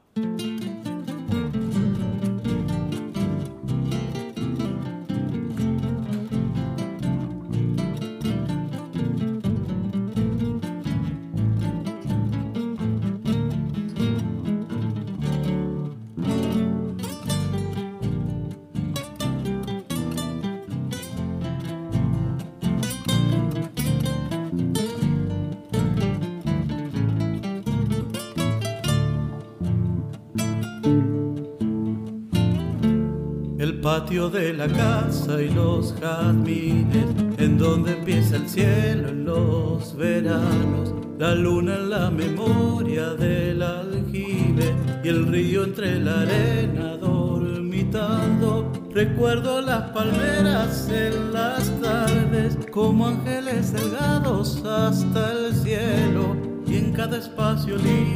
De 34.09 34.53
la 34.53 34.67
casa 34.67 35.39
y 35.39 35.49
los 35.49 35.93
jazmines, 36.01 37.05
en 37.37 37.59
donde 37.59 37.91
empieza 37.91 38.37
el 38.37 38.49
cielo 38.49 39.09
en 39.09 39.23
los 39.23 39.95
veranos, 39.95 40.95
la 41.19 41.35
luna 41.35 41.75
en 41.75 41.91
la 41.91 42.09
memoria 42.09 43.13
del 43.13 43.61
aljibe 43.61 44.73
y 45.03 45.09
el 45.09 45.27
río 45.27 45.63
entre 45.63 45.99
la 45.99 46.21
arena 46.21 46.97
dormitando. 46.97 48.71
Recuerdo 48.91 49.61
las 49.61 49.91
palmeras 49.91 50.89
en 50.89 51.31
las 51.31 51.69
tardes 51.79 52.57
como 52.71 53.09
ángeles 53.09 53.73
delgados 53.73 54.65
hasta 54.65 55.33
el 55.33 55.53
cielo 55.53 56.35
y 56.65 56.77
en 56.77 56.93
cada 56.93 57.19
espacio 57.19 57.77
libre 57.77 58.09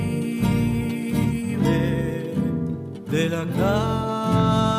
de 3.12 3.30
la 3.30 3.46
casa, 3.46 4.73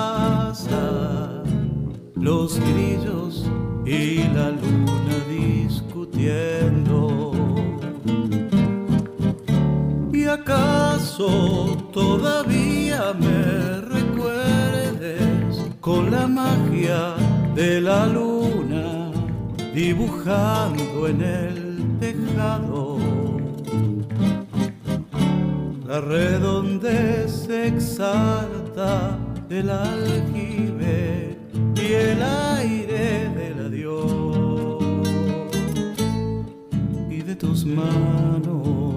los 2.24 2.58
grillos 2.58 3.44
y 3.84 4.24
la 4.34 4.50
luna 4.50 5.16
discutiendo. 5.28 7.32
¿Y 10.12 10.24
acaso 10.24 11.76
todavía 11.92 13.12
me 13.20 13.80
recuerdes 13.80 15.60
con 15.80 16.10
la 16.10 16.26
magia 16.26 17.14
de 17.54 17.80
la 17.80 18.06
luna 18.06 19.12
dibujando 19.74 21.08
en 21.08 21.20
el 21.20 21.98
tejado? 22.00 22.98
La 25.86 26.00
redondez 26.00 27.48
exacta 27.50 29.18
del 29.48 29.70
aljibe 29.70 31.36
y 31.76 31.92
el 31.92 32.22
aire 32.22 33.28
del 33.30 33.66
adiós 33.66 34.82
y 37.10 37.22
de 37.22 37.36
tus 37.36 37.64
manos. 37.66 38.93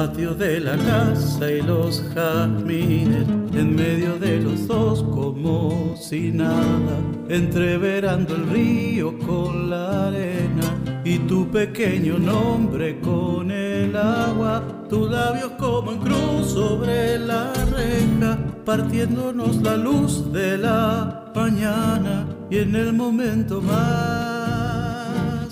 Patio 0.00 0.34
de 0.34 0.60
la 0.60 0.78
casa 0.78 1.50
y 1.52 1.60
los 1.60 2.02
jazmines, 2.14 3.28
en 3.52 3.76
medio 3.76 4.18
de 4.18 4.40
los 4.40 4.66
dos 4.66 5.02
como 5.02 5.94
si 5.94 6.32
nada, 6.32 6.96
entreverando 7.28 8.34
el 8.34 8.48
río 8.48 9.18
con 9.18 9.68
la 9.68 10.08
arena 10.08 10.68
y 11.04 11.18
tu 11.18 11.50
pequeño 11.50 12.18
nombre 12.18 12.98
con 13.00 13.50
el 13.50 13.94
agua, 13.94 14.62
tus 14.88 15.10
labios 15.10 15.50
como 15.58 15.92
en 15.92 15.98
cruz 15.98 16.46
sobre 16.46 17.18
la 17.18 17.52
reja, 17.52 18.38
partiéndonos 18.64 19.56
la 19.56 19.76
luz 19.76 20.32
de 20.32 20.56
la 20.56 21.30
mañana 21.34 22.26
y 22.48 22.56
en 22.56 22.74
el 22.74 22.94
momento 22.94 23.60
más 23.60 25.50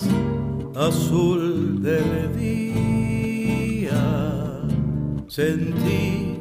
azul 0.74 1.82
del 1.82 2.34
día 2.38 2.67
sentí 5.38 6.36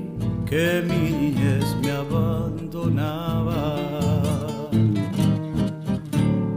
que 0.50 0.82
mi 0.90 1.04
niñez 1.20 1.68
me 1.84 1.92
abandonaba. 2.04 3.64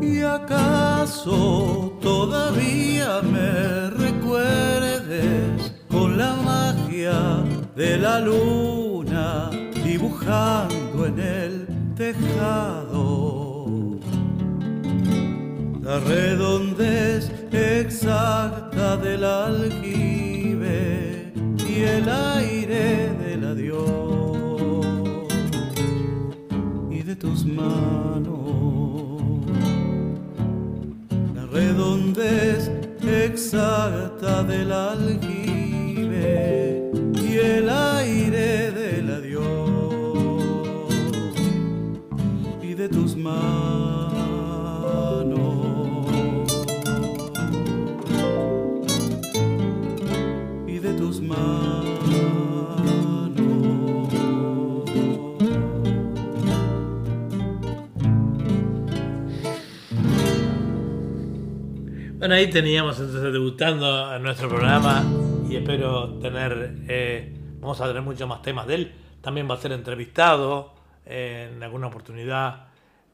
¿Y 0.01 0.23
acaso 0.23 1.99
todavía 2.01 3.21
me 3.35 3.91
recuerdes 4.05 5.75
con 5.91 6.17
la 6.17 6.33
magia 6.51 7.19
de 7.77 7.99
la 7.99 8.21
luna 8.21 9.51
dibujando 9.85 10.99
en 11.11 11.19
el 11.19 11.55
tejado? 11.95 13.19
La 15.83 15.97
redondez 16.01 17.31
exacta 17.53 18.97
del 18.97 19.25
aljibe 19.25 20.40
y 21.81 21.83
el 21.83 22.09
aire 22.11 23.15
del 23.15 23.45
adiós 23.45 23.87
y 26.91 27.03
de 27.03 27.17
tus 27.17 27.47
manos. 27.47 29.23
La 31.35 31.47
redondez 31.47 32.71
exacta 33.03 34.43
del 34.43 34.71
aljibe 34.73 35.11
y 37.15 37.39
el 37.39 37.71
aire 37.71 38.73
del 38.73 39.11
adiós 39.15 40.85
y 42.63 42.75
de 42.75 42.89
tus 42.91 43.17
manos. 43.17 44.21
Y 50.67 50.79
de 50.79 50.93
tus 50.93 51.23
manos. 51.23 51.70
Bueno, 62.21 62.35
ahí 62.35 62.51
teníamos 62.51 63.01
entonces 63.01 63.33
debutando 63.33 64.19
nuestro 64.19 64.51
programa 64.51 65.03
y 65.49 65.57
espero 65.57 66.19
tener, 66.19 66.75
eh, 66.87 67.33
vamos 67.61 67.81
a 67.81 67.87
tener 67.87 68.03
muchos 68.03 68.29
más 68.29 68.43
temas 68.43 68.67
de 68.67 68.75
él. 68.75 68.93
También 69.23 69.49
va 69.51 69.55
a 69.55 69.57
ser 69.57 69.73
entrevistado 69.73 70.75
eh, 71.07 71.51
en 71.51 71.63
alguna 71.63 71.87
oportunidad 71.87 72.67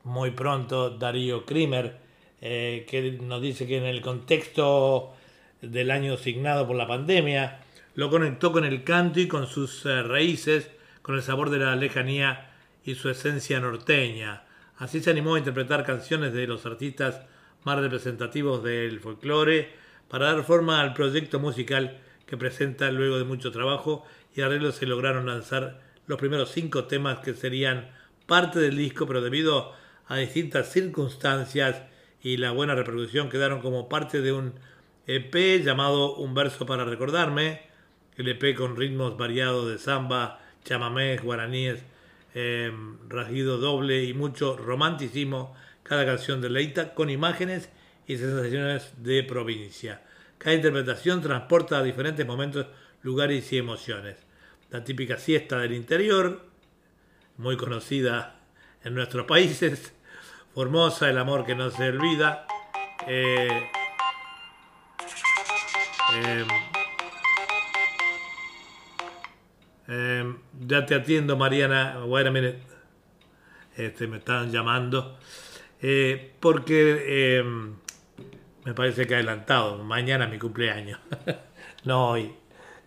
muy 0.02 0.32
pronto 0.32 0.90
Darío 0.90 1.46
Krimer, 1.46 1.98
eh, 2.40 2.84
que 2.90 3.12
nos 3.12 3.40
dice 3.40 3.64
que 3.68 3.76
en 3.76 3.84
el 3.84 4.00
contexto 4.00 5.14
del 5.62 5.92
año 5.92 6.16
signado 6.16 6.66
por 6.66 6.74
la 6.74 6.88
pandemia, 6.88 7.60
lo 7.94 8.10
conectó 8.10 8.50
con 8.50 8.64
el 8.64 8.82
canto 8.82 9.20
y 9.20 9.28
con 9.28 9.46
sus 9.46 9.84
raíces, 9.84 10.68
con 11.02 11.14
el 11.14 11.22
sabor 11.22 11.50
de 11.50 11.58
la 11.58 11.76
lejanía 11.76 12.50
y 12.84 12.96
su 12.96 13.08
esencia 13.08 13.60
norteña. 13.60 14.42
Así 14.78 15.00
se 15.00 15.10
animó 15.10 15.36
a 15.36 15.38
interpretar 15.38 15.84
canciones 15.84 16.32
de 16.32 16.48
los 16.48 16.66
artistas 16.66 17.20
más 17.66 17.80
representativos 17.80 18.62
del 18.62 19.01
folclore 19.01 19.72
para 20.09 20.32
dar 20.32 20.44
forma 20.44 20.80
al 20.80 20.94
proyecto 20.94 21.40
musical 21.40 21.98
que 22.24 22.36
presenta 22.36 22.93
luego 22.93 23.18
de 23.18 23.24
mucho 23.24 23.51
trabajo 23.51 24.05
y 24.36 24.40
arreglos 24.40 24.76
se 24.76 24.86
lograron 24.86 25.26
lanzar 25.26 25.80
los 26.06 26.16
primeros 26.16 26.52
cinco 26.52 26.84
temas 26.84 27.18
que 27.18 27.34
serían 27.34 27.90
parte 28.26 28.60
del 28.60 28.76
disco, 28.76 29.09
pero 29.09 29.20
debido 29.20 29.72
a 30.06 30.16
distintas 30.16 30.70
circunstancias 30.70 31.82
y 32.22 32.36
la 32.36 32.52
buena 32.52 32.76
reproducción 32.76 33.28
quedaron 33.28 33.60
como 33.60 33.88
parte 33.88 34.20
de 34.20 34.32
un 34.32 34.55
EP 35.09 35.34
llamado 35.64 36.14
Un 36.14 36.34
verso 36.34 36.66
para 36.66 36.84
recordarme, 36.84 37.62
el 38.16 38.28
EP 38.28 38.56
con 38.56 38.76
ritmos 38.76 39.16
variados 39.18 39.68
de 39.68 39.78
samba, 39.78 40.40
chamamés, 40.64 41.20
guaraníes, 41.20 41.84
eh, 42.34 42.72
rajido 43.09 43.59
doble 43.59 44.05
y 44.05 44.14
mucho 44.14 44.56
romanticismo. 44.56 45.56
Cada 45.86 46.04
canción 46.04 46.40
deleita 46.40 46.94
con 46.94 47.10
imágenes 47.10 47.68
y 48.08 48.16
sensaciones 48.16 48.92
de 48.96 49.22
provincia. 49.22 50.02
Cada 50.36 50.56
interpretación 50.56 51.22
transporta 51.22 51.78
a 51.78 51.82
diferentes 51.84 52.26
momentos, 52.26 52.66
lugares 53.02 53.52
y 53.52 53.58
emociones. 53.58 54.16
La 54.70 54.82
típica 54.82 55.16
siesta 55.16 55.58
del 55.60 55.74
interior, 55.74 56.44
muy 57.36 57.56
conocida 57.56 58.40
en 58.82 58.94
nuestros 58.94 59.26
países. 59.28 59.92
Formosa, 60.54 61.08
el 61.08 61.18
amor 61.18 61.46
que 61.46 61.54
no 61.54 61.70
se 61.70 61.88
olvida. 61.88 62.48
Eh, 63.06 63.70
eh, 66.14 66.46
eh, 69.86 70.34
ya 70.66 70.84
te 70.84 70.96
atiendo, 70.96 71.36
Mariana. 71.36 72.04
Wait 72.04 72.26
a 72.26 72.30
minute. 72.32 72.58
Este, 73.76 74.08
me 74.08 74.16
están 74.16 74.50
llamando. 74.50 75.16
Eh, 75.82 76.32
porque 76.40 77.05
eh, 77.07 77.44
me 78.65 78.74
parece 78.74 79.07
que 79.07 79.15
adelantado. 79.15 79.82
Mañana 79.85 80.27
mi 80.27 80.39
cumpleaños. 80.39 81.01
no 81.85 82.11
hoy. 82.11 82.32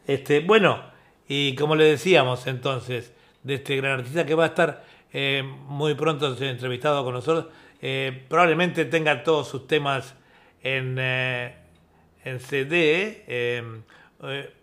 Este, 0.07 0.39
bueno, 0.39 0.83
y 1.27 1.55
como 1.55 1.75
le 1.75 1.85
decíamos 1.85 2.47
entonces, 2.47 3.13
de 3.43 3.55
este 3.55 3.75
gran 3.77 3.99
artista 3.99 4.25
que 4.25 4.35
va 4.35 4.45
a 4.45 4.47
estar 4.47 4.83
eh, 5.13 5.43
muy 5.43 5.93
pronto 5.93 6.35
entrevistado 6.43 7.03
con 7.03 7.13
nosotros, 7.13 7.47
eh, 7.81 8.25
probablemente 8.27 8.85
tenga 8.85 9.23
todos 9.23 9.47
sus 9.47 9.67
temas 9.67 10.15
en, 10.61 10.97
eh, 10.99 11.55
en 12.25 12.39
CD, 12.39 13.23
eh, 13.27 13.63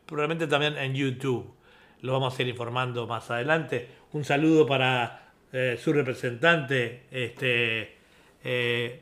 probablemente 0.05 0.47
también 0.47 0.77
en 0.77 0.94
YouTube. 0.94 1.55
Lo 2.03 2.12
vamos 2.12 2.39
a 2.39 2.43
ir 2.43 2.48
informando 2.48 3.07
más 3.07 3.31
adelante. 3.31 3.89
Un 4.12 4.24
saludo 4.24 4.66
para 4.66 5.23
su 5.78 5.94
representante, 5.94 7.07
este, 7.11 7.95
eh, 8.48 9.01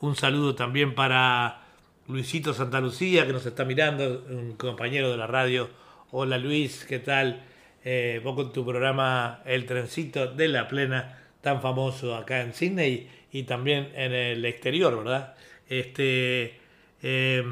un 0.00 0.14
saludo 0.14 0.54
también 0.54 0.94
para 0.94 1.62
Luisito 2.06 2.52
Santa 2.52 2.82
Lucía, 2.82 3.26
que 3.26 3.32
nos 3.32 3.46
está 3.46 3.64
mirando, 3.64 4.26
un 4.28 4.56
compañero 4.56 5.10
de 5.10 5.16
la 5.16 5.26
radio. 5.26 5.70
Hola 6.10 6.36
Luis, 6.36 6.84
¿qué 6.86 6.98
tal? 6.98 7.42
Eh, 7.82 8.20
vos 8.22 8.34
con 8.34 8.52
tu 8.52 8.62
programa 8.62 9.40
El 9.46 9.64
Trencito 9.64 10.26
de 10.26 10.48
la 10.48 10.68
Plena, 10.68 11.18
tan 11.40 11.62
famoso 11.62 12.14
acá 12.14 12.42
en 12.42 12.52
Sydney 12.52 13.08
y 13.32 13.44
también 13.44 13.90
en 13.94 14.12
el 14.12 14.44
exterior, 14.44 14.94
¿verdad? 14.98 15.34
Este, 15.66 16.60
eh, 17.02 17.42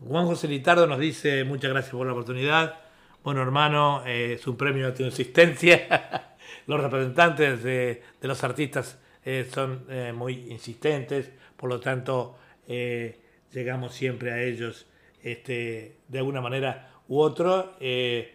Juan 0.00 0.24
José 0.24 0.48
Litardo 0.48 0.86
nos 0.86 0.98
dice 0.98 1.44
muchas 1.44 1.70
gracias 1.70 1.92
por 1.92 2.06
la 2.06 2.14
oportunidad. 2.14 2.76
Bueno, 3.22 3.42
hermano, 3.42 4.02
eh, 4.06 4.36
es 4.38 4.46
un 4.46 4.56
premio 4.56 4.88
a 4.88 4.94
tu 4.94 5.02
insistencia. 5.02 6.36
los 6.66 6.80
representantes 6.80 7.62
de 7.62 8.02
los 8.22 8.42
artistas 8.42 8.98
eh, 9.28 9.46
son 9.52 9.84
eh, 9.90 10.14
muy 10.14 10.50
insistentes, 10.50 11.30
por 11.58 11.68
lo 11.68 11.80
tanto, 11.80 12.38
eh, 12.66 13.18
llegamos 13.52 13.92
siempre 13.92 14.32
a 14.32 14.42
ellos 14.42 14.86
este, 15.22 15.96
de 16.08 16.18
alguna 16.18 16.40
manera 16.40 16.92
u 17.08 17.18
otro. 17.18 17.76
Eh, 17.78 18.32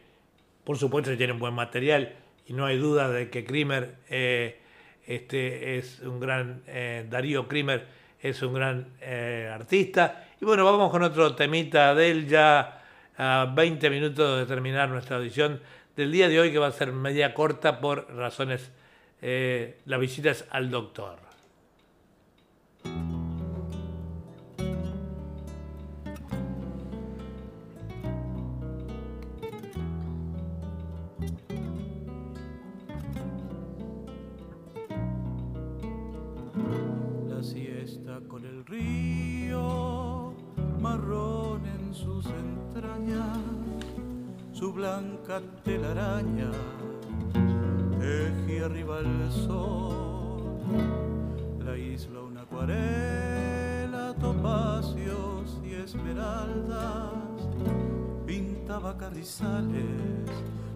por 0.63 0.77
supuesto, 0.77 1.17
tienen 1.17 1.39
buen 1.39 1.55
material 1.55 2.13
y 2.45 2.53
no 2.53 2.67
hay 2.67 2.77
duda 2.77 3.09
de 3.09 3.31
que 3.31 3.43
Krimer 3.43 3.95
este, 5.07 5.79
es 5.79 5.99
un 6.01 6.19
gran, 6.19 6.61
Darío 7.09 7.47
Krimer 7.47 7.87
es 8.21 8.43
un 8.43 8.53
gran 8.53 8.93
artista. 9.51 10.27
Y 10.39 10.45
bueno, 10.45 10.63
vamos 10.63 10.91
con 10.91 11.01
otro 11.01 11.33
temita 11.35 11.95
de 11.95 12.11
él 12.11 12.27
ya 12.27 12.83
a 13.17 13.51
20 13.53 13.89
minutos 13.89 14.39
de 14.39 14.45
terminar 14.45 14.89
nuestra 14.89 15.17
audición 15.17 15.59
del 15.95 16.11
día 16.11 16.29
de 16.29 16.39
hoy, 16.39 16.51
que 16.51 16.59
va 16.59 16.67
a 16.67 16.71
ser 16.71 16.91
media 16.91 17.33
corta 17.33 17.79
por 17.81 18.13
razones, 18.15 18.71
eh, 19.25 19.79
las 19.85 20.01
visitas 20.01 20.45
al 20.49 20.69
doctor. 20.69 21.17
La 37.29 37.41
siesta 37.41 38.19
con 38.27 38.45
el 38.45 38.65
río 38.65 40.33
marrón 40.81 41.65
en 41.65 41.95
sus 41.95 42.25
entrañas, 42.25 43.39
su 44.51 44.73
blanca 44.73 45.41
telaraña 45.63 46.51
teje 48.03 48.63
arriba 48.63 48.99
el 48.99 49.31
sol. 49.31 50.59
La 51.65 51.77
isla 51.77 52.19
una 52.21 52.41
acuarela, 52.41 54.13
topacios 54.19 55.59
y 55.63 55.75
esmeraldas, 55.75 57.47
pintaba 58.25 58.97
carrizales, 58.97 60.29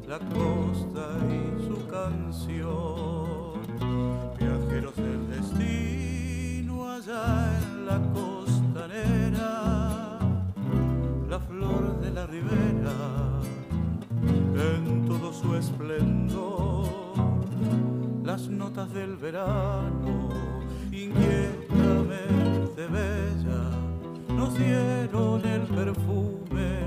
la 0.07 0.19
costa 0.19 1.07
y 1.37 1.41
su 1.67 1.77
canción. 1.87 3.57
Viajeros 4.39 4.95
del 4.95 5.29
destino 5.29 6.89
allá 6.89 7.59
en 7.61 7.85
la 7.85 7.99
costanera, 8.13 9.49
la 11.29 11.39
flor 11.39 11.99
de 11.99 12.11
la 12.11 12.25
ribera 12.25 13.37
en 14.57 15.05
todo 15.05 15.31
su 15.33 15.55
esplendor, 15.55 16.56
las 18.37 18.49
notas 18.49 18.93
del 18.93 19.17
verano, 19.17 20.29
inquietamente 20.91 22.85
bella, 22.85 23.63
nos 24.29 24.55
dieron 24.55 25.43
el 25.43 25.61
perfume 25.61 26.81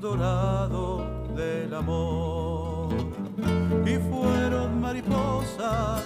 dorado 0.00 1.04
del 1.36 1.72
amor. 1.72 2.88
Y 3.86 3.98
fueron 4.10 4.80
mariposas 4.80 6.02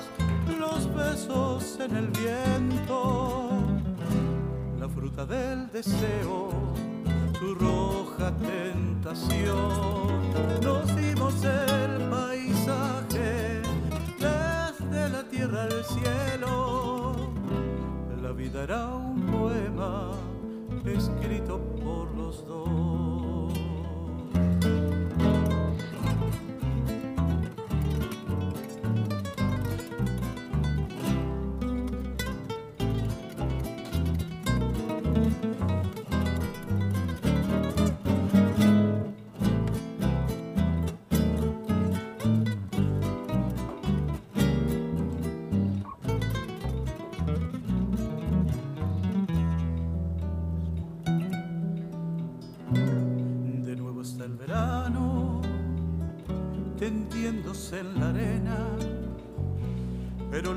los 0.61 0.95
besos 0.95 1.79
en 1.81 1.97
el 1.97 2.09
viento, 2.09 3.53
la 4.79 4.87
fruta 4.87 5.24
del 5.24 5.70
deseo 5.73 6.51
su 7.39 7.55
roja 7.55 8.31
tentación. 8.37 10.12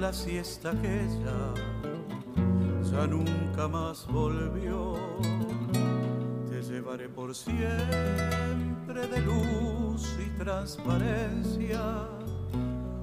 La 0.06 0.14
siesta 0.14 0.70
aquella 0.70 1.40
ya 2.92 3.08
nunca 3.08 3.68
más 3.68 4.06
volvió. 4.06 4.94
Te 6.48 6.62
llevaré 6.62 7.10
por 7.10 7.34
siempre 7.34 9.08
de 9.08 9.22
luz 9.22 10.16
y 10.24 10.30
transparencia. 10.38 11.82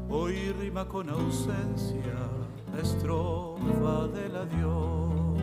Hoy 0.08 0.52
rima 0.60 0.86
con 0.86 1.10
ausencia 1.10 2.18
la 2.72 2.80
estrofa 2.80 4.06
del 4.16 4.36
adiós. 4.36 5.40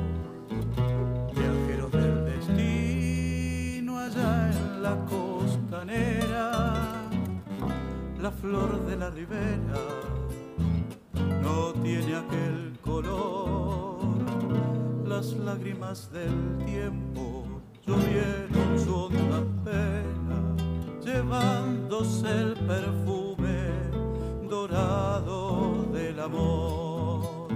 Viajeros 1.35 1.91
del 1.91 2.25
destino 2.25 3.99
allá 3.99 4.49
en 4.49 4.81
la 4.81 4.95
costanera, 5.13 6.51
la 8.21 8.31
flor 8.31 8.85
de 8.85 8.95
la 8.95 9.09
ribera 9.09 10.18
tiene 11.83 12.15
aquel 12.15 12.77
color. 12.83 13.99
Las 15.05 15.33
lágrimas 15.33 16.11
del 16.11 16.57
tiempo 16.65 17.45
llovieron 17.85 18.79
su 18.79 18.95
honda 18.95 19.43
pena, 19.63 20.55
llevándose 21.03 22.29
el 22.29 22.53
perfume 22.53 23.71
dorado 24.49 25.85
del 25.91 26.19
amor. 26.19 27.47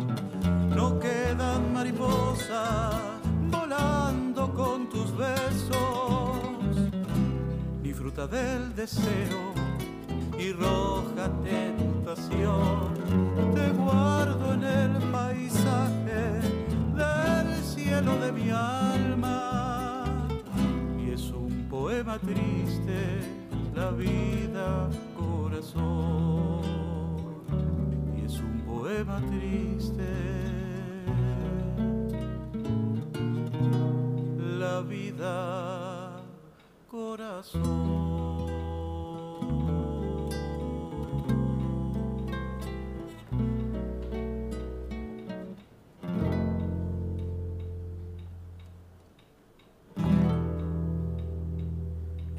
No 0.75 0.99
quedan 0.99 1.73
mariposas 1.73 2.95
volando 3.51 4.53
con 4.53 4.89
tus 4.89 5.15
besos, 5.15 6.37
ni 7.81 7.93
fruta 7.93 8.27
del 8.27 8.75
deseo 8.75 9.72
y 10.43 10.51
roja 10.51 11.29
tentación. 11.43 12.93
Te 13.55 13.69
guardo 13.71 14.53
en 14.53 14.63
el 14.63 14.91
paisaje 15.11 16.41
del 16.95 17.63
cielo 17.63 18.17
de 18.19 18.31
mi 18.31 18.49
alma. 18.49 20.27
Y 20.99 21.11
es 21.11 21.31
un 21.31 21.67
poema 21.69 22.19
triste 22.19 23.19
la 23.73 23.91
vida 23.91 24.89
corazón. 25.17 26.61
Y 28.17 28.25
es 28.25 28.39
un 28.39 28.61
poema 28.65 29.21
triste. 29.29 30.09
La 34.59 34.81
vida 34.81 36.21
corazón 36.89 38.22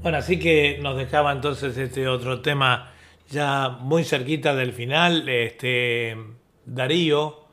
Bueno, 0.05 0.19
así 0.19 0.39
que 0.39 0.79
nos 0.83 0.99
dejaba 0.99 1.33
entonces 1.33 1.79
este 1.79 2.09
otro 2.09 2.43
tema 2.43 2.93
ya 3.31 3.71
muy 3.71 4.05
cerquita 4.05 4.55
del 4.55 4.75
final, 4.75 5.27
este 5.31 6.15
Darío 6.67 7.47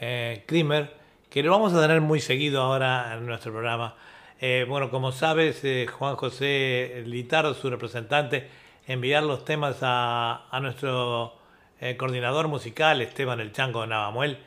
eh, 0.00 0.42
Krimer, 0.46 0.94
que 1.28 1.42
lo 1.42 1.50
vamos 1.50 1.74
a 1.74 1.82
tener 1.82 2.00
muy 2.00 2.20
seguido 2.20 2.62
ahora 2.62 3.12
en 3.14 3.26
nuestro 3.26 3.52
programa. 3.52 3.94
Eh, 4.40 4.64
bueno, 4.66 4.90
como 4.90 5.12
sabes, 5.12 5.62
eh, 5.64 5.86
Juan 5.86 6.16
José 6.16 7.02
Litardo, 7.04 7.52
su 7.52 7.68
representante, 7.68 8.48
enviar 8.86 9.22
los 9.22 9.44
temas 9.44 9.76
a, 9.82 10.48
a 10.50 10.60
nuestro 10.60 11.34
eh, 11.78 11.98
coordinador 11.98 12.48
musical, 12.48 13.02
Esteban 13.02 13.38
El 13.38 13.52
Chango 13.52 13.86
Navamuel, 13.86 14.38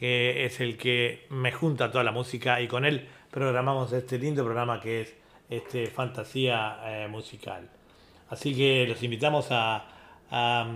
que 0.00 0.46
es 0.46 0.58
el 0.58 0.76
que 0.76 1.26
me 1.30 1.52
junta 1.52 1.92
toda 1.92 2.02
la 2.02 2.10
música 2.10 2.60
y 2.60 2.66
con 2.66 2.84
él 2.84 3.06
programamos 3.30 3.92
este 3.92 4.18
lindo 4.18 4.42
programa 4.42 4.80
que 4.80 5.02
es 5.02 5.23
este, 5.50 5.86
fantasía 5.88 6.78
eh, 6.84 7.08
musical. 7.08 7.68
Así 8.30 8.54
que 8.54 8.86
los 8.88 9.02
invitamos 9.02 9.48
a, 9.50 9.86
a, 10.30 10.66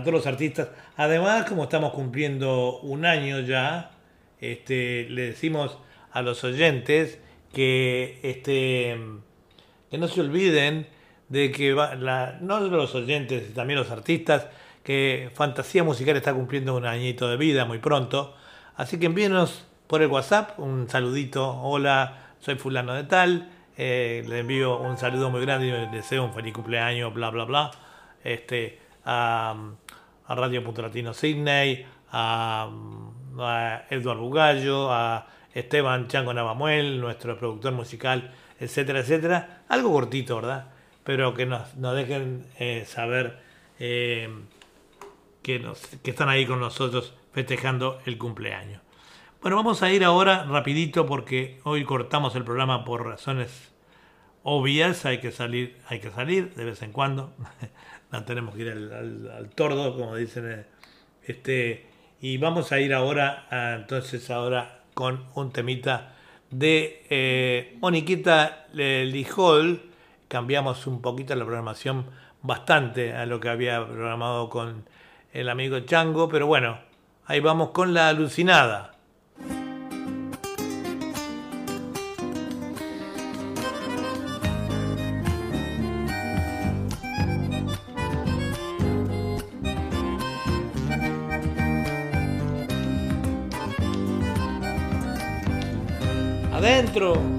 todos 0.00 0.12
los 0.12 0.26
artistas. 0.26 0.68
Además, 0.96 1.44
como 1.48 1.64
estamos 1.64 1.92
cumpliendo 1.92 2.78
un 2.80 3.04
año 3.06 3.40
ya, 3.40 3.90
este, 4.40 5.06
le 5.10 5.22
decimos 5.22 5.78
a 6.12 6.22
los 6.22 6.44
oyentes 6.44 7.18
que, 7.52 8.20
este, 8.22 8.96
que 9.90 9.98
no 9.98 10.08
se 10.08 10.20
olviden 10.20 10.86
de 11.28 11.50
que 11.50 11.74
va- 11.74 11.94
la- 11.96 12.38
no 12.40 12.58
solo 12.60 12.76
los 12.76 12.94
oyentes, 12.94 13.52
también 13.54 13.78
los 13.78 13.90
artistas, 13.90 14.46
que 14.84 15.30
Fantasía 15.34 15.82
Musical 15.82 16.16
está 16.16 16.32
cumpliendo 16.32 16.76
un 16.76 16.86
añito 16.86 17.28
de 17.28 17.36
vida 17.36 17.64
muy 17.64 17.78
pronto. 17.78 18.34
Así 18.76 18.98
que 19.00 19.06
envíenos 19.06 19.64
por 19.88 20.00
el 20.02 20.08
WhatsApp 20.08 20.58
un 20.60 20.88
saludito. 20.88 21.60
Hola, 21.60 22.34
soy 22.40 22.54
fulano 22.54 22.94
de 22.94 23.04
tal. 23.04 23.50
Eh, 23.76 24.24
le 24.26 24.40
envío 24.40 24.78
un 24.78 24.96
saludo 24.96 25.30
muy 25.30 25.42
grande 25.42 25.66
y 25.66 25.70
les 25.70 25.90
deseo 25.92 26.24
un 26.24 26.32
feliz 26.32 26.52
cumpleaños, 26.54 27.12
bla, 27.12 27.30
bla, 27.30 27.44
bla. 27.44 27.70
Este, 28.24 28.80
a, 29.04 29.54
Radio 30.28 30.64
Punto 30.64 30.82
Latino 30.82 31.14
Sydney, 31.14 31.86
a, 32.10 32.68
a 33.38 33.82
Eduardo 33.90 34.22
Bugallo, 34.22 34.92
a 34.92 35.26
Esteban 35.54 36.08
Chango 36.08 36.34
Navamuel, 36.34 37.00
nuestro 37.00 37.38
productor 37.38 37.72
musical, 37.72 38.32
etcétera, 38.58 39.00
etcétera. 39.00 39.64
Algo 39.68 39.92
cortito, 39.92 40.36
¿verdad? 40.36 40.70
Pero 41.04 41.34
que 41.34 41.46
nos, 41.46 41.76
nos 41.76 41.94
dejen 41.94 42.46
eh, 42.58 42.84
saber 42.86 43.38
eh, 43.78 44.28
que, 45.42 45.58
nos, 45.58 45.80
que 46.02 46.10
están 46.10 46.28
ahí 46.28 46.46
con 46.46 46.60
nosotros 46.60 47.14
festejando 47.32 48.00
el 48.06 48.18
cumpleaños. 48.18 48.85
Bueno, 49.46 49.58
vamos 49.58 49.80
a 49.84 49.92
ir 49.92 50.02
ahora 50.02 50.42
rapidito 50.42 51.06
porque 51.06 51.60
hoy 51.62 51.84
cortamos 51.84 52.34
el 52.34 52.42
programa 52.42 52.84
por 52.84 53.06
razones 53.06 53.72
obvias, 54.42 55.06
hay 55.06 55.20
que 55.20 55.30
salir, 55.30 55.76
hay 55.86 56.00
que 56.00 56.10
salir 56.10 56.52
de 56.56 56.64
vez 56.64 56.82
en 56.82 56.90
cuando. 56.90 57.32
no 58.10 58.24
tenemos 58.24 58.56
que 58.56 58.62
ir 58.62 58.70
al, 58.70 59.30
al- 59.30 59.50
tordo, 59.50 59.94
como 59.94 60.16
dicen. 60.16 60.50
eh, 60.50 60.66
Este, 61.22 61.86
y 62.20 62.38
vamos 62.38 62.72
a 62.72 62.80
ir 62.80 62.92
ahora, 62.92 63.46
entonces 63.78 64.28
ahora 64.32 64.80
con 64.94 65.26
un 65.36 65.52
temita 65.52 66.16
de 66.50 67.06
eh, 67.08 67.78
Moniquita 67.80 68.66
eh, 68.76 69.04
Lijol. 69.08 69.80
Cambiamos 70.26 70.88
un 70.88 71.00
poquito 71.00 71.36
la 71.36 71.44
programación 71.44 72.06
bastante 72.42 73.12
a 73.14 73.26
lo 73.26 73.38
que 73.38 73.48
había 73.48 73.86
programado 73.86 74.48
con 74.50 74.88
el 75.32 75.48
amigo 75.48 75.78
Chango, 75.78 76.28
pero 76.28 76.48
bueno, 76.48 76.80
ahí 77.26 77.38
vamos 77.38 77.70
con 77.70 77.94
la 77.94 78.08
alucinada. 78.08 78.95
Adentro. 96.96 97.35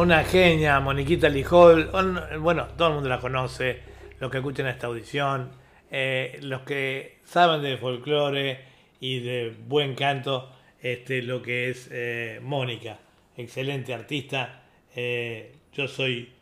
Una 0.00 0.22
genia, 0.24 0.78
Moniquita 0.80 1.28
Lijol. 1.28 1.90
On- 1.92 2.20
Bueno, 2.40 2.66
todo 2.76 2.88
el 2.88 2.94
mundo 2.94 3.08
la 3.08 3.18
conoce, 3.20 3.80
los 4.20 4.30
que 4.30 4.38
escuchan 4.38 4.66
esta 4.66 4.86
audición, 4.86 5.50
eh, 5.90 6.38
los 6.42 6.62
que 6.62 7.18
saben 7.24 7.62
de 7.62 7.76
folclore 7.78 8.60
y 9.00 9.20
de 9.20 9.54
buen 9.66 9.94
canto, 9.94 10.50
este, 10.80 11.22
lo 11.22 11.42
que 11.42 11.70
es 11.70 11.88
eh, 11.90 12.38
Mónica, 12.42 12.98
excelente 13.36 13.92
artista. 13.94 14.62
Eh, 14.94 15.52
yo 15.72 15.88
soy, 15.88 16.32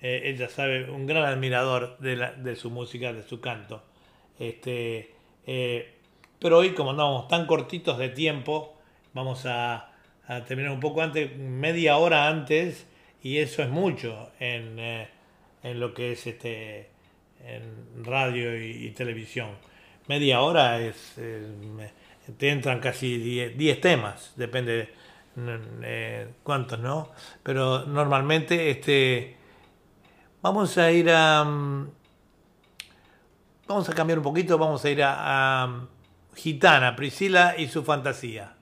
ella 0.00 0.48
sabe, 0.48 0.90
un 0.90 1.06
gran 1.06 1.24
admirador 1.24 1.96
de, 1.98 2.16
la- 2.16 2.32
de 2.32 2.56
su 2.56 2.70
música, 2.70 3.12
de 3.12 3.22
su 3.22 3.40
canto. 3.40 3.82
Este, 4.38 5.14
pero 6.38 6.58
hoy, 6.58 6.70
como 6.74 6.90
andamos 6.90 7.26
tan 7.28 7.46
cortitos 7.46 7.98
de 7.98 8.10
tiempo, 8.10 8.76
vamos 9.14 9.46
a 9.46 9.92
terminar 10.46 10.72
un 10.72 10.80
poco 10.80 11.00
antes, 11.02 11.34
media 11.38 11.96
hora 11.96 12.28
antes, 12.28 12.86
y 13.22 13.38
eso 13.38 13.62
es 13.62 13.68
mucho 13.68 14.30
en, 14.38 14.78
eh, 14.78 15.08
en 15.62 15.80
lo 15.80 15.94
que 15.94 16.12
es 16.12 16.26
este 16.26 16.90
en 17.44 18.04
radio 18.04 18.56
y, 18.56 18.90
televisión. 18.90 19.50
Media 20.06 20.40
hora 20.40 20.80
es 20.80 21.14
eh, 21.18 21.46
te 22.36 22.50
entran 22.50 22.80
casi 22.80 23.18
10 23.18 23.56
10 23.56 23.80
temas, 23.80 24.32
depende 24.36 24.88
mm, 25.36 25.82
eh, 25.82 26.28
cuántos, 26.42 26.78
¿no? 26.80 27.10
Pero 27.42 27.86
normalmente 27.86 28.70
este 28.70 29.36
vamos 30.42 30.76
a 30.78 30.90
ir 30.90 31.10
a 31.10 31.44
mm, 31.44 31.90
vamos 33.66 33.88
a 33.88 33.94
cambiar 33.94 34.18
un 34.18 34.24
poquito, 34.24 34.58
vamos 34.58 34.84
a 34.84 34.90
ir 34.90 35.02
a, 35.02 35.64
a 35.64 35.86
Gitana, 36.34 36.96
Priscila 36.96 37.54
y 37.58 37.68
su 37.68 37.82
fantasía. 37.84 38.57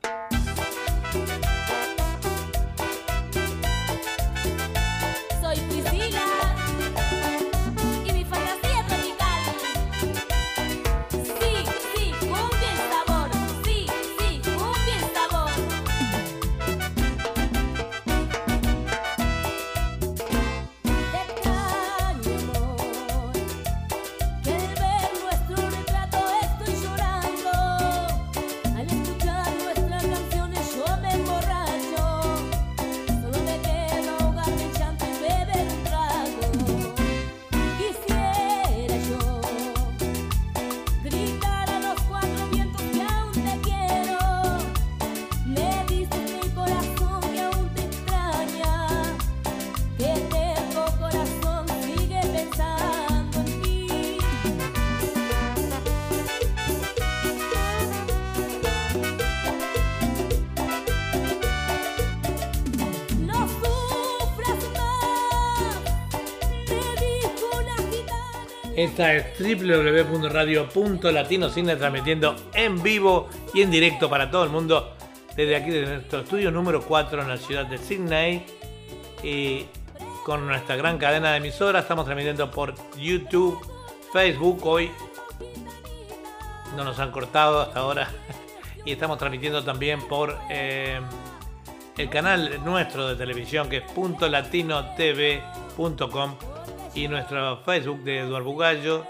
www.radio.latinocine 69.54 71.76
transmitiendo 71.76 72.34
en 72.52 72.82
vivo 72.82 73.28
y 73.54 73.62
en 73.62 73.70
directo 73.70 74.10
para 74.10 74.30
todo 74.30 74.44
el 74.44 74.50
mundo 74.50 74.94
desde 75.36 75.56
aquí, 75.56 75.70
desde 75.70 75.94
nuestro 75.94 76.20
estudio 76.20 76.50
número 76.50 76.82
4 76.82 77.22
en 77.22 77.28
la 77.28 77.36
ciudad 77.36 77.66
de 77.66 77.78
Sydney. 77.78 78.44
Y 79.22 79.66
con 80.24 80.46
nuestra 80.46 80.76
gran 80.76 80.98
cadena 80.98 81.32
de 81.32 81.38
emisoras 81.38 81.82
estamos 81.82 82.04
transmitiendo 82.04 82.50
por 82.50 82.74
YouTube, 82.96 83.58
Facebook. 84.12 84.66
Hoy 84.66 84.90
no 86.76 86.84
nos 86.84 86.98
han 86.98 87.12
cortado 87.12 87.60
hasta 87.60 87.80
ahora. 87.80 88.08
Y 88.84 88.92
estamos 88.92 89.18
transmitiendo 89.18 89.64
también 89.64 90.00
por 90.06 90.38
eh, 90.48 91.00
el 91.98 92.08
canal 92.08 92.64
nuestro 92.64 93.08
de 93.08 93.16
televisión 93.16 93.68
que 93.68 93.78
es 93.78 93.84
.latinotv.com 94.20 96.36
y 96.94 97.08
nuestro 97.08 97.56
Facebook 97.64 98.04
de 98.04 98.20
Eduardo 98.20 98.44
Bugallo. 98.44 99.04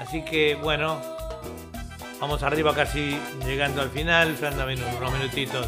Así 0.00 0.22
que 0.24 0.54
bueno, 0.54 0.98
vamos 2.20 2.42
arriba 2.42 2.74
casi 2.74 3.18
llegando 3.44 3.82
al 3.82 3.90
final, 3.90 4.34
faltan 4.34 4.66
minu- 4.68 4.96
unos 4.98 5.12
minutitos. 5.12 5.66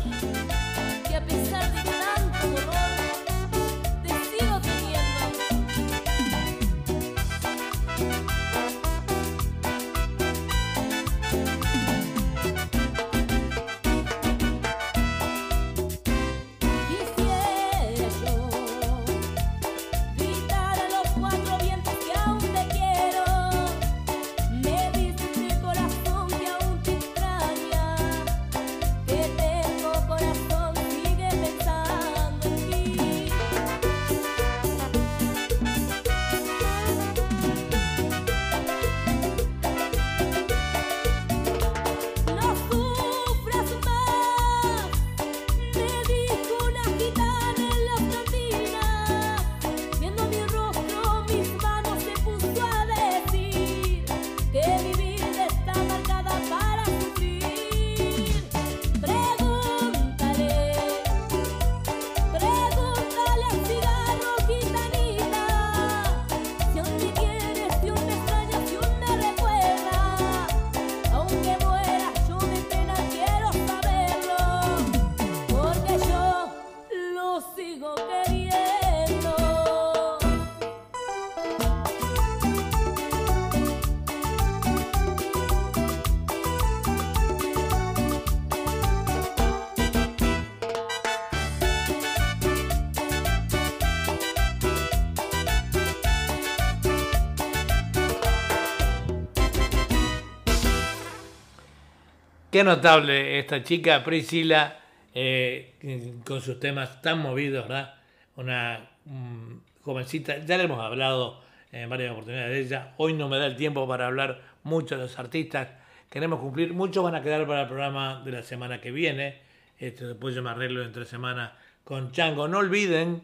Qué 102.52 102.64
notable 102.64 103.38
esta 103.38 103.62
chica 103.62 104.04
Priscila 104.04 104.78
eh, 105.14 106.20
con 106.22 106.42
sus 106.42 106.60
temas 106.60 107.00
tan 107.00 107.18
movidos, 107.18 107.66
¿verdad? 107.66 107.94
Una 108.36 108.90
mm, 109.06 109.54
jovencita, 109.80 110.36
ya 110.44 110.58
le 110.58 110.64
hemos 110.64 110.78
hablado 110.78 111.40
en 111.72 111.88
varias 111.88 112.12
oportunidades 112.12 112.52
de 112.52 112.60
ella. 112.60 112.92
Hoy 112.98 113.14
no 113.14 113.30
me 113.30 113.38
da 113.38 113.46
el 113.46 113.56
tiempo 113.56 113.88
para 113.88 114.06
hablar 114.06 114.42
mucho 114.64 114.96
de 114.96 115.04
los 115.04 115.18
artistas. 115.18 115.68
Queremos 116.10 116.40
cumplir, 116.40 116.74
muchos 116.74 117.02
van 117.02 117.14
a 117.14 117.22
quedar 117.22 117.46
para 117.46 117.62
el 117.62 117.68
programa 117.68 118.20
de 118.22 118.32
la 118.32 118.42
semana 118.42 118.82
que 118.82 118.90
viene. 118.90 119.40
Este, 119.78 120.04
después 120.04 120.34
yo 120.34 120.42
me 120.42 120.50
arreglo 120.50 120.84
entre 120.84 121.06
semana 121.06 121.56
con 121.84 122.12
Chango. 122.12 122.48
No 122.48 122.58
olviden 122.58 123.22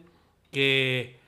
que 0.51 1.19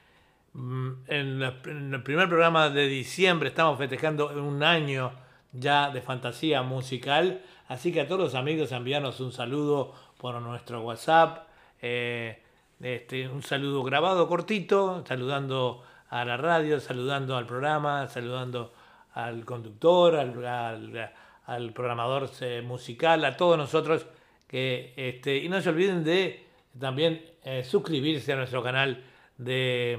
mm, 0.53 0.91
en, 1.05 1.43
en 1.65 1.93
el 1.93 2.01
primer 2.01 2.27
programa 2.27 2.71
de 2.71 2.87
diciembre 2.87 3.49
estamos 3.49 3.77
festejando 3.77 4.29
un 4.43 4.63
año 4.63 5.11
ya 5.53 5.91
de 5.91 6.01
fantasía 6.01 6.63
musical. 6.63 7.41
Así 7.71 7.93
que 7.93 8.01
a 8.01 8.05
todos 8.05 8.19
los 8.19 8.35
amigos 8.35 8.73
enviarnos 8.73 9.21
un 9.21 9.31
saludo 9.31 9.93
por 10.17 10.35
nuestro 10.41 10.81
WhatsApp. 10.81 11.47
eh, 11.81 12.37
este, 12.81 13.29
un 13.29 13.43
saludo 13.43 13.81
grabado 13.81 14.27
cortito, 14.27 15.05
saludando 15.07 15.81
a 16.09 16.25
la 16.25 16.35
radio, 16.35 16.81
saludando 16.81 17.37
al 17.37 17.45
programa, 17.45 18.09
saludando 18.09 18.73
al 19.13 19.45
conductor, 19.45 20.17
al, 20.17 21.71
programador 21.73 22.29
eh, 22.41 22.61
musical, 22.61 23.23
a 23.23 23.37
todos 23.37 23.57
nosotros. 23.57 24.05
Este, 24.49 25.37
y 25.37 25.47
no 25.47 25.61
se 25.61 25.69
olviden 25.69 26.03
de 26.03 26.43
también 26.77 27.23
eh, 27.45 27.63
suscribirse 27.63 28.33
a 28.33 28.35
nuestro 28.35 28.61
canal 28.61 29.01
de 29.37 29.97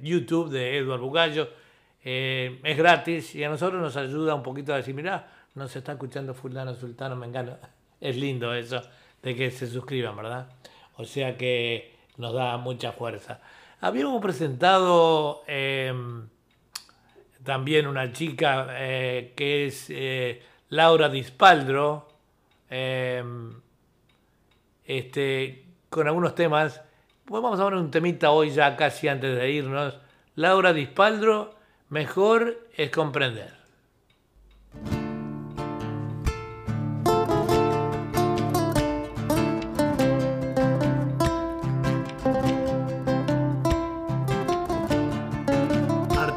YouTube 0.00 0.48
de 0.48 0.78
Eduardo 0.78 1.04
Bugallo. 1.04 1.46
Es 2.02 2.78
gratis 2.78 3.34
y 3.34 3.44
a 3.44 3.50
nosotros 3.50 3.82
nos 3.82 3.98
ayuda 3.98 4.34
un 4.34 4.42
poquito 4.42 4.72
a 4.72 4.76
decir, 4.76 4.94
mirá, 4.94 5.33
nos 5.54 5.74
está 5.76 5.92
escuchando 5.92 6.34
fulano, 6.34 6.74
sultano, 6.74 7.16
mengano. 7.16 7.56
Es 8.00 8.16
lindo 8.16 8.52
eso 8.52 8.82
de 9.22 9.34
que 9.34 9.50
se 9.50 9.66
suscriban, 9.66 10.14
¿verdad? 10.14 10.48
O 10.96 11.04
sea 11.04 11.38
que 11.38 11.96
nos 12.18 12.34
da 12.34 12.58
mucha 12.58 12.92
fuerza. 12.92 13.40
Habíamos 13.80 14.20
presentado 14.20 15.42
eh, 15.46 15.90
también 17.44 17.86
una 17.86 18.12
chica 18.12 18.66
eh, 18.70 19.32
que 19.36 19.66
es 19.66 19.86
eh, 19.90 20.42
Laura 20.70 21.08
Dispaldro, 21.08 22.08
eh, 22.68 23.22
este, 24.84 25.66
con 25.88 26.08
algunos 26.08 26.34
temas. 26.34 26.82
Pues 27.24 27.42
vamos 27.42 27.60
a 27.60 27.64
ver 27.64 27.74
un 27.74 27.90
temita 27.90 28.30
hoy 28.30 28.50
ya 28.50 28.76
casi 28.76 29.08
antes 29.08 29.36
de 29.36 29.50
irnos. 29.50 29.98
Laura 30.34 30.72
Dispaldro, 30.72 31.54
mejor 31.90 32.68
es 32.76 32.90
comprender. 32.90 33.63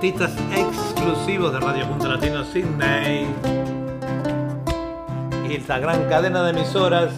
Artistas 0.07 0.31
exclusivos 0.55 1.51
de 1.51 1.59
Radio 1.59 1.85
Punto 1.85 2.07
Latino 2.07 2.45
Sydney. 2.45 3.27
Y 5.49 5.55
esta 5.55 5.79
gran 5.79 6.07
cadena 6.07 6.43
de 6.43 6.51
emisoras 6.51 7.11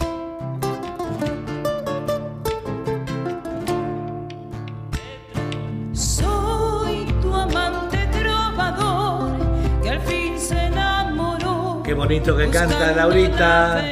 Soy 5.94 7.06
tu 7.22 7.32
amante 7.32 8.08
trovador 8.08 9.34
que 9.84 9.90
al 9.92 10.02
fin 10.02 10.40
se 10.40 10.60
enamoró. 10.60 11.84
Qué 11.84 11.94
bonito 11.94 12.36
que 12.36 12.50
canta 12.50 12.92
Laurita. 12.94 13.84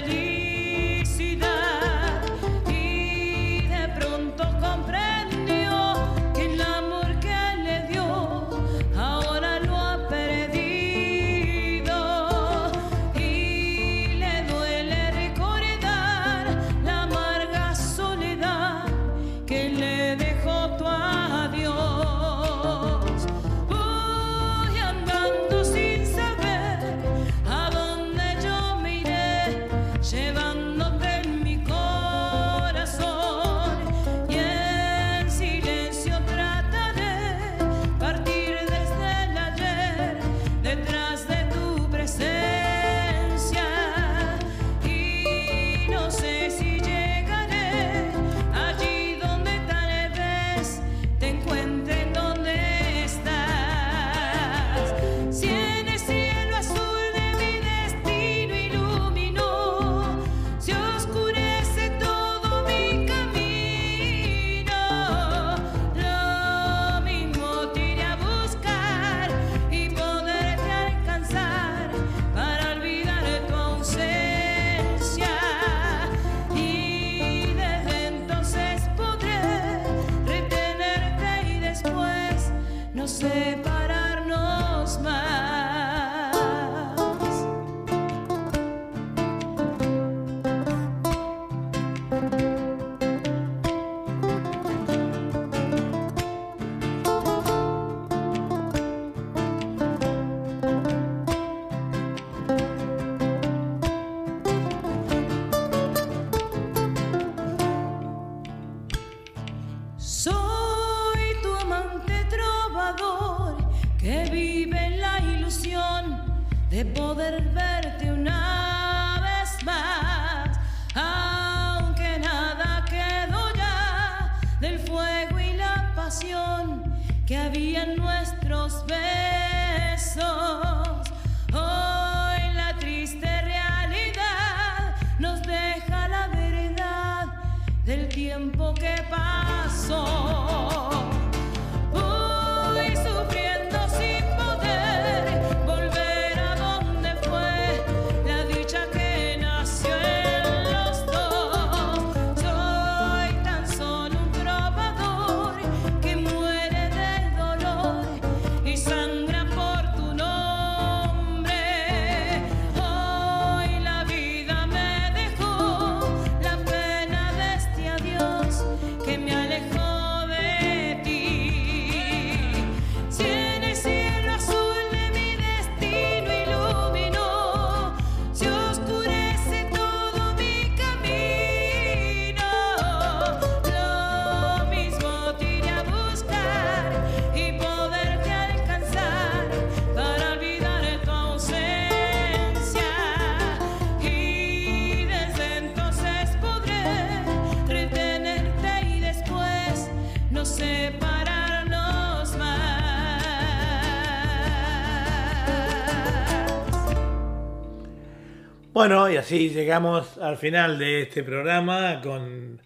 Bueno, 208.77 209.09
y 209.09 209.17
así 209.17 209.49
llegamos 209.49 210.19
al 210.19 210.37
final 210.37 210.77
de 210.77 211.01
este 211.01 211.23
programa 211.23 211.99
con, 211.99 212.61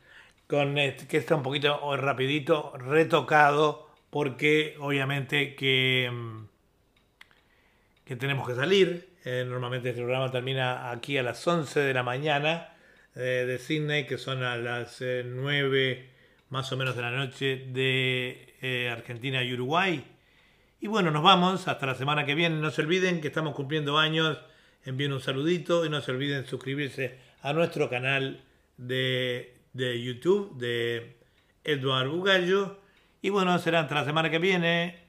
con 0.46 0.76
que 0.76 1.16
está 1.16 1.36
un 1.36 1.42
poquito 1.42 1.80
o 1.84 1.96
rapidito 1.96 2.74
retocado 2.76 3.88
porque 4.10 4.76
obviamente 4.82 5.56
que, 5.56 6.10
mm, 6.12 6.48
que 8.04 8.18
tenemos 8.18 8.46
que 8.46 8.56
salir. 8.56 9.08
Eh, 9.24 9.46
normalmente 9.48 9.92
este 9.92 10.02
programa 10.02 10.30
termina 10.30 10.92
aquí 10.92 11.18
a 11.18 11.24
las 11.24 11.48
11 11.48 11.80
de 11.80 11.94
la 11.94 12.04
mañana 12.04 12.74
eh, 13.16 13.46
de 13.48 13.58
Sydney, 13.58 14.06
que 14.06 14.18
son 14.18 14.44
a 14.44 14.58
las 14.58 15.02
eh, 15.02 15.24
9 15.26 16.10
más 16.50 16.70
o 16.74 16.76
menos 16.76 16.98
de 16.98 17.02
la 17.04 17.12
noche 17.12 17.68
de 17.68 18.54
eh, 18.62 18.90
Argentina 18.90 19.42
y 19.44 19.54
Uruguay. 19.54 20.04
Y 20.82 20.88
bueno, 20.88 21.10
nos 21.10 21.24
vamos 21.24 21.70
hasta 21.70 21.86
la 21.86 21.96
semana 21.96 22.26
que 22.26 22.36
viene. 22.36 22.58
No 22.58 22.70
se 22.70 22.82
olviden 22.82 23.22
que 23.22 23.30
estamos 23.30 23.56
cumpliendo 23.56 23.98
años. 23.98 24.42
Envíen 24.86 25.14
un 25.14 25.22
saludito 25.22 25.86
y 25.86 25.90
no 25.90 26.02
se 26.02 26.12
olviden 26.12 26.46
suscribirse 26.46 27.18
a 27.42 27.54
nuestro 27.54 27.90
canal 27.90 28.42
de, 28.78 29.56
de 29.74 30.02
YouTube 30.02 30.58
de 30.58 31.18
Eduardo 31.64 32.12
Bugallo. 32.12 32.80
Y 33.22 33.30
bueno, 33.30 33.58
será 33.60 33.82
hasta 33.82 33.96
la 33.96 34.06
semana 34.06 34.30
que 34.32 34.40
viene. 34.40 35.01